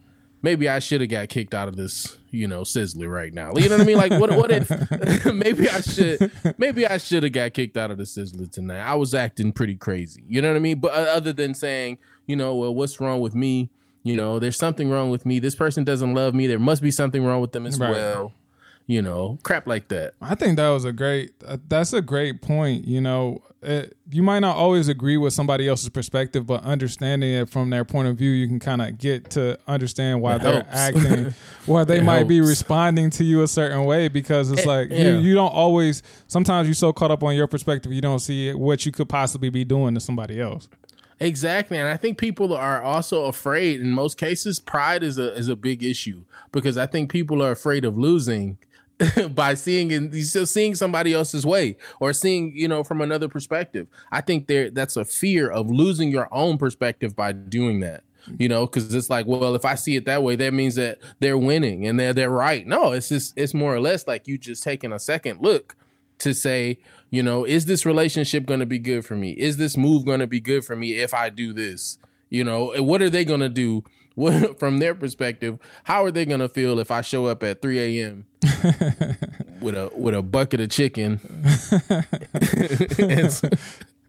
Maybe 0.43 0.69
I 0.69 0.79
should 0.79 1.01
have 1.01 1.11
got 1.11 1.29
kicked 1.29 1.55
out 1.55 1.67
of 1.67 1.77
this, 1.77 2.19
you 2.31 2.47
know, 2.47 2.61
Sizzler 2.61 3.11
right 3.11 3.33
now. 3.33 3.53
You 3.57 3.69
know 3.69 3.79
what 3.79 3.83
I 3.83 3.85
mean? 3.85 3.97
Like, 3.97 4.13
what? 4.13 4.31
What 4.31 4.53
if? 4.53 5.25
maybe 5.35 5.69
I 5.69 5.81
should. 5.81 6.31
Maybe 6.57 6.87
I 6.87 6.99
should 6.99 7.25
have 7.25 7.33
got 7.33 7.53
kicked 7.53 7.77
out 7.77 7.91
of 7.91 7.99
the 7.99 8.05
Sizzler 8.05 8.51
tonight. 8.51 8.81
I 8.81 8.95
was 8.95 9.13
acting 9.15 9.53
pretty 9.53 9.77
crazy. 9.77 10.23
You 10.29 10.43
know 10.43 10.49
what 10.49 10.57
I 10.57 10.61
mean? 10.61 10.79
But 10.79 10.93
uh, 10.93 11.11
other 11.11 11.33
than 11.33 11.55
saying, 11.55 11.99
you 12.27 12.37
know, 12.37 12.55
well, 12.55 12.75
what's 12.75 13.01
wrong 13.01 13.21
with 13.21 13.35
me? 13.35 13.71
You 14.07 14.15
know, 14.15 14.39
there's 14.39 14.57
something 14.57 14.89
wrong 14.89 15.11
with 15.11 15.27
me. 15.27 15.41
This 15.41 15.57
person 15.57 15.83
doesn't 15.83 16.15
love 16.15 16.33
me. 16.33 16.47
There 16.47 16.61
must 16.61 16.81
be 16.81 16.93
something 16.93 17.25
wrong 17.25 17.41
with 17.41 17.51
them 17.51 17.67
as 17.67 17.77
right. 17.77 17.91
well. 17.91 18.33
You 18.87 19.03
know, 19.03 19.37
crap 19.43 19.67
like 19.67 19.89
that. 19.89 20.15
I 20.23 20.37
think 20.37 20.59
that 20.59 20.69
was 20.69 20.85
a 20.85 20.93
great. 20.93 21.33
Uh, 21.45 21.57
that's 21.67 21.93
a 21.93 22.01
great 22.01 22.41
point. 22.41 22.87
You 22.87 23.01
know, 23.01 23.43
it, 23.63 23.97
you 24.09 24.23
might 24.23 24.39
not 24.39 24.57
always 24.57 24.87
agree 24.87 25.17
with 25.17 25.33
somebody 25.33 25.67
else's 25.67 25.89
perspective, 25.89 26.47
but 26.47 26.63
understanding 26.63 27.35
it 27.35 27.51
from 27.51 27.71
their 27.71 27.85
point 27.85 28.07
of 28.07 28.17
view, 28.17 28.31
you 28.31 28.47
can 28.47 28.61
kind 28.61 28.81
of 28.81 28.97
get 28.97 29.29
to 29.31 29.59
understand 29.67 30.23
why 30.23 30.37
it 30.37 30.43
they're 30.43 30.53
helps. 30.53 30.69
acting, 30.71 31.35
why 31.67 31.83
they 31.83 31.99
it 31.99 32.05
might 32.05 32.19
helps. 32.19 32.29
be 32.29 32.41
responding 32.41 33.11
to 33.11 33.25
you 33.25 33.43
a 33.43 33.49
certain 33.49 33.87
way. 33.87 34.07
Because 34.07 34.53
it's 34.53 34.63
it, 34.63 34.69
like 34.69 34.91
yeah. 34.91 34.99
you, 34.99 35.17
you 35.17 35.35
don't 35.35 35.53
always. 35.53 36.05
Sometimes 36.29 36.69
you're 36.69 36.77
so 36.77 36.93
caught 36.93 37.11
up 37.11 37.25
on 37.25 37.35
your 37.35 37.49
perspective, 37.49 37.93
you 37.93 38.03
don't 38.03 38.21
see 38.21 38.55
what 38.55 38.87
you 38.87 38.93
could 38.93 39.09
possibly 39.09 39.51
be 39.51 39.65
doing 39.65 39.95
to 39.95 40.01
somebody 40.01 40.41
else. 40.41 40.69
Exactly, 41.19 41.79
and 41.79 41.89
I 41.89 41.97
think 41.97 42.19
people 42.19 42.53
are 42.55 42.83
also 42.83 43.25
afraid. 43.25 43.81
In 43.81 43.91
most 43.91 44.19
cases, 44.19 44.61
pride 44.61 45.03
is 45.03 45.17
a 45.17 45.33
is 45.35 45.49
a 45.49 45.57
big 45.57 45.83
issue 45.83 46.23
because 46.53 46.77
I 46.77 46.87
think 46.87 47.11
people 47.11 47.43
are 47.43 47.53
afraid 47.53 47.87
of 47.87 47.97
losing 47.97 48.59
by 49.31 49.55
seeing 49.55 49.93
and 49.93 50.15
seeing 50.15 50.75
somebody 50.75 51.15
else's 51.15 51.47
way 51.47 51.77
or 52.01 52.13
seeing 52.13 52.53
you 52.55 52.69
know 52.69 52.85
from 52.85 53.01
another 53.01 53.29
perspective. 53.29 53.87
I 54.13 54.21
think 54.21 54.47
there 54.47 54.71
that's 54.71 54.97
a 54.97 55.07
fear 55.07 55.49
of 55.49 55.71
losing 55.71 56.11
your 56.11 56.29
own 56.33 56.59
perspective 56.59 57.17
by 57.17 57.33
doing 57.33 57.81
that. 57.81 58.03
You 58.39 58.49
know, 58.49 58.67
because 58.67 58.93
it's 58.93 59.09
like, 59.09 59.25
well, 59.27 59.55
if 59.55 59.65
I 59.65 59.77
see 59.77 59.95
it 59.95 60.05
that 60.07 60.23
way, 60.23 60.35
that 60.37 60.53
means 60.53 60.75
that 60.75 60.99
they're 61.21 61.39
winning 61.39 61.87
and 61.87 61.99
they're 61.99 62.13
they're 62.13 62.29
right. 62.29 62.67
No, 62.67 62.93
it's 62.93 63.09
just 63.09 63.33
it's 63.39 63.55
more 63.55 63.75
or 63.75 63.81
less 63.81 64.07
like 64.07 64.29
you 64.29 64.37
just 64.37 64.63
taking 64.65 64.93
a 64.93 64.99
second 64.99 65.41
look 65.41 65.77
to 66.19 66.35
say, 66.35 66.79
you 67.11 67.23
know, 67.23 67.45
is 67.45 67.67
this 67.67 67.87
relationship 67.87 68.47
going 68.47 68.61
to 68.61 68.67
be 68.67 68.79
good 68.79 69.05
for 69.05 69.17
me? 69.17 69.33
Is 69.33 69.57
this 69.57 69.77
move 69.77 70.05
going 70.05 70.21
to 70.21 70.27
be 70.27 70.41
good 70.41 70.65
for 70.65 70.77
me 70.77 70.95
if 70.99 71.15
I 71.15 71.31
do 71.31 71.53
this? 71.53 71.99
You 72.31 72.45
know, 72.45 72.73
what 72.83 73.03
are 73.03 73.11
they 73.11 73.25
going 73.25 73.41
to 73.41 73.49
do? 73.49 73.85
What, 74.15 74.59
from 74.59 74.79
their 74.79 74.95
perspective, 74.95 75.59
how 75.85 76.05
are 76.05 76.11
they 76.11 76.25
going 76.25 76.41
to 76.41 76.49
feel 76.49 76.79
if 76.79 76.91
I 76.91 77.03
show 77.03 77.27
up 77.27 77.43
at 77.43 77.63
3 77.63 78.01
a.m. 78.01 78.27
with 79.61 79.75
a 79.77 79.91
with 79.95 80.15
a 80.15 80.23
bucket 80.23 80.61
of 80.61 80.71
chicken? 80.71 81.21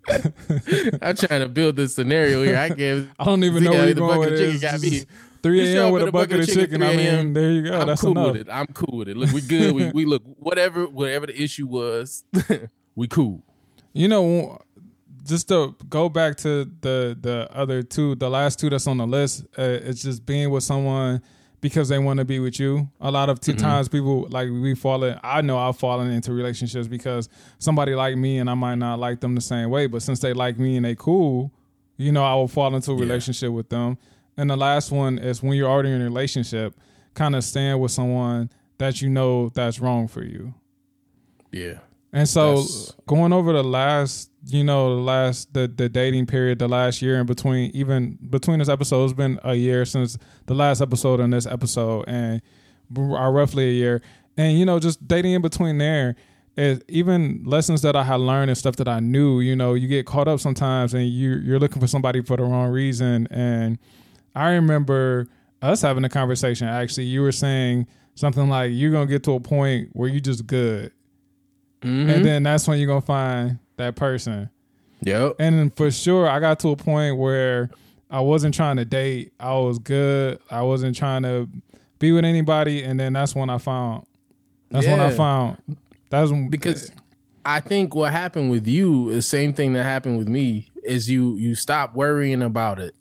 I'm 1.02 1.16
trying 1.18 1.42
to 1.42 1.50
build 1.50 1.76
this 1.76 1.94
scenario 1.96 2.42
here. 2.44 2.58
I 2.58 2.70
can't. 2.70 3.10
I 3.20 3.26
don't 3.26 3.44
even 3.44 3.64
know 3.64 3.72
where 3.72 3.86
you're 3.86 3.94
going 3.96 4.20
with 4.20 4.62
this. 4.62 5.06
Got 5.48 5.64
me 5.64 5.74
3 5.74 5.78
a.m. 5.78 5.92
with 5.92 6.08
a 6.08 6.12
bucket, 6.12 6.40
of 6.42 6.48
chicken. 6.48 6.84
I 6.84 6.96
mean, 6.96 7.34
there 7.34 7.52
you 7.52 7.64
go. 7.64 7.80
I'm 7.80 7.88
That's 7.88 8.02
cool 8.02 8.12
enough. 8.12 8.34
with 8.34 8.42
it. 8.42 8.48
I'm 8.52 8.68
cool 8.68 8.98
with 8.98 9.10
it. 9.10 9.18
Look, 9.18 9.32
we 9.32 9.42
good. 9.42 9.74
we, 9.74 9.92
we 9.92 10.06
look 10.06 10.24
whatever 10.38 10.88
whatever 10.88 11.28
the 11.28 11.42
issue 11.42 11.68
was, 11.68 12.24
we 12.96 13.08
cool. 13.08 13.44
You 13.94 14.08
know, 14.08 14.60
just 15.28 15.48
to 15.50 15.76
go 15.90 16.10
back 16.10 16.38
to 16.38 16.66
the 16.82 17.18
the 17.20 17.50
other 17.52 17.84
two, 17.84 18.16
the 18.16 18.30
last 18.30 18.60
two 18.60 18.70
that's 18.70 18.88
on 18.88 18.98
the 18.98 19.08
list, 19.08 19.46
uh, 19.58 19.64
it's 19.64 20.02
just 20.02 20.26
being 20.26 20.50
with 20.50 20.64
someone 20.64 21.22
because 21.60 21.90
they 21.90 22.00
want 22.00 22.20
to 22.20 22.26
be 22.26 22.40
with 22.40 22.60
you. 22.60 22.90
A 23.02 23.12
lot 23.12 23.30
of 23.30 23.40
t- 23.40 23.52
mm-hmm. 23.52 23.62
times 23.62 23.90
people 23.90 24.28
like 24.30 24.50
we 24.50 24.76
fall 24.76 25.04
in. 25.04 25.20
I 25.24 25.42
know 25.42 25.58
I've 25.58 25.78
fallen 25.78 26.12
into 26.12 26.32
relationships 26.32 26.88
because 26.88 27.30
somebody 27.60 27.96
like 27.96 28.16
me 28.16 28.38
and 28.38 28.50
I 28.50 28.54
might 28.54 28.76
not 28.76 29.00
like 29.00 29.20
them 29.20 29.36
the 29.36 29.42
same 29.42 29.70
way, 29.70 29.88
but 29.88 30.02
since 30.02 30.20
they 30.20 30.34
like 30.34 30.60
me 30.60 30.78
and 30.78 30.86
they 30.86 30.96
cool, 30.96 31.52
you 31.98 32.12
know, 32.12 32.24
I 32.24 32.36
will 32.36 32.48
fall 32.48 32.74
into 32.76 32.92
a 32.92 32.96
relationship 32.96 33.50
yeah. 33.50 33.56
with 33.56 33.70
them 33.70 33.98
and 34.38 34.50
the 34.50 34.58
last 34.58 34.92
one 34.92 35.18
is 35.18 35.42
when 35.42 35.58
you're 35.58 35.70
already 35.70 35.92
in 35.92 36.02
a 36.02 36.04
relationship, 36.04 36.76
kind 37.14 37.36
of 37.36 37.44
stand 37.44 37.82
with 37.82 37.92
someone 37.92 38.50
that 38.78 39.02
you 39.02 39.10
know 39.10 39.50
that's 39.50 39.80
wrong 39.80 40.08
for 40.08 40.24
you. 40.24 40.54
Yeah. 41.52 41.80
And 42.14 42.30
so 42.30 42.58
that's... 42.58 42.94
going 43.06 43.34
over 43.34 43.52
the 43.52 43.64
last, 43.64 44.32
you 44.46 44.64
know, 44.64 44.96
the 44.96 45.02
last 45.02 45.54
the 45.54 45.68
the 45.68 45.90
dating 45.90 46.28
period, 46.28 46.60
the 46.60 46.68
last 46.68 47.02
year 47.02 47.20
in 47.20 47.26
between, 47.26 47.72
even 47.72 48.18
between 48.30 48.60
this 48.60 48.70
episode, 48.70 49.06
it's 49.06 49.14
been 49.14 49.40
a 49.44 49.56
year 49.56 49.84
since 49.86 50.18
the 50.46 50.54
last 50.54 50.82
episode 50.82 51.20
and 51.20 51.34
this 51.34 51.46
episode, 51.46 52.06
and 52.08 52.42
are 52.98 53.28
uh, 53.28 53.32
roughly 53.32 53.70
a 53.70 53.74
year. 53.74 54.02
And 54.38 54.58
you 54.58 54.66
know, 54.66 54.80
just 54.80 55.06
dating 55.08 55.34
in 55.34 55.42
between 55.42 55.80
there, 55.80 56.16
is 56.56 56.82
even 56.88 57.44
lessons 57.46 57.82
that 57.82 57.96
I 57.96 58.04
had 58.04 58.20
learned 58.20 58.50
and 58.50 58.58
stuff 58.58 58.78
that 58.78 58.88
I 58.88 59.00
knew. 59.00 59.40
You 59.40 59.56
know, 59.56 59.74
you 59.74 59.88
get 59.88 60.06
caught 60.06 60.28
up 60.28 60.40
sometimes, 60.40 60.94
and 60.94 61.08
you 61.08 61.38
you're 61.38 61.60
looking 61.60 61.82
for 61.82 61.88
somebody 61.88 62.22
for 62.22 62.38
the 62.38 62.44
wrong 62.44 62.72
reason, 62.72 63.28
and 63.30 63.78
I 64.38 64.52
remember 64.52 65.28
us 65.64 65.82
having 65.82 66.04
a 66.04 66.10
conversation. 66.10 66.68
Actually, 66.68 67.06
you 67.06 67.22
were 67.22 67.32
saying 67.32 67.88
something 68.14 68.48
like 68.50 68.72
you're 68.74 68.92
gonna 68.92 69.08
get 69.08 69.24
to 69.24 69.34
a 69.34 69.40
point 69.40 69.90
where 69.94 70.08
you're 70.08 70.20
just 70.20 70.46
good, 70.46 70.92
mm-hmm. 71.82 72.10
and 72.10 72.24
then 72.24 72.44
that's 72.44 72.68
when 72.68 72.78
you're 72.78 72.88
gonna 72.88 73.02
find 73.02 73.58
that 73.78 73.96
person. 73.96 74.50
Yep. 75.02 75.36
And 75.40 75.76
for 75.76 75.90
sure, 75.90 76.30
I 76.30 76.40
got 76.40 76.60
to 76.60 76.70
a 76.70 76.76
point 76.76 77.18
where 77.18 77.72
I 78.10 78.22
wasn't 78.22 78.54
trying 78.54 78.78
to 78.78 78.86
date. 78.86 79.34
I 79.40 79.54
was 79.54 79.80
good. 79.80 80.40
I 80.50 80.62
wasn't 80.62 80.96
trying 80.96 81.24
to 81.24 81.50
be 81.98 82.12
with 82.12 82.26
anybody, 82.26 82.84
and 82.84 83.00
then 83.00 83.14
that's 83.14 83.34
when 83.34 83.50
I 83.50 83.58
found. 83.58 84.06
That's 84.70 84.86
yeah. 84.86 84.92
when 84.92 85.02
I 85.02 85.10
found. 85.12 85.58
That's 86.10 86.30
when, 86.30 86.50
because 86.50 86.92
I 87.44 87.60
think 87.60 87.96
what 87.96 88.12
happened 88.12 88.52
with 88.52 88.68
you 88.68 89.10
is 89.10 89.16
the 89.16 89.22
same 89.24 89.54
thing 89.54 89.74
that 89.74 89.84
happened 89.84 90.20
with 90.20 90.28
me. 90.28 90.70
Is 90.84 91.10
you 91.10 91.36
you 91.36 91.56
stop 91.56 91.96
worrying 91.96 92.42
about 92.42 92.80
it 92.80 92.96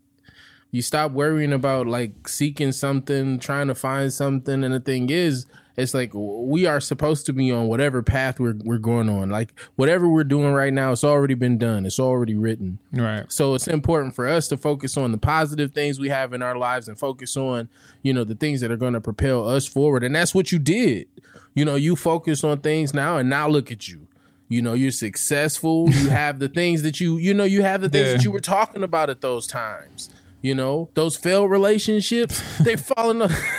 you 0.71 0.83
stop 0.83 1.13
worrying 1.13 1.53
about 1.53 1.87
like 1.87 2.29
seeking 2.29 2.73
something, 2.73 3.39
trying 3.39 3.69
to 3.69 3.75
find 3.75 4.13
something. 4.13 4.63
And 4.65 4.75
the 4.75 4.81
thing 4.81 5.11
is, 5.11 5.47
it's 5.77 5.93
like 5.93 6.11
we 6.15 6.65
are 6.65 6.81
supposed 6.81 7.27
to 7.27 7.35
be 7.35 7.53
on 7.53 7.67
whatever 7.69 8.03
path 8.03 8.41
we're 8.41 8.55
we're 8.65 8.79
going 8.79 9.11
on. 9.11 9.29
Like 9.29 9.53
whatever 9.77 10.09
we're 10.09 10.25
doing 10.25 10.53
right 10.55 10.73
now, 10.73 10.93
it's 10.93 11.05
already 11.05 11.35
been 11.35 11.59
done. 11.59 11.85
It's 11.85 12.01
already 12.01 12.35
written. 12.35 12.79
Right. 12.93 13.31
So 13.31 13.55
it's 13.55 13.69
important 13.69 14.15
for 14.15 14.27
us 14.27 14.49
to 14.49 14.57
focus 14.57 14.97
on 14.97 15.13
the 15.13 15.19
positive 15.19 15.73
things 15.73 16.01
we 16.01 16.09
have 16.09 16.33
in 16.33 16.41
our 16.43 16.57
lives 16.57 16.89
and 16.89 16.99
focus 16.99 17.37
on, 17.37 17.69
you 18.03 18.15
know, 18.15 18.25
the 18.25 18.35
things 18.35 18.63
that 18.63 18.71
are 18.71 18.77
going 18.79 18.95
to 18.95 19.03
propel 19.03 19.47
us 19.47 19.67
forward. 19.67 20.03
And 20.03 20.15
that's 20.17 20.35
what 20.35 20.51
you 20.51 20.59
did. 20.59 21.09
You 21.55 21.65
know, 21.67 21.75
you 21.75 21.95
focus 21.95 22.43
on 22.43 22.61
things 22.61 22.95
now 22.95 23.19
and 23.19 23.29
now 23.29 23.47
look 23.49 23.71
at 23.71 23.87
you. 23.87 24.07
You 24.49 24.63
know, 24.63 24.73
you're 24.75 24.93
successful. 24.93 25.91
You 25.91 26.09
have 26.11 26.39
the 26.39 26.49
things 26.49 26.83
that 26.83 27.01
you, 27.01 27.19
you 27.19 27.35
know, 27.35 27.45
you 27.45 27.63
have 27.63 27.81
the 27.83 27.89
things 27.91 28.07
Yeah. 28.07 28.13
that 28.15 28.25
you 28.25 28.31
were 28.31 28.41
talking 28.41 28.83
about 28.83 29.11
at 29.11 29.21
those 29.21 29.47
times. 29.47 30.09
You 30.43 30.55
know, 30.55 30.91
those 30.95 31.17
failed 31.17 31.51
relationships, 31.51 32.41
they 32.61 32.77
falling 32.77 33.23
off 33.23 33.33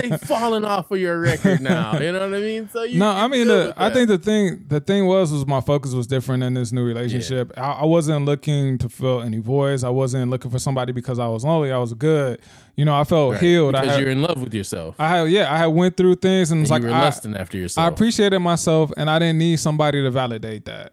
they 0.00 0.16
falling 0.22 0.64
off 0.64 0.90
of 0.90 0.98
your 0.98 1.20
record 1.20 1.60
now. 1.60 1.98
You 1.98 2.12
know 2.12 2.20
what 2.20 2.34
I 2.34 2.40
mean? 2.40 2.68
So 2.70 2.84
you 2.84 2.98
No, 2.98 3.10
I 3.10 3.26
mean, 3.28 3.48
the, 3.48 3.74
I 3.76 3.90
think 3.90 4.08
the 4.08 4.16
thing 4.18 4.64
the 4.68 4.80
thing 4.80 5.06
was 5.06 5.30
was 5.32 5.46
my 5.46 5.60
focus 5.60 5.92
was 5.92 6.06
different 6.06 6.42
in 6.42 6.54
this 6.54 6.72
new 6.72 6.84
relationship. 6.84 7.52
I, 7.56 7.72
I 7.72 7.84
wasn't 7.84 8.24
looking 8.24 8.78
to 8.78 8.88
fill 8.88 9.20
any 9.20 9.38
voids. 9.38 9.84
I 9.84 9.90
wasn't 9.90 10.30
looking 10.30 10.50
for 10.50 10.58
somebody 10.58 10.92
because 10.92 11.18
I 11.18 11.26
was 11.28 11.44
lonely. 11.44 11.70
I 11.70 11.78
was 11.78 11.92
good. 11.92 12.40
You 12.76 12.84
know, 12.84 12.94
I 12.98 13.04
felt 13.04 13.32
Right. 13.32 13.40
healed. 13.42 13.72
Because 13.72 13.88
had, 13.88 14.00
you're 14.00 14.10
in 14.10 14.22
love 14.22 14.40
with 14.40 14.54
yourself. 14.54 14.94
I 14.98 15.08
had, 15.08 15.28
yeah, 15.30 15.52
I 15.52 15.58
had 15.58 15.66
went 15.66 15.96
through 15.96 16.14
things 16.16 16.50
and 16.50 16.60
and 16.60 16.70
like 16.70 16.82
were 16.82 16.90
I, 16.90 17.00
lusting 17.02 17.36
after 17.36 17.58
yourself. 17.58 17.84
I 17.84 17.88
appreciated 17.88 18.38
myself 18.38 18.92
and 18.96 19.10
I 19.10 19.18
didn't 19.18 19.38
need 19.38 19.58
somebody 19.58 20.02
to 20.02 20.10
validate 20.10 20.64
that. 20.66 20.92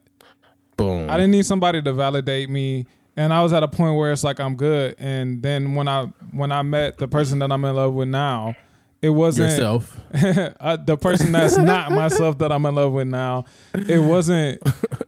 Boom. 0.75 1.09
I 1.09 1.15
didn't 1.17 1.31
need 1.31 1.45
somebody 1.45 1.81
to 1.81 1.93
validate 1.93 2.49
me. 2.49 2.87
And 3.17 3.31
I 3.33 3.41
was 3.43 3.53
at 3.53 3.63
a 3.63 3.67
point 3.67 3.95
where 3.97 4.11
it's 4.11 4.23
like 4.23 4.39
I'm 4.39 4.55
good. 4.55 4.95
And 4.97 5.41
then 5.41 5.75
when 5.75 5.87
I 5.87 6.05
when 6.31 6.51
I 6.51 6.61
met 6.63 6.97
the 6.97 7.07
person 7.07 7.39
that 7.39 7.51
I'm 7.51 7.63
in 7.63 7.75
love 7.75 7.93
with 7.93 8.09
now, 8.09 8.55
it 9.01 9.09
wasn't 9.09 9.51
yourself. 9.51 9.97
the 10.11 10.97
person 10.99 11.31
that's 11.31 11.57
not 11.57 11.91
myself 11.91 12.37
that 12.39 12.51
I'm 12.51 12.65
in 12.65 12.75
love 12.75 12.91
with 12.91 13.07
now. 13.07 13.45
It 13.73 13.99
wasn't. 13.99 14.61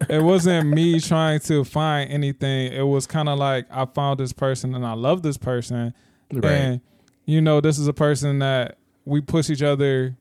It 0.10 0.24
wasn't 0.24 0.70
me 0.70 1.02
trying 1.02 1.40
to 1.42 1.66
find 1.66 2.10
anything. 2.10 2.72
It 2.72 2.84
was 2.88 3.06
kind 3.08 3.28
of 3.28 3.38
like 3.40 3.66
I 3.70 3.86
found 3.86 4.20
this 4.20 4.32
person 4.32 4.74
and 4.74 4.86
I 4.86 4.94
love 4.94 5.22
this 5.22 5.38
person, 5.38 5.94
Right. 6.32 6.46
and 6.46 6.82
you 7.26 7.42
know, 7.42 7.60
this 7.60 7.78
is 7.78 7.88
a 7.88 7.94
person 7.94 8.40
that 8.40 8.78
we 9.04 9.20
push 9.20 9.50
each 9.50 9.62
other 9.62 10.16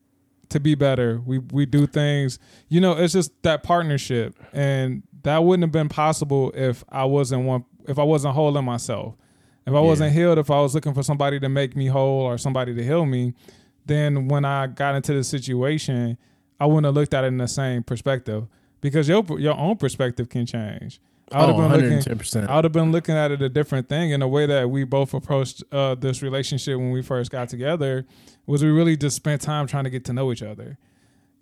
to 0.49 0.59
be 0.59 0.75
better. 0.75 1.21
We 1.25 1.39
we 1.39 1.67
do 1.67 1.87
things. 1.87 2.41
You 2.69 2.81
know, 2.81 2.93
it's 2.93 3.13
just 3.13 3.31
that 3.43 3.63
partnership, 3.63 4.35
and 4.53 5.03
that 5.23 5.45
wouldn't 5.45 5.63
have 5.65 5.73
been 5.73 5.89
possible 5.89 6.51
if 6.57 6.83
I 6.89 7.05
wasn't 7.05 7.45
one. 7.45 7.65
If 7.89 7.99
I 7.99 8.03
wasn't 8.03 8.35
whole 8.35 8.57
in 8.57 8.65
myself. 8.65 9.15
If 9.67 9.75
I 9.75 9.81
wasn't 9.81 10.13
healed, 10.13 10.39
if 10.39 10.49
I 10.51 10.61
was 10.61 10.75
looking 10.77 10.95
for 10.95 11.03
somebody 11.03 11.41
to 11.41 11.49
make 11.49 11.75
me 11.75 11.87
whole 11.87 12.23
or 12.23 12.39
somebody 12.39 12.73
to 12.73 12.85
heal 12.85 13.05
me, 13.05 13.35
then 13.85 14.29
when 14.29 14.45
I 14.45 14.69
got 14.69 14.95
into 14.95 15.13
the 15.13 15.25
situation, 15.25 16.17
I 16.61 16.67
wouldn't 16.67 16.85
have 16.87 16.95
looked 16.95 17.15
at 17.15 17.25
it 17.25 17.29
in 17.29 17.39
the 17.39 17.49
same 17.49 17.83
perspective 17.83 18.47
because 18.81 19.09
your 19.09 19.25
your 19.41 19.57
own 19.59 19.77
perspective 19.77 20.29
can 20.29 20.47
change. 20.47 21.01
I 21.33 21.45
would 21.45 21.57
Oh, 21.57 21.61
have 21.63 21.81
been 21.81 21.91
looking. 21.91 22.15
110%. 22.17 22.49
I 22.49 22.55
would 22.55 22.65
have 22.65 22.73
been 22.73 22.93
looking 22.93 23.17
at 23.17 23.33
it 23.33 23.43
a 23.43 23.49
different 23.49 23.89
thing 23.89 24.13
in 24.13 24.21
the 24.21 24.29
way 24.29 24.47
that 24.47 24.71
we 24.71 24.85
both 24.85 25.13
approached 25.13 25.65
uh, 25.73 25.97
this 25.97 26.23
relationship 26.23 26.79
when 26.79 26.93
we 26.93 27.03
first 27.03 27.33
got 27.33 27.49
together. 27.49 28.07
Was 28.47 28.63
we 28.63 28.71
really 28.71 28.97
just 28.97 29.17
spent 29.17 29.43
time 29.43 29.67
trying 29.67 29.83
to 29.85 29.91
get 29.91 30.05
to 30.05 30.13
know 30.13 30.31
each 30.31 30.43
other, 30.45 30.79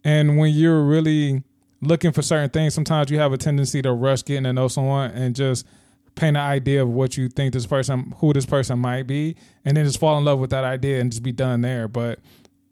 and 0.03 0.39
when 0.39 0.55
you're 0.55 0.83
really 0.83 1.43
looking 1.83 2.13
for 2.13 2.23
certain 2.23 2.49
things, 2.49 2.73
sometimes 2.73 3.11
you 3.11 3.19
have 3.19 3.35
a 3.35 3.37
tendency 3.37 3.83
to 3.83 3.93
rush 3.93 4.25
getting 4.25 4.45
to 4.45 4.55
know 4.55 4.69
someone 4.69 5.11
and 5.11 5.37
just 5.37 5.67
paint 6.15 6.37
an 6.37 6.43
idea 6.43 6.83
of 6.83 6.89
what 6.89 7.17
you 7.17 7.29
think 7.29 7.53
this 7.53 7.67
person, 7.67 8.15
who 8.19 8.33
this 8.33 8.47
person 8.47 8.79
might 8.79 9.07
be, 9.07 9.37
and 9.65 9.77
then 9.77 9.85
just 9.85 9.99
fall 9.99 10.17
in 10.19 10.25
love 10.25 10.39
with 10.39 10.51
that 10.51 10.65
idea 10.65 11.01
and 11.01 11.11
just 11.11 11.23
be 11.23 11.33
done 11.33 11.61
there. 11.61 11.89
But 11.89 12.21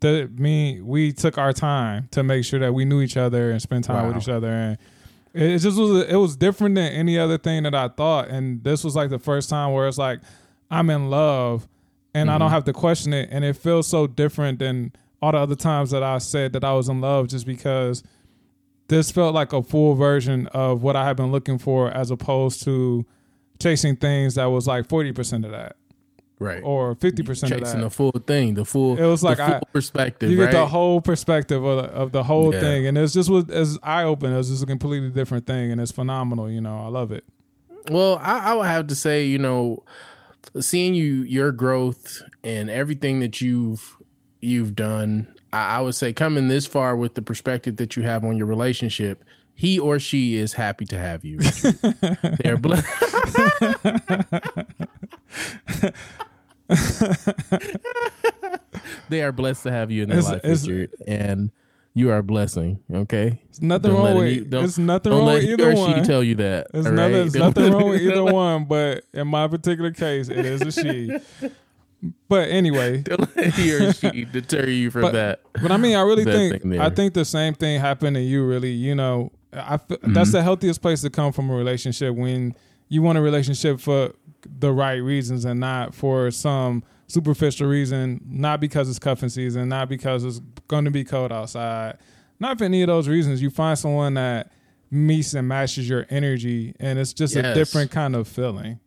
the 0.00 0.30
me, 0.36 0.80
we 0.80 1.12
took 1.12 1.38
our 1.38 1.52
time 1.52 2.08
to 2.12 2.22
make 2.22 2.44
sure 2.44 2.60
that 2.60 2.74
we 2.74 2.84
knew 2.84 3.00
each 3.00 3.16
other 3.16 3.50
and 3.50 3.60
spend 3.60 3.84
time 3.84 4.08
with 4.08 4.16
each 4.16 4.28
other, 4.28 4.48
and 4.48 4.78
it 5.34 5.58
just 5.58 5.78
was 5.78 6.06
it 6.06 6.16
was 6.16 6.36
different 6.36 6.74
than 6.74 6.92
any 6.92 7.18
other 7.18 7.38
thing 7.38 7.62
that 7.64 7.74
I 7.74 7.88
thought. 7.88 8.28
And 8.28 8.62
this 8.62 8.84
was 8.84 8.94
like 8.94 9.10
the 9.10 9.18
first 9.18 9.48
time 9.48 9.72
where 9.72 9.88
it's 9.88 9.98
like 9.98 10.20
I'm 10.70 10.90
in 10.90 11.10
love, 11.10 11.68
and 12.14 12.30
I 12.30 12.38
don't 12.38 12.46
mm-hmm. 12.46 12.54
have 12.54 12.64
to 12.64 12.72
question 12.72 13.12
it, 13.12 13.28
and 13.32 13.44
it 13.44 13.56
feels 13.56 13.86
so 13.88 14.06
different 14.06 14.58
than 14.58 14.92
all 15.20 15.32
the 15.32 15.38
other 15.38 15.54
times 15.54 15.90
that 15.92 16.02
I 16.02 16.18
said 16.18 16.52
that 16.52 16.64
I 16.64 16.74
was 16.74 16.88
in 16.88 17.00
love, 17.00 17.28
just 17.28 17.46
because 17.46 18.02
this 18.88 19.10
felt 19.10 19.34
like 19.34 19.52
a 19.52 19.62
full 19.62 19.94
version 19.94 20.48
of 20.48 20.82
what 20.82 20.96
I 20.96 21.06
had 21.06 21.16
been 21.16 21.32
looking 21.32 21.58
for, 21.58 21.90
as 21.90 22.10
opposed 22.10 22.62
to 22.64 23.06
chasing 23.60 23.96
things 23.96 24.34
that 24.36 24.46
was 24.46 24.66
like 24.66 24.88
forty 24.88 25.12
percent 25.12 25.44
of 25.44 25.50
that 25.52 25.76
right. 26.38 26.62
or 26.64 26.94
fifty 26.96 27.22
percent 27.22 27.52
of 27.52 27.60
Chasing 27.60 27.78
that. 27.80 27.84
the 27.86 27.90
full 27.90 28.12
thing, 28.26 28.54
the 28.54 28.64
full. 28.64 28.98
It 28.98 29.06
was 29.06 29.22
like 29.22 29.38
full 29.38 29.46
I- 29.46 29.60
perspective. 29.72 30.30
you 30.30 30.36
get 30.36 30.44
right? 30.46 30.52
the 30.52 30.66
whole 30.66 31.00
perspective 31.00 31.62
of 31.64 31.82
the, 31.84 31.90
of 31.90 32.12
the 32.12 32.22
whole 32.24 32.52
Yeah. 32.52 32.60
thing, 32.60 32.86
and 32.86 32.98
it's 32.98 33.12
just 33.12 33.30
was 33.30 33.48
as 33.50 33.78
eye 33.82 34.04
opening. 34.04 34.36
As 34.36 34.50
it's 34.50 34.60
just 34.60 34.64
a 34.64 34.66
completely 34.66 35.10
different 35.10 35.46
thing, 35.46 35.70
and 35.72 35.80
it's 35.80 35.92
phenomenal. 35.92 36.50
You 36.50 36.60
know, 36.60 36.78
I 36.78 36.88
love 36.88 37.12
it. 37.12 37.24
Well, 37.90 38.18
I, 38.22 38.50
I 38.50 38.54
would 38.54 38.66
have 38.66 38.86
to 38.88 38.94
say, 38.94 39.24
you 39.26 39.38
know, 39.38 39.82
seeing 40.60 40.94
you 40.94 41.22
your 41.22 41.50
growth 41.52 42.22
and 42.44 42.70
everything 42.70 43.20
that 43.20 43.40
you've 43.40 43.96
you've 44.40 44.74
done, 44.74 45.32
I, 45.52 45.76
I 45.78 45.80
would 45.80 45.94
say 45.94 46.12
coming 46.12 46.48
this 46.48 46.66
far 46.66 46.96
with 46.96 47.14
the 47.14 47.22
perspective 47.22 47.76
that 47.76 47.96
you 47.96 48.02
have 48.04 48.24
on 48.24 48.36
your 48.36 48.46
relationship, 48.46 49.24
he 49.62 49.78
or 49.78 50.00
she 50.00 50.34
is 50.34 50.54
happy 50.54 50.84
to 50.86 50.98
have 50.98 51.24
you. 51.24 51.38
They're 52.42 52.56
blessed. 52.56 52.84
they 59.08 59.22
are 59.22 59.32
blessed 59.32 59.62
to 59.64 59.72
have 59.72 59.90
you 59.90 60.02
in 60.04 60.08
their 60.08 60.18
It's- 60.18 60.32
life, 60.32 60.44
it's- 60.44 60.66
Richard, 60.66 60.90
and 61.06 61.50
you 61.94 62.10
are 62.10 62.18
a 62.18 62.22
blessing. 62.22 62.80
Okay, 62.92 63.40
There's 63.46 63.62
nothing 63.62 63.90
Don't 63.92 64.04
wrong 64.04 64.16
with 64.16 64.26
any- 64.26 64.40
don't- 64.40 64.50
There's 64.62 64.78
nothing 64.78 65.10
don't 65.10 65.18
wrong 65.20 65.28
let 65.28 65.42
with 65.42 65.60
either 65.60 65.74
one. 65.74 65.94
she 66.02 66.06
tell 66.06 66.22
you 66.24 66.34
that. 66.36 66.68
There's 66.72 66.86
nothing, 66.90 67.32
nothing 67.40 67.72
wrong 67.72 67.90
with 67.90 68.00
either 68.02 68.24
one, 68.24 68.64
but 68.64 69.04
in 69.12 69.28
my 69.28 69.46
particular 69.48 69.90
case, 69.92 70.28
it 70.28 70.44
is 70.44 70.62
a 70.62 70.72
she. 70.72 71.18
But 72.28 72.48
anyway, 72.48 73.02
Don't 73.02 73.36
let 73.36 73.54
he 73.54 73.72
or 73.74 73.92
she 73.92 74.24
deter 74.24 74.66
you 74.66 74.90
from 74.90 75.02
But- 75.02 75.12
that. 75.12 75.40
But 75.60 75.70
I 75.70 75.76
mean, 75.76 75.96
I 75.96 76.02
really 76.02 76.24
think. 76.24 76.64
I 76.80 76.90
think 76.90 77.14
the 77.14 77.24
same 77.24 77.54
thing 77.54 77.80
happened 77.80 78.16
to 78.16 78.22
you. 78.22 78.44
Really, 78.44 78.72
you 78.72 78.94
know, 78.96 79.30
I 79.52 79.74
f- 79.74 79.88
Mm-hmm. 79.88 80.12
that's 80.14 80.32
the 80.32 80.42
healthiest 80.42 80.80
place 80.82 81.02
to 81.02 81.10
come 81.10 81.32
from 81.32 81.50
a 81.50 81.54
relationship 81.54 82.14
when 82.14 82.54
you 82.88 83.02
want 83.02 83.18
a 83.18 83.20
relationship 83.22 83.80
for 83.80 84.12
the 84.58 84.72
right 84.72 84.96
reasons 85.02 85.44
and 85.44 85.60
not 85.60 85.94
for 85.94 86.30
some 86.30 86.82
superficial 87.06 87.66
reason. 87.68 88.20
Not 88.26 88.60
because 88.60 88.88
it's 88.88 88.98
cuffing 88.98 89.28
season, 89.28 89.68
not 89.68 89.88
because 89.88 90.24
it's 90.24 90.40
going 90.68 90.84
to 90.86 90.90
be 90.90 91.04
cold 91.04 91.32
outside. 91.32 91.98
Not 92.40 92.58
for 92.58 92.64
any 92.64 92.82
of 92.82 92.88
those 92.88 93.08
reasons. 93.08 93.40
You 93.42 93.50
find 93.50 93.78
someone 93.78 94.14
that 94.14 94.50
meets 94.90 95.32
and 95.34 95.46
matches 95.48 95.88
your 95.88 96.06
energy, 96.10 96.74
and 96.80 96.98
it's 96.98 97.12
just 97.12 97.36
a 97.36 97.54
different 97.54 97.90
kind 97.90 98.14
of 98.16 98.26
feeling. 98.28 98.78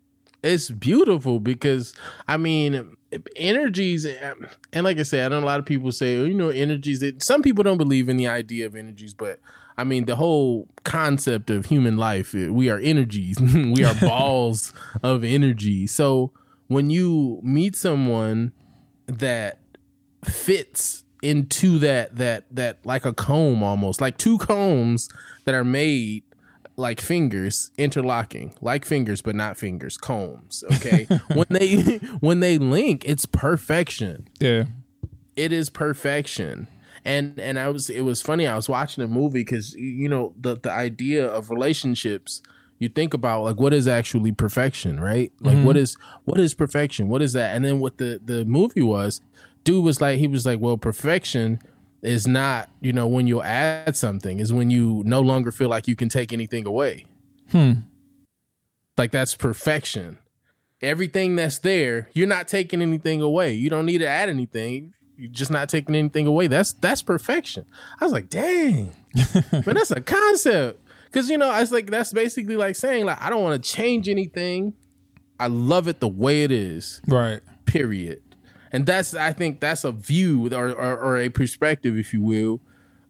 it's 0.44 0.70
beautiful 0.70 1.40
because 1.40 1.94
I 2.28 2.38
mean 2.38 2.96
energies 3.36 4.06
and 4.06 4.84
like 4.84 5.00
I 5.00 5.04
said, 5.04 5.26
I 5.32 5.36
know 5.36 5.44
a 5.44 5.46
lot 5.46 5.60
of 5.60 5.66
people 5.66 5.92
say, 5.92 6.18
oh, 6.18 6.26
you 6.26 6.34
know, 6.34 6.50
energies 6.50 7.00
that 7.00 7.24
some 7.24 7.42
people 7.42 7.64
don't 7.64 7.78
believe 7.78 8.10
in 8.10 8.18
the 8.18 8.28
idea 8.28 8.66
of 8.66 8.76
energies, 8.76 9.14
but 9.14 9.40
I 9.78 9.84
mean 9.84 10.06
the 10.06 10.16
whole 10.16 10.68
concept 10.84 11.50
of 11.50 11.66
human 11.66 11.98
life, 11.98 12.34
eh, 12.34 12.48
we 12.50 12.70
are 12.70 12.80
energies. 12.80 13.40
we 13.42 13.84
are 13.84 13.96
balls 14.02 14.74
of 15.04 15.24
energy. 15.24 15.88
So 15.88 16.32
when 16.68 16.90
you 16.90 17.40
meet 17.44 17.76
someone 17.76 18.54
that 19.08 19.60
fits 20.24 21.04
into 21.22 21.80
that 21.80 22.16
that 22.16 22.46
that 22.52 22.86
like 22.86 23.06
a 23.06 23.14
comb 23.14 23.64
almost, 23.64 24.02
like 24.02 24.18
two 24.18 24.38
combs 24.38 25.10
that 25.46 25.56
are 25.56 25.64
made 25.64 26.24
like 26.78 27.00
fingers 27.00 27.72
interlocking 27.78 28.54
like 28.60 28.84
fingers 28.84 29.22
but 29.22 29.34
not 29.34 29.56
fingers 29.56 29.96
combs 29.96 30.62
okay 30.74 31.06
when 31.34 31.46
they 31.50 31.78
when 32.20 32.42
they 32.42 32.58
link 32.58 33.04
it's 33.06 33.26
perfection 33.26 34.28
Yeah, 34.42 34.66
it 35.38 35.54
is 35.54 35.70
perfection 35.70 36.68
and 37.06 37.40
and 37.40 37.58
i 37.58 37.70
was 37.70 37.90
it 37.90 38.02
was 38.02 38.22
funny 38.22 38.48
i 38.48 38.56
was 38.56 38.68
watching 38.68 39.04
a 39.04 39.08
movie 39.08 39.42
because 39.42 39.74
you 39.76 40.10
know 40.10 40.34
the 40.40 40.58
the 40.58 40.72
idea 40.72 41.26
of 41.28 41.50
relationships 41.50 42.42
you 42.80 42.90
think 42.90 43.14
about 43.14 43.44
like 43.44 43.58
what 43.58 43.74
is 43.74 43.88
actually 43.88 44.32
perfection 44.32 45.00
right? 45.00 45.32
Like 45.40 45.58
what 45.64 45.78
is 45.78 45.98
what 46.26 46.40
is 46.40 46.54
perfection? 46.54 47.08
What 47.08 47.22
is 47.22 47.34
that? 47.34 47.56
And 47.56 47.64
then 47.64 47.80
what 47.80 47.98
the 47.98 48.20
the 48.24 48.44
movie 48.46 48.82
was 48.82 49.22
dude 49.64 49.84
was 49.84 50.02
like 50.02 50.20
he 50.20 50.28
was 50.28 50.46
like 50.46 50.60
well 50.60 50.78
perfection 50.78 51.60
is 52.02 52.28
not 52.28 52.70
you 52.82 52.94
know 52.94 53.08
when 53.08 53.28
you 53.28 53.42
add 53.42 53.96
something 53.96 54.40
is 54.40 54.52
when 54.52 54.70
you 54.70 55.02
no 55.06 55.22
longer 55.22 55.52
feel 55.52 55.70
like 55.70 55.88
you 55.88 55.96
can 55.96 56.10
take 56.10 56.34
anything 56.34 56.68
away. 56.68 57.06
Hmm. 57.52 57.74
like 58.98 59.12
that's 59.12 59.36
perfection. 59.36 60.18
Everything 60.82 61.36
that's 61.36 61.60
there 61.60 62.10
you're 62.14 62.28
not 62.28 62.48
taking 62.48 62.82
anything 62.82 63.22
away. 63.22 63.54
You 63.54 63.70
don't 63.70 63.86
need 63.86 64.00
to 64.00 64.08
add 64.08 64.30
anything 64.30 64.94
you're 65.18 65.32
just 65.32 65.52
not 65.52 65.70
taking 65.70 65.96
anything 65.96 66.28
away. 66.28 66.48
That's 66.48 66.74
that's 66.74 67.02
perfection. 67.02 67.66
I 68.00 68.06
was 68.06 68.14
like 68.14 68.30
dang. 68.30 68.94
Man 69.52 69.64
that's 69.76 69.92
a 69.92 70.02
concept. 70.02 70.82
Because 71.06 71.30
you 71.30 71.38
know 71.38 71.54
it's 71.56 71.72
like 71.72 71.90
that's 71.90 72.12
basically 72.12 72.58
like 72.58 72.76
saying 72.76 73.06
like 73.06 73.22
i 73.22 73.30
don't 73.30 73.42
want 73.44 73.62
to 73.62 73.72
change 73.72 74.10
anything. 74.10 74.74
I 75.40 75.48
love 75.48 75.88
it 75.88 76.00
the 76.00 76.08
way 76.08 76.44
it 76.44 76.52
is. 76.52 77.02
Right. 77.08 77.42
period. 77.66 78.22
And 78.72 78.86
that's 78.86 79.14
I 79.14 79.32
think 79.34 79.60
that's 79.62 79.84
a 79.84 79.92
view 79.92 80.54
or, 80.54 80.70
or, 80.72 80.98
or 80.98 81.18
a 81.18 81.30
perspective, 81.30 81.98
if 81.98 82.14
you 82.14 82.22
will, 82.22 82.60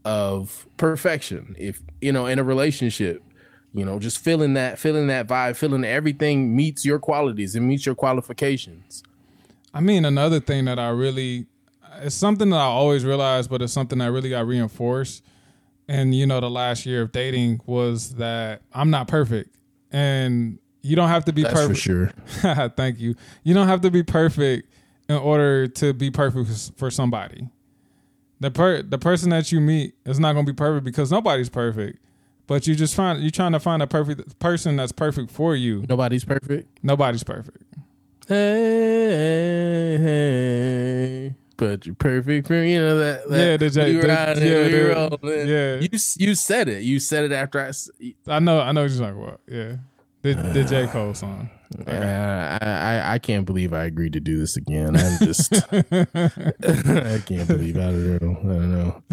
of 0.03 0.68
perfection. 0.78 1.56
If 1.58 1.82
you 2.01 2.12
know, 2.12 2.28
in 2.28 2.38
a 2.38 2.43
relationship, 2.43 3.24
you 3.74 3.84
know, 3.84 3.99
just 3.99 4.20
feeling 4.20 4.53
that, 4.53 4.80
feeling 4.80 5.08
that 5.08 5.28
vibe, 5.28 5.56
feeling 5.56 5.84
everything 5.84 6.56
meets 6.56 6.86
your 6.86 6.99
qualities 6.99 7.56
and 7.56 7.68
meets 7.68 7.86
your 7.86 7.95
qualifications. 7.95 9.03
I 9.74 9.82
mean, 9.82 10.06
another 10.06 10.39
thing 10.39 10.66
that 10.66 10.80
I 10.80 10.89
really, 10.89 11.47
it's 12.01 12.15
something 12.15 12.49
that 12.49 12.57
I 12.57 12.63
always 12.63 13.05
realized, 13.05 13.49
but 13.49 13.61
it's 13.61 13.73
something 13.73 13.99
that 13.99 14.11
really 14.11 14.29
got 14.29 14.45
reinforced. 14.47 15.23
And 15.87 16.15
you 16.15 16.25
know, 16.25 16.39
the 16.39 16.49
last 16.49 16.85
year 16.85 17.03
of 17.03 17.11
dating 17.11 17.61
was 17.65 18.15
that 18.15 18.61
I'm 18.73 18.89
not 18.89 19.07
perfect, 19.07 19.55
and 19.91 20.57
you 20.81 20.95
don't 20.95 21.09
have 21.09 21.25
to 21.25 21.33
be 21.33 21.43
That's 21.43 21.53
perfect. 21.53 21.79
for 21.79 21.81
sure. 21.81 22.69
Thank 22.75 22.99
you. 22.99 23.15
You 23.43 23.53
don't 23.53 23.67
have 23.67 23.81
to 23.81 23.91
be 23.91 24.03
perfect 24.03 24.71
in 25.07 25.15
order 25.15 25.67
to 25.67 25.93
be 25.93 26.09
perfect 26.11 26.71
for 26.77 26.89
somebody. 26.89 27.49
The 28.39 28.51
per 28.51 28.81
the 28.81 28.97
person 28.97 29.29
that 29.29 29.51
you 29.51 29.61
meet 29.61 29.93
is 30.05 30.19
not 30.19 30.33
going 30.33 30.45
to 30.45 30.51
be 30.51 30.55
perfect 30.55 30.85
because 30.85 31.11
nobody's 31.11 31.49
perfect. 31.49 31.99
But 32.47 32.67
you 32.67 32.75
just 32.75 32.93
find 32.95 33.21
you're 33.21 33.31
trying 33.31 33.53
to 33.53 33.59
find 33.59 33.81
a 33.81 33.87
perfect 33.87 34.37
person 34.39 34.75
that's 34.75 34.91
perfect 34.91 35.31
for 35.31 35.55
you. 35.55 35.85
Nobody's 35.89 36.23
perfect. 36.25 36.83
Nobody's 36.83 37.23
perfect. 37.23 37.63
Hey, 38.27 38.35
hey, 38.35 39.34
but 41.58 41.86
you're 41.86 41.95
perfect 41.95 42.47
for 42.47 42.56
you 42.64 42.80
know 42.80 42.97
that. 42.99 43.30
that 43.30 43.38
Yeah, 43.38 43.58
the 43.58 43.70
J- 43.70 43.95
we 43.95 44.01
the- 44.01 44.08
it, 44.08 44.38
yeah, 44.38 45.10
the- 45.22 45.45
yeah. 45.47 45.76
You 45.82 45.89
you 46.28 46.36
said 46.36 46.68
it. 46.70 46.84
You 46.84 46.99
said 46.99 47.26
it 47.26 47.32
after 47.32 47.60
I. 47.60 47.72
I 48.28 48.39
know. 48.39 48.60
I 48.60 48.72
know 48.72 48.84
what 48.84 48.91
you're 48.91 48.99
talking 49.08 49.24
about. 49.24 49.41
Yeah, 49.47 49.76
the 50.22 50.34
the 50.53 50.64
J 50.64 50.88
Cole 50.91 51.14
song. 51.14 51.49
Uh, 51.88 51.91
I, 52.62 52.66
I 52.68 53.14
I 53.16 53.20
can't 53.20 53.45
believe 53.45 53.74
I 53.74 53.86
agreed 53.86 54.14
to 54.14 54.20
do 54.20 54.38
this 54.38 54.56
again. 54.56 54.95
I'm 54.95 55.18
just 55.20 55.51
I 55.74 57.22
can't 57.26 57.47
believe 57.47 57.78
I 57.78 57.82
don't 57.91 58.22
know. 58.22 58.38
I 58.39 58.43
don't 58.43 58.72
know. 58.72 59.03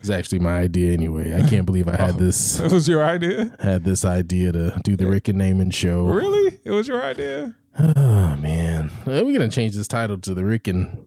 It's 0.00 0.10
actually 0.10 0.40
my 0.40 0.58
idea 0.58 0.92
anyway. 0.92 1.32
I 1.34 1.48
can't 1.48 1.64
believe 1.64 1.88
I 1.88 1.96
had 1.96 2.18
this 2.18 2.58
It 2.60 2.72
was 2.72 2.88
your 2.88 3.04
idea. 3.04 3.54
had 3.60 3.84
this 3.84 4.04
idea 4.04 4.52
to 4.52 4.80
do 4.82 4.96
the 4.96 5.06
Rick 5.06 5.28
and 5.28 5.38
Naaman 5.38 5.70
show. 5.70 6.04
Really? 6.06 6.58
It 6.64 6.70
was 6.72 6.88
your 6.88 7.02
idea. 7.02 7.54
Oh 7.78 8.36
man, 8.36 8.90
we're 9.06 9.32
gonna 9.32 9.48
change 9.48 9.74
this 9.76 9.88
title 9.88 10.18
to 10.18 10.34
the 10.34 10.44
Rick 10.44 10.68
and 10.68 11.06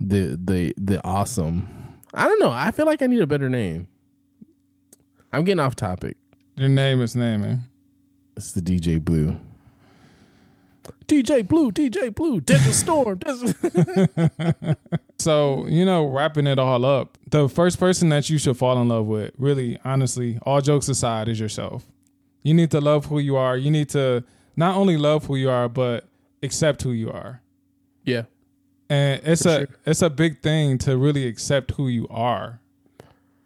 the 0.00 0.38
the 0.42 0.74
the 0.76 1.04
awesome. 1.04 1.68
I 2.14 2.24
don't 2.24 2.40
know. 2.40 2.50
I 2.50 2.70
feel 2.70 2.86
like 2.86 3.02
I 3.02 3.06
need 3.06 3.20
a 3.20 3.26
better 3.26 3.48
name. 3.48 3.88
I'm 5.32 5.44
getting 5.44 5.60
off 5.60 5.76
topic. 5.76 6.16
Your 6.56 6.68
name 6.68 7.00
is 7.02 7.14
Naaman. 7.14 7.64
It's 8.36 8.52
the 8.52 8.60
DJ 8.62 9.02
Blue. 9.04 9.38
DJ 11.06 11.46
Blue, 11.46 11.70
DJ 11.70 12.14
Blue, 12.14 12.40
Desert 12.40 12.72
Storm. 12.74 13.18
Desert. 13.18 13.56
So, 15.20 15.66
you 15.66 15.84
know, 15.84 16.06
wrapping 16.06 16.46
it 16.46 16.60
all 16.60 16.84
up, 16.84 17.18
the 17.28 17.48
first 17.48 17.80
person 17.80 18.08
that 18.10 18.30
you 18.30 18.38
should 18.38 18.56
fall 18.56 18.80
in 18.80 18.88
love 18.88 19.06
with, 19.06 19.32
really, 19.36 19.76
honestly, 19.84 20.38
all 20.42 20.60
jokes 20.60 20.88
aside, 20.88 21.26
is 21.28 21.40
yourself. 21.40 21.84
You 22.44 22.54
need 22.54 22.70
to 22.70 22.80
love 22.80 23.06
who 23.06 23.18
you 23.18 23.34
are. 23.34 23.56
You 23.56 23.68
need 23.72 23.88
to 23.90 24.22
not 24.54 24.76
only 24.76 24.96
love 24.96 25.26
who 25.26 25.34
you 25.34 25.50
are, 25.50 25.68
but 25.68 26.04
accept 26.40 26.82
who 26.82 26.92
you 26.92 27.10
are. 27.10 27.42
yeah, 28.04 28.22
And 28.90 29.20
it's 29.24 29.44
a 29.44 29.66
sure. 29.66 29.68
it's 29.84 30.02
a 30.02 30.10
big 30.10 30.40
thing 30.40 30.78
to 30.78 30.96
really 30.96 31.26
accept 31.26 31.72
who 31.72 31.88
you 31.88 32.06
are. 32.08 32.60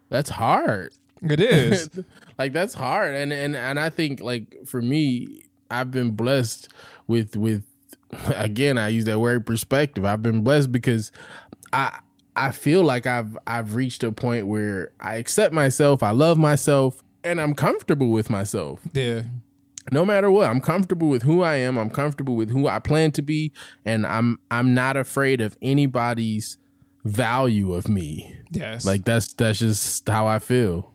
that's 0.09 0.29
hard. 0.29 0.93
It 1.21 1.39
is. 1.39 1.89
like 2.37 2.53
that's 2.53 2.73
hard, 2.73 3.15
and 3.15 3.31
and 3.33 3.55
and 3.55 3.79
I 3.79 3.89
think 3.89 4.21
like 4.21 4.57
for 4.65 4.81
me, 4.81 5.43
I've 5.69 5.91
been 5.91 6.11
blessed 6.11 6.69
with 7.07 7.35
with 7.35 7.63
again. 8.35 8.77
I 8.77 8.89
use 8.89 9.05
that 9.05 9.19
word 9.19 9.45
perspective. 9.45 10.05
I've 10.05 10.21
been 10.21 10.43
blessed 10.43 10.71
because 10.71 11.11
I 11.71 11.99
I 12.35 12.51
feel 12.51 12.83
like 12.83 13.05
I've 13.05 13.37
I've 13.47 13.75
reached 13.75 14.03
a 14.03 14.11
point 14.11 14.47
where 14.47 14.91
I 14.99 15.15
accept 15.15 15.53
myself, 15.53 16.03
I 16.03 16.11
love 16.11 16.37
myself, 16.37 17.03
and 17.23 17.39
I'm 17.39 17.53
comfortable 17.53 18.11
with 18.11 18.29
myself. 18.29 18.79
yeah. 18.93 19.23
No 19.91 20.05
matter 20.05 20.31
what 20.31 20.49
i'm 20.49 20.61
comfortable 20.61 21.09
with 21.09 21.23
who 21.23 21.41
i 21.43 21.55
am. 21.55 21.77
I'm 21.77 21.89
comfortable 21.89 22.35
with 22.35 22.49
who 22.51 22.67
i 22.67 22.79
plan 22.79 23.11
to 23.13 23.21
be. 23.21 23.51
And 23.85 24.05
i'm 24.05 24.39
i'm 24.51 24.73
not 24.73 24.95
afraid 24.97 25.41
of 25.41 25.57
anybody's 25.61 26.57
value 27.05 27.73
of 27.73 27.87
me. 27.89 28.33
Yes. 28.51 28.85
like 28.85 29.03
that's 29.03 29.33
that's 29.33 29.59
just 29.59 30.07
how 30.07 30.25
i 30.27 30.39
feel. 30.39 30.91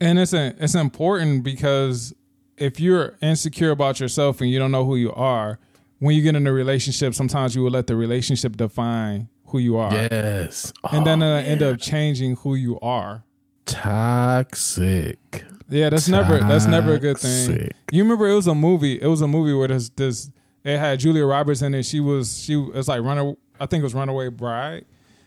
And 0.00 0.18
it's 0.18 0.34
a, 0.34 0.54
it's 0.58 0.74
important 0.74 1.42
because 1.44 2.14
if 2.58 2.78
you're 2.78 3.16
insecure 3.22 3.70
about 3.70 3.98
yourself 4.00 4.42
and 4.42 4.50
you 4.50 4.58
don't 4.58 4.70
know 4.70 4.84
who 4.84 4.96
you 4.96 5.12
are, 5.14 5.58
when 6.00 6.14
you 6.14 6.20
get 6.22 6.36
in 6.36 6.46
a 6.46 6.52
relationship, 6.52 7.14
sometimes 7.14 7.56
you 7.56 7.62
will 7.62 7.70
let 7.70 7.86
the 7.86 7.96
relationship 7.96 8.56
define 8.58 9.28
who 9.46 9.58
you 9.58 9.78
are. 9.78 9.90
yes. 9.92 10.70
And 10.92 11.06
then 11.06 11.22
Oh, 11.22 11.38
it'll 11.38 11.50
end 11.50 11.62
up 11.62 11.80
changing 11.80 12.36
who 12.36 12.54
you 12.56 12.78
are. 12.80 13.24
toxic 13.64 15.44
Yeah, 15.68 15.90
that's 15.90 16.08
never 16.08 16.38
that's 16.38 16.66
never 16.66 16.94
a 16.94 16.98
good 16.98 17.18
thing. 17.18 17.70
You 17.90 18.02
remember 18.02 18.28
it 18.28 18.34
was 18.34 18.46
a 18.46 18.54
movie. 18.54 19.00
It 19.00 19.06
was 19.06 19.20
a 19.20 19.28
movie 19.28 19.52
where 19.52 19.68
this 19.68 19.88
this 19.90 20.30
it 20.64 20.78
had 20.78 21.00
Julia 21.00 21.24
Roberts 21.24 21.62
in 21.62 21.74
it. 21.74 21.84
She 21.84 22.00
was 22.00 22.38
she 22.40 22.56
was 22.56 22.88
like 22.88 23.02
runner. 23.02 23.34
I 23.58 23.66
think 23.66 23.80
it 23.80 23.84
was 23.84 23.94
Runaway 23.94 24.28
Bride, 24.28 24.84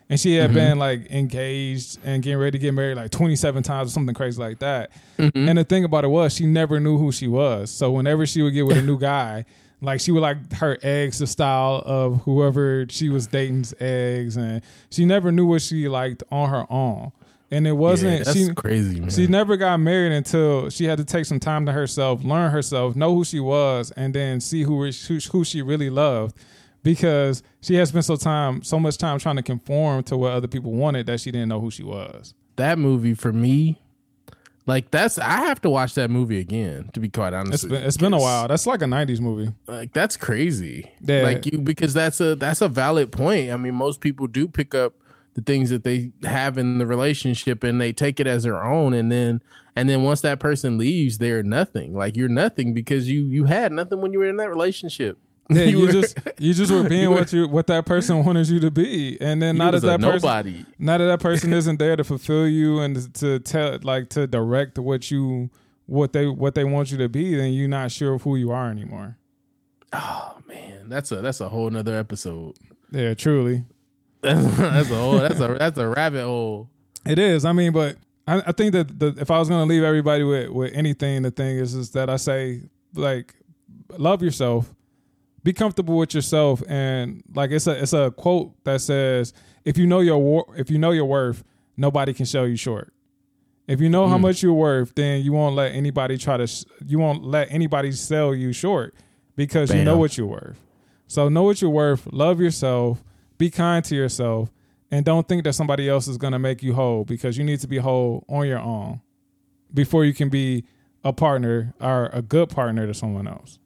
and 0.10 0.20
she 0.20 0.32
Mm-hmm. 0.32 0.42
had 0.42 0.54
been 0.54 0.80
like 0.80 1.10
engaged 1.12 1.98
and 2.04 2.22
getting 2.24 2.38
ready 2.40 2.58
to 2.58 2.62
get 2.62 2.74
married 2.74 2.96
like 2.96 3.12
twenty 3.12 3.36
seven 3.36 3.64
times 3.64 3.90
or 3.90 3.92
something 3.92 4.16
crazy 4.16 4.42
like 4.42 4.60
that. 4.60 4.92
Mm-hmm. 5.18 5.50
And 5.50 5.58
the 5.58 5.64
thing 5.64 5.84
about 5.84 6.04
it 6.06 6.10
was 6.10 6.34
she 6.36 6.46
never 6.46 6.80
knew 6.80 6.98
who 6.98 7.12
she 7.12 7.28
was. 7.28 7.70
So 7.72 7.92
whenever 7.92 8.26
she 8.26 8.42
would 8.42 8.54
get 8.54 8.66
with 8.66 8.78
a 8.78 8.82
new 8.82 8.98
guy. 9.00 9.46
Like 9.82 10.02
she 10.02 10.12
would 10.12 10.20
like 10.20 10.52
her 10.56 10.78
eggs 10.84 11.20
the 11.20 11.26
style 11.28 11.82
of 11.86 12.24
whoever 12.24 12.86
she 12.90 13.08
was 13.08 13.28
dating's 13.28 13.74
eggs, 13.80 14.36
and 14.36 14.62
she 14.90 15.06
never 15.06 15.32
knew 15.32 15.46
what 15.46 15.62
she 15.62 15.88
liked 15.88 16.22
on 16.30 16.50
her 16.50 16.66
own. 16.70 17.14
And 17.52 17.66
it 17.66 17.72
wasn't 17.72 18.20
yeah, 18.20 18.24
that's 18.26 18.38
she 18.38 18.54
crazy 18.54 19.00
man 19.00 19.10
she 19.10 19.26
never 19.26 19.58
got 19.58 19.80
married 19.80 20.12
until 20.12 20.70
she 20.70 20.86
had 20.86 21.00
to 21.00 21.06
take 21.06 21.26
some 21.26 21.40
time 21.40 21.66
to 21.66 21.72
herself, 21.72 22.24
learn 22.24 22.52
herself, 22.52 22.96
know 22.96 23.16
who 23.16 23.24
she 23.26 23.40
was, 23.40 23.90
and 23.92 24.14
then 24.14 24.40
see 24.40 24.62
who 24.64 24.86
who, 24.92 25.44
she 25.44 25.62
really 25.64 25.90
loved. 25.90 26.38
Because 26.84 27.44
she 27.62 27.76
had 27.76 27.88
spent 27.90 28.06
so 28.06 28.16
time, 28.16 28.64
so 28.64 28.80
much 28.80 28.98
time 28.98 29.20
trying 29.20 29.36
to 29.36 29.44
conform 29.44 30.04
to 30.04 30.16
what 30.16 30.32
other 30.32 30.48
people 30.48 30.72
wanted 30.72 31.08
that 31.08 31.20
she 31.20 31.32
didn't 31.32 31.50
know 31.50 31.60
who 31.60 31.72
she 31.72 31.84
was. 31.84 32.34
that 32.56 32.78
movie 32.80 33.14
for 33.16 33.34
me 33.34 33.82
like 34.66 34.92
that's 34.92 35.18
i 35.18 35.38
have 35.48 35.60
to 35.62 35.70
watch 35.70 35.96
that 35.96 36.10
movie 36.12 36.38
again 36.40 36.90
to 36.94 37.00
be 37.00 37.10
quite 37.10 37.34
honest 37.34 37.64
It's 37.64 37.66
been 37.66 37.84
it's 37.84 37.98
been 37.98 38.14
a 38.14 38.20
while. 38.20 38.48
That's 38.48 38.68
like 38.68 38.82
a 38.82 38.86
'90s 38.86 39.20
movie. 39.20 39.52
like 39.68 39.94
that's 39.94 40.16
crazy 40.16 40.92
Yeah. 41.02 41.24
like 41.24 41.46
you 41.48 41.58
because 41.60 41.94
that's 41.94 42.22
a 42.22 42.36
that's 42.36 42.62
a 42.62 42.68
valid 42.70 43.12
point 43.12 43.50
i 43.52 43.58
mean 43.58 43.74
most 43.74 44.00
people 44.02 44.28
do 44.28 44.48
pick 44.48 44.76
up 44.76 44.94
the 45.36 45.42
things 45.42 45.70
that 45.70 45.84
they 45.84 46.12
have 46.24 46.58
in 46.58 46.78
the 46.80 46.86
relationship 46.86 47.64
and 47.64 47.80
they 47.80 47.94
take 47.94 48.20
it 48.20 48.28
as 48.28 48.44
their 48.44 48.64
own. 48.64 48.94
And 48.94 49.12
then 49.12 49.42
and 49.76 49.88
then 49.90 50.04
once 50.04 50.22
that 50.22 50.40
person 50.40 50.78
leaves 50.78 51.18
they're 51.20 51.44
nothing. 51.44 51.94
Like 51.94 52.16
you're 52.18 52.28
nothing 52.30 52.74
because 52.74 53.10
you 53.10 53.22
you 53.26 53.46
had 53.46 53.72
nothing 53.72 54.02
when 54.02 54.12
you 54.14 54.20
were 54.20 54.30
in 54.30 54.38
that 54.38 54.50
relationship. 54.50 55.18
Yeah, 55.52 55.64
you, 55.64 55.80
were- 55.82 55.92
just 55.92 56.16
you 56.38 56.54
just 56.54 56.72
were 56.72 56.88
being 56.88 57.02
you 57.04 57.10
were- 57.10 57.16
what 57.16 57.34
you 57.34 57.48
what 57.48 57.66
that 57.68 57.86
person 57.88 58.24
wanted 58.26 58.48
you 58.50 58.60
to 58.60 58.70
be, 58.70 59.18
and 59.20 59.42
then 59.42 59.58
not 59.58 59.72
that 59.72 59.82
that 59.82 60.00
person 60.00 60.28
nobody. 60.28 60.64
now 60.78 61.00
that 61.00 61.06
that 61.06 61.20
person 61.22 61.54
isn't 61.54 61.80
there 61.80 61.96
to 61.96 62.04
fulfill 62.04 62.48
you 62.48 62.80
and 62.82 63.12
to 63.16 63.40
tell 63.40 63.80
like 63.82 64.10
to 64.10 64.28
direct 64.28 64.78
what 64.78 65.10
you 65.10 65.50
what 65.88 66.14
they 66.14 66.28
what 66.28 66.54
they 66.54 66.64
want 66.66 66.92
you 66.92 67.00
to 67.00 67.10
be, 67.10 67.36
then 67.36 67.52
you're 67.54 67.68
not 67.68 67.92
sure 67.92 68.14
of 68.14 68.22
who 68.22 68.36
you 68.36 68.52
are 68.52 68.70
anymore. 68.70 69.18
oh 69.92 70.38
man. 70.48 70.88
That's 70.88 71.12
a 71.12 71.16
that's 71.16 71.42
a 71.42 71.50
whole 71.50 71.70
nother 71.72 71.96
episode. 71.98 72.56
Yeah, 72.92 73.16
truly. 73.16 73.64
that's 74.22 74.92
a 74.92 74.96
whole 74.96 75.20
that's 75.20 75.40
a 75.40 75.56
that's 75.58 75.78
a 75.78 75.88
rabbit 75.88 76.24
hole 76.24 76.70
It 77.06 77.20
is. 77.20 77.46
I 77.46 77.54
mean, 77.54 77.72
but 77.72 77.98
I, 78.28 78.44
I 78.48 78.52
think 78.52 78.74
that 78.74 79.00
the, 79.00 79.16
if 79.18 79.32
I 79.32 79.40
was 79.40 79.50
going 79.50 79.66
to 79.66 79.74
leave 79.74 79.84
everybody 79.84 80.24
with, 80.24 80.50
with 80.50 80.74
anything, 80.74 81.24
the 81.24 81.32
thing 81.32 81.58
is, 81.58 81.74
is 81.74 81.92
that 81.92 82.10
I 82.10 82.18
say, 82.18 82.62
like, 82.94 83.34
love 83.98 84.22
yourself, 84.22 84.74
be 85.44 85.54
comfortable 85.54 85.98
with 85.98 86.14
yourself, 86.14 86.62
and 86.68 87.24
like 87.34 87.52
it's 87.52 87.66
a 87.66 87.82
it's 87.82 87.94
a 87.94 88.12
quote 88.12 88.52
that 88.66 88.82
says, 88.82 89.34
if 89.64 89.78
you 89.78 89.88
know 89.88 90.00
your 90.02 90.18
wor- 90.18 90.54
if 90.58 90.70
you 90.70 90.78
know 90.78 90.92
your 90.92 91.06
worth, 91.06 91.44
nobody 91.78 92.14
can 92.14 92.26
sell 92.26 92.48
you 92.48 92.56
short. 92.56 92.94
If 93.68 93.80
you 93.80 93.90
know 93.90 94.08
how 94.08 94.18
hmm. 94.18 94.24
much 94.24 94.44
you're 94.44 94.54
worth, 94.54 94.96
then 94.96 95.22
you 95.22 95.32
won't 95.32 95.56
let 95.56 95.74
anybody 95.74 96.18
try 96.18 96.38
to 96.38 96.48
sh- 96.48 96.66
you 96.86 97.00
won't 97.00 97.24
let 97.24 97.52
anybody 97.52 97.92
sell 97.94 98.36
you 98.36 98.52
short 98.52 98.94
because 99.36 99.74
you 99.74 99.84
know 99.84 99.98
what 99.98 100.18
you're 100.18 100.28
worth. 100.28 100.60
So 101.08 101.30
know 101.30 101.44
what 101.44 101.62
you're 101.62 101.72
worth, 101.72 102.06
love 102.12 102.40
yourself, 102.40 103.04
be 103.40 103.50
kind 103.50 103.84
to 103.86 103.96
yourself, 103.96 104.52
and 104.92 105.04
don't 105.04 105.28
think 105.28 105.44
that 105.46 105.54
somebody 105.54 105.90
else 105.90 106.08
is 106.08 106.18
going 106.20 106.34
to 106.34 106.40
make 106.40 106.62
you 106.62 106.74
whole 106.76 107.04
because 107.06 107.38
you 107.40 107.44
need 107.44 107.60
to 107.62 107.68
be 107.68 107.78
whole 107.78 108.24
on 108.30 108.46
your 108.48 108.60
own 108.60 109.02
before 109.74 110.06
you 110.06 110.14
can 110.14 110.30
be 110.30 110.64
a 111.04 111.12
partner 111.14 111.74
or 111.82 112.08
a 112.14 112.22
good 112.22 112.50
partner 112.50 112.86
to 112.86 112.94
someone 112.94 113.28
else. 113.28 113.58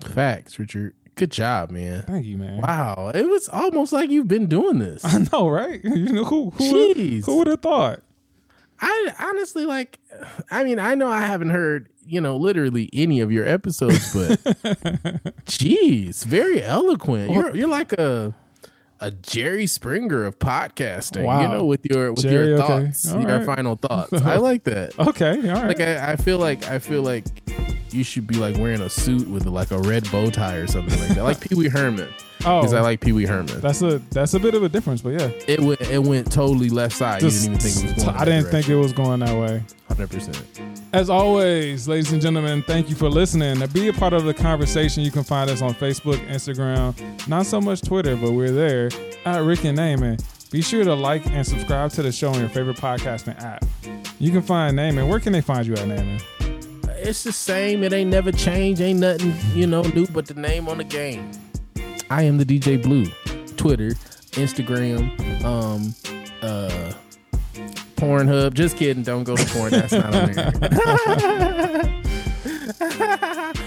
facts 0.00 0.58
richard 0.58 0.94
good 1.16 1.30
job 1.32 1.70
man 1.70 2.02
Thank 2.06 2.26
you, 2.26 2.36
man. 2.36 2.60
wow 2.60 3.10
it 3.14 3.26
was 3.26 3.48
almost 3.48 3.92
like 3.92 4.08
you've 4.10 4.28
been 4.28 4.46
doing 4.46 4.78
this 4.78 5.02
I 5.04 5.26
know, 5.32 5.48
right? 5.48 5.80
You 5.84 6.12
know 6.12 6.24
who 6.24 6.50
who 6.50 6.72
would, 6.72 6.96
Jeez. 6.96 7.26
who 7.26 7.38
would 7.38 7.46
have 7.48 7.60
thought? 7.62 8.02
I 8.80 9.14
honestly 9.18 9.64
like 9.66 9.98
I 10.50 10.62
mean, 10.64 10.78
I 10.78 10.94
know 10.94 11.08
I 11.08 11.22
haven't 11.22 11.50
heard, 11.50 11.88
you 12.06 12.20
know, 12.20 12.36
literally 12.36 12.90
any 12.92 13.20
of 13.20 13.32
your 13.32 13.46
episodes, 13.48 14.12
but 14.12 14.38
jeez, 15.46 16.24
very 16.24 16.62
eloquent. 16.62 17.30
You're 17.32 17.56
you're 17.56 17.68
like 17.68 17.92
a 17.94 18.34
a 19.00 19.10
Jerry 19.10 19.66
Springer 19.66 20.24
of 20.24 20.38
podcasting. 20.38 21.24
Wow. 21.24 21.42
You 21.42 21.48
know, 21.48 21.64
with 21.64 21.84
your 21.84 22.12
with 22.12 22.22
Jerry, 22.22 22.48
your 22.48 22.58
thoughts, 22.58 23.10
All 23.12 23.20
your 23.20 23.38
right. 23.38 23.46
final 23.46 23.76
thoughts. 23.76 24.12
I 24.22 24.36
like 24.36 24.64
that. 24.64 24.98
Okay, 24.98 25.48
all 25.50 25.56
right. 25.62 25.68
Like 25.68 25.80
I, 25.80 26.12
I 26.12 26.16
feel 26.16 26.38
like 26.38 26.66
I 26.68 26.78
feel 26.78 27.02
like 27.02 27.24
you 27.92 28.02
should 28.04 28.26
be 28.26 28.36
like 28.36 28.56
wearing 28.56 28.80
a 28.80 28.88
suit 28.90 29.28
with 29.28 29.46
like 29.46 29.70
a 29.70 29.78
red 29.78 30.10
bow 30.10 30.30
tie 30.30 30.56
or 30.56 30.66
something 30.66 30.98
like 31.00 31.10
that, 31.10 31.22
like 31.24 31.40
Pee 31.40 31.54
Wee 31.54 31.68
Herman. 31.68 32.08
oh, 32.44 32.60
Because 32.60 32.74
I 32.74 32.80
like 32.80 33.00
Pee 33.00 33.12
Wee 33.12 33.26
Herman. 33.26 33.60
that's 33.60 33.80
a 33.82 33.98
that's 34.10 34.34
a 34.34 34.40
bit 34.40 34.54
of 34.54 34.62
a 34.62 34.68
difference, 34.68 35.02
but 35.02 35.10
yeah. 35.10 35.30
It 35.46 35.60
went 35.60 35.80
it 35.82 36.02
went 36.02 36.30
totally 36.32 36.68
left 36.70 36.96
side. 36.96 37.20
Just- 37.20 37.44
you 37.48 37.50
didn't 37.54 37.66
even 37.66 37.72
think 37.72 37.90
it 37.90 37.94
was 37.96 38.04
going. 38.04 38.16
I 38.16 38.24
didn't 38.24 38.50
think 38.50 38.68
it 38.68 38.76
was 38.76 38.92
going 38.92 39.20
that 39.20 39.38
way. 39.38 39.62
Hundred 39.88 40.10
percent. 40.10 40.42
As 40.92 41.10
always, 41.10 41.88
ladies 41.88 42.12
and 42.12 42.22
gentlemen, 42.22 42.62
thank 42.62 42.88
you 42.88 42.94
for 42.94 43.08
listening. 43.08 43.58
To 43.58 43.68
be 43.68 43.88
a 43.88 43.92
part 43.92 44.12
of 44.12 44.24
the 44.24 44.32
conversation, 44.32 45.02
you 45.02 45.10
can 45.10 45.24
find 45.24 45.50
us 45.50 45.60
on 45.60 45.74
Facebook, 45.74 46.16
Instagram, 46.28 47.28
not 47.28 47.44
so 47.44 47.60
much 47.60 47.82
Twitter, 47.82 48.16
but 48.16 48.32
we're 48.32 48.52
there 48.52 48.90
at 49.24 49.40
Rick 49.40 49.64
and 49.64 49.76
Naaman. 49.76 50.18
Be 50.50 50.62
sure 50.62 50.84
to 50.84 50.94
like 50.94 51.26
and 51.26 51.44
subscribe 51.46 51.90
to 51.92 52.02
the 52.02 52.12
show 52.12 52.30
on 52.30 52.38
your 52.38 52.48
favorite 52.48 52.76
podcasting 52.76 53.38
app. 53.42 53.64
You 54.18 54.30
can 54.30 54.42
find 54.42 54.76
Naaman. 54.76 55.08
Where 55.08 55.20
can 55.20 55.32
they 55.32 55.40
find 55.40 55.66
you 55.66 55.74
at 55.74 55.86
Naaman? 55.86 56.20
It's 56.98 57.24
the 57.24 57.32
same. 57.32 57.82
It 57.82 57.92
ain't 57.92 58.10
never 58.10 58.32
changed. 58.32 58.80
Ain't 58.80 59.00
nothing 59.00 59.34
you 59.54 59.66
know 59.66 59.82
new 59.82 60.06
but 60.06 60.26
the 60.26 60.34
name 60.34 60.68
on 60.68 60.78
the 60.78 60.84
game. 60.84 61.30
I 62.10 62.22
am 62.22 62.38
the 62.38 62.44
DJ 62.44 62.80
Blue. 62.80 63.06
Twitter, 63.56 63.90
Instagram, 64.32 65.44
um, 65.44 65.94
uh, 66.42 66.92
Pornhub. 67.96 68.54
Just 68.54 68.76
kidding. 68.76 69.02
Don't 69.02 69.24
go 69.24 69.34
to 69.36 69.44
porn. 69.52 69.70
That's 69.72 69.92
not 69.92 70.14
on 70.14 70.32
there. 70.32 70.52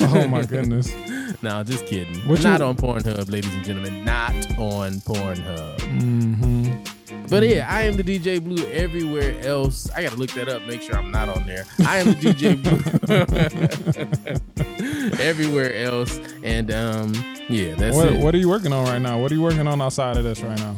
Oh 0.00 0.26
my 0.28 0.42
goodness. 0.44 0.92
no, 1.42 1.62
just 1.64 1.86
kidding. 1.86 2.14
What 2.28 2.42
not 2.42 2.60
you- 2.60 2.66
on 2.66 2.76
Pornhub, 2.76 3.30
ladies 3.30 3.52
and 3.54 3.64
gentlemen. 3.64 4.04
Not 4.04 4.32
on 4.58 4.94
Pornhub. 5.00 5.80
hmm 5.82 6.70
But 7.28 7.46
yeah, 7.48 7.66
I 7.68 7.82
am 7.82 7.96
the 7.96 8.02
DJ 8.04 8.42
Blue 8.42 8.64
everywhere 8.70 9.38
else. 9.40 9.90
I 9.90 10.02
gotta 10.02 10.16
look 10.16 10.30
that 10.32 10.48
up, 10.48 10.62
make 10.66 10.80
sure 10.82 10.96
I'm 10.96 11.10
not 11.10 11.28
on 11.28 11.46
there. 11.46 11.64
I 11.86 11.98
am 11.98 12.06
the 12.06 12.14
DJ 12.14 12.56
Blue 12.62 12.80
everywhere 15.20 15.74
else, 15.74 16.18
and 16.42 16.70
um, 16.72 17.12
yeah, 17.48 17.74
that's 17.74 17.96
What, 17.96 18.12
it. 18.12 18.20
what 18.20 18.34
are 18.34 18.38
you 18.38 18.48
working 18.48 18.72
on 18.72 18.86
right 18.86 19.02
now? 19.02 19.18
What 19.20 19.30
are 19.32 19.34
you 19.34 19.42
working 19.42 19.66
on 19.66 19.82
outside 19.82 20.16
of 20.16 20.24
this 20.24 20.40
right 20.42 20.58
now? 20.58 20.76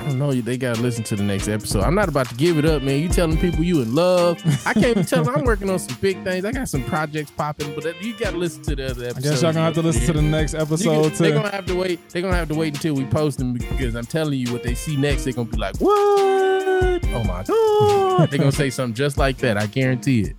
I 0.00 0.04
don't 0.04 0.18
know. 0.18 0.32
They 0.32 0.56
gotta 0.56 0.80
listen 0.80 1.04
to 1.04 1.16
the 1.16 1.22
next 1.22 1.46
episode. 1.46 1.82
I'm 1.82 1.94
not 1.94 2.08
about 2.08 2.28
to 2.30 2.34
give 2.34 2.56
it 2.56 2.64
up, 2.64 2.82
man. 2.82 3.00
You 3.00 3.08
telling 3.10 3.36
people 3.36 3.62
you 3.62 3.82
in 3.82 3.94
love. 3.94 4.40
I 4.66 4.72
can't 4.72 4.86
even 4.86 5.04
tell 5.04 5.22
them 5.22 5.36
I'm 5.36 5.44
working 5.44 5.68
on 5.68 5.78
some 5.78 5.96
big 6.00 6.24
things. 6.24 6.42
I 6.44 6.52
got 6.52 6.70
some 6.70 6.82
projects 6.84 7.30
popping, 7.30 7.74
but 7.74 7.84
you 8.02 8.16
gotta 8.16 8.38
listen 8.38 8.62
to 8.62 8.76
the 8.76 8.86
other 8.86 9.04
episode. 9.04 9.18
I 9.18 9.30
guess 9.30 9.42
y'all 9.42 9.52
gonna 9.52 9.66
have 9.66 9.74
to 9.74 9.82
listen 9.82 10.06
to 10.06 10.12
the 10.14 10.22
next 10.22 10.54
episode 10.54 11.12
They're 11.12 11.34
gonna 11.34 11.50
have 11.50 11.66
to 11.66 11.74
wait. 11.74 12.08
They're 12.08 12.22
gonna 12.22 12.34
have 12.36 12.48
to 12.48 12.54
wait 12.54 12.74
until 12.74 12.94
we 12.94 13.04
post 13.04 13.38
them 13.38 13.52
because 13.52 13.94
I'm 13.94 14.06
telling 14.06 14.38
you 14.38 14.50
what 14.52 14.62
they 14.62 14.74
see 14.74 14.96
next. 14.96 15.24
They're 15.24 15.34
gonna 15.34 15.50
be 15.50 15.58
like, 15.58 15.76
"What? 15.76 15.92
Oh 15.92 17.24
my 17.24 17.42
god!" 17.42 18.30
they're 18.30 18.38
gonna 18.38 18.52
say 18.52 18.70
something 18.70 18.94
just 18.94 19.18
like 19.18 19.36
that. 19.38 19.58
I 19.58 19.66
guarantee 19.66 20.22
it. 20.22 20.36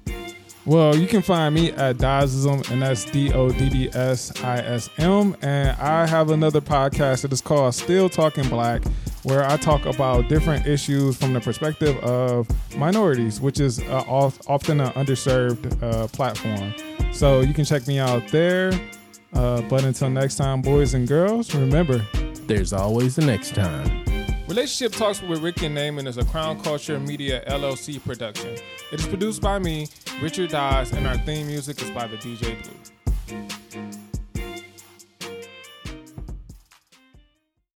Well, 0.65 0.95
you 0.95 1.07
can 1.07 1.23
find 1.23 1.55
me 1.55 1.71
at 1.71 1.97
Doddsism, 1.97 2.69
and 2.69 2.83
that's 2.83 3.05
D 3.05 3.33
O 3.33 3.49
D 3.49 3.67
D 3.67 3.89
S 3.93 4.31
I 4.43 4.57
S 4.59 4.89
M. 4.99 5.35
And 5.41 5.75
I 5.81 6.05
have 6.05 6.29
another 6.29 6.61
podcast 6.61 7.23
that 7.23 7.33
is 7.33 7.41
called 7.41 7.73
Still 7.73 8.09
Talking 8.09 8.47
Black, 8.47 8.83
where 9.23 9.43
I 9.43 9.57
talk 9.57 9.85
about 9.85 10.29
different 10.29 10.67
issues 10.67 11.17
from 11.17 11.33
the 11.33 11.39
perspective 11.41 11.97
of 12.03 12.47
minorities, 12.77 13.41
which 13.41 13.59
is 13.59 13.79
uh, 13.79 14.03
of- 14.07 14.39
often 14.47 14.81
an 14.81 14.91
underserved 14.93 15.81
uh, 15.81 16.07
platform. 16.09 16.75
So 17.11 17.41
you 17.41 17.55
can 17.55 17.65
check 17.65 17.87
me 17.87 17.97
out 17.97 18.27
there. 18.27 18.71
Uh, 19.33 19.61
but 19.63 19.83
until 19.83 20.09
next 20.09 20.35
time, 20.35 20.61
boys 20.61 20.93
and 20.93 21.07
girls, 21.07 21.55
remember 21.55 22.05
There's 22.47 22.73
always 22.73 23.15
the 23.15 23.25
next 23.25 23.55
time. 23.55 24.10
Relationship 24.51 24.91
Talks 24.91 25.21
with 25.21 25.39
Ricky 25.39 25.67
and 25.67 25.75
Naaman 25.75 26.07
is 26.07 26.17
a 26.17 26.25
Crown 26.25 26.61
Culture 26.61 26.99
Media 26.99 27.41
LLC 27.47 28.03
production. 28.03 28.49
It 28.91 28.99
is 28.99 29.07
produced 29.07 29.41
by 29.41 29.59
me, 29.59 29.87
Richard 30.21 30.49
Dodds, 30.49 30.91
and 30.91 31.07
our 31.07 31.17
theme 31.19 31.47
music 31.47 31.81
is 31.81 31.89
by 31.91 32.05
the 32.05 32.17
DJ 32.17 32.57
Blue. 32.61 33.60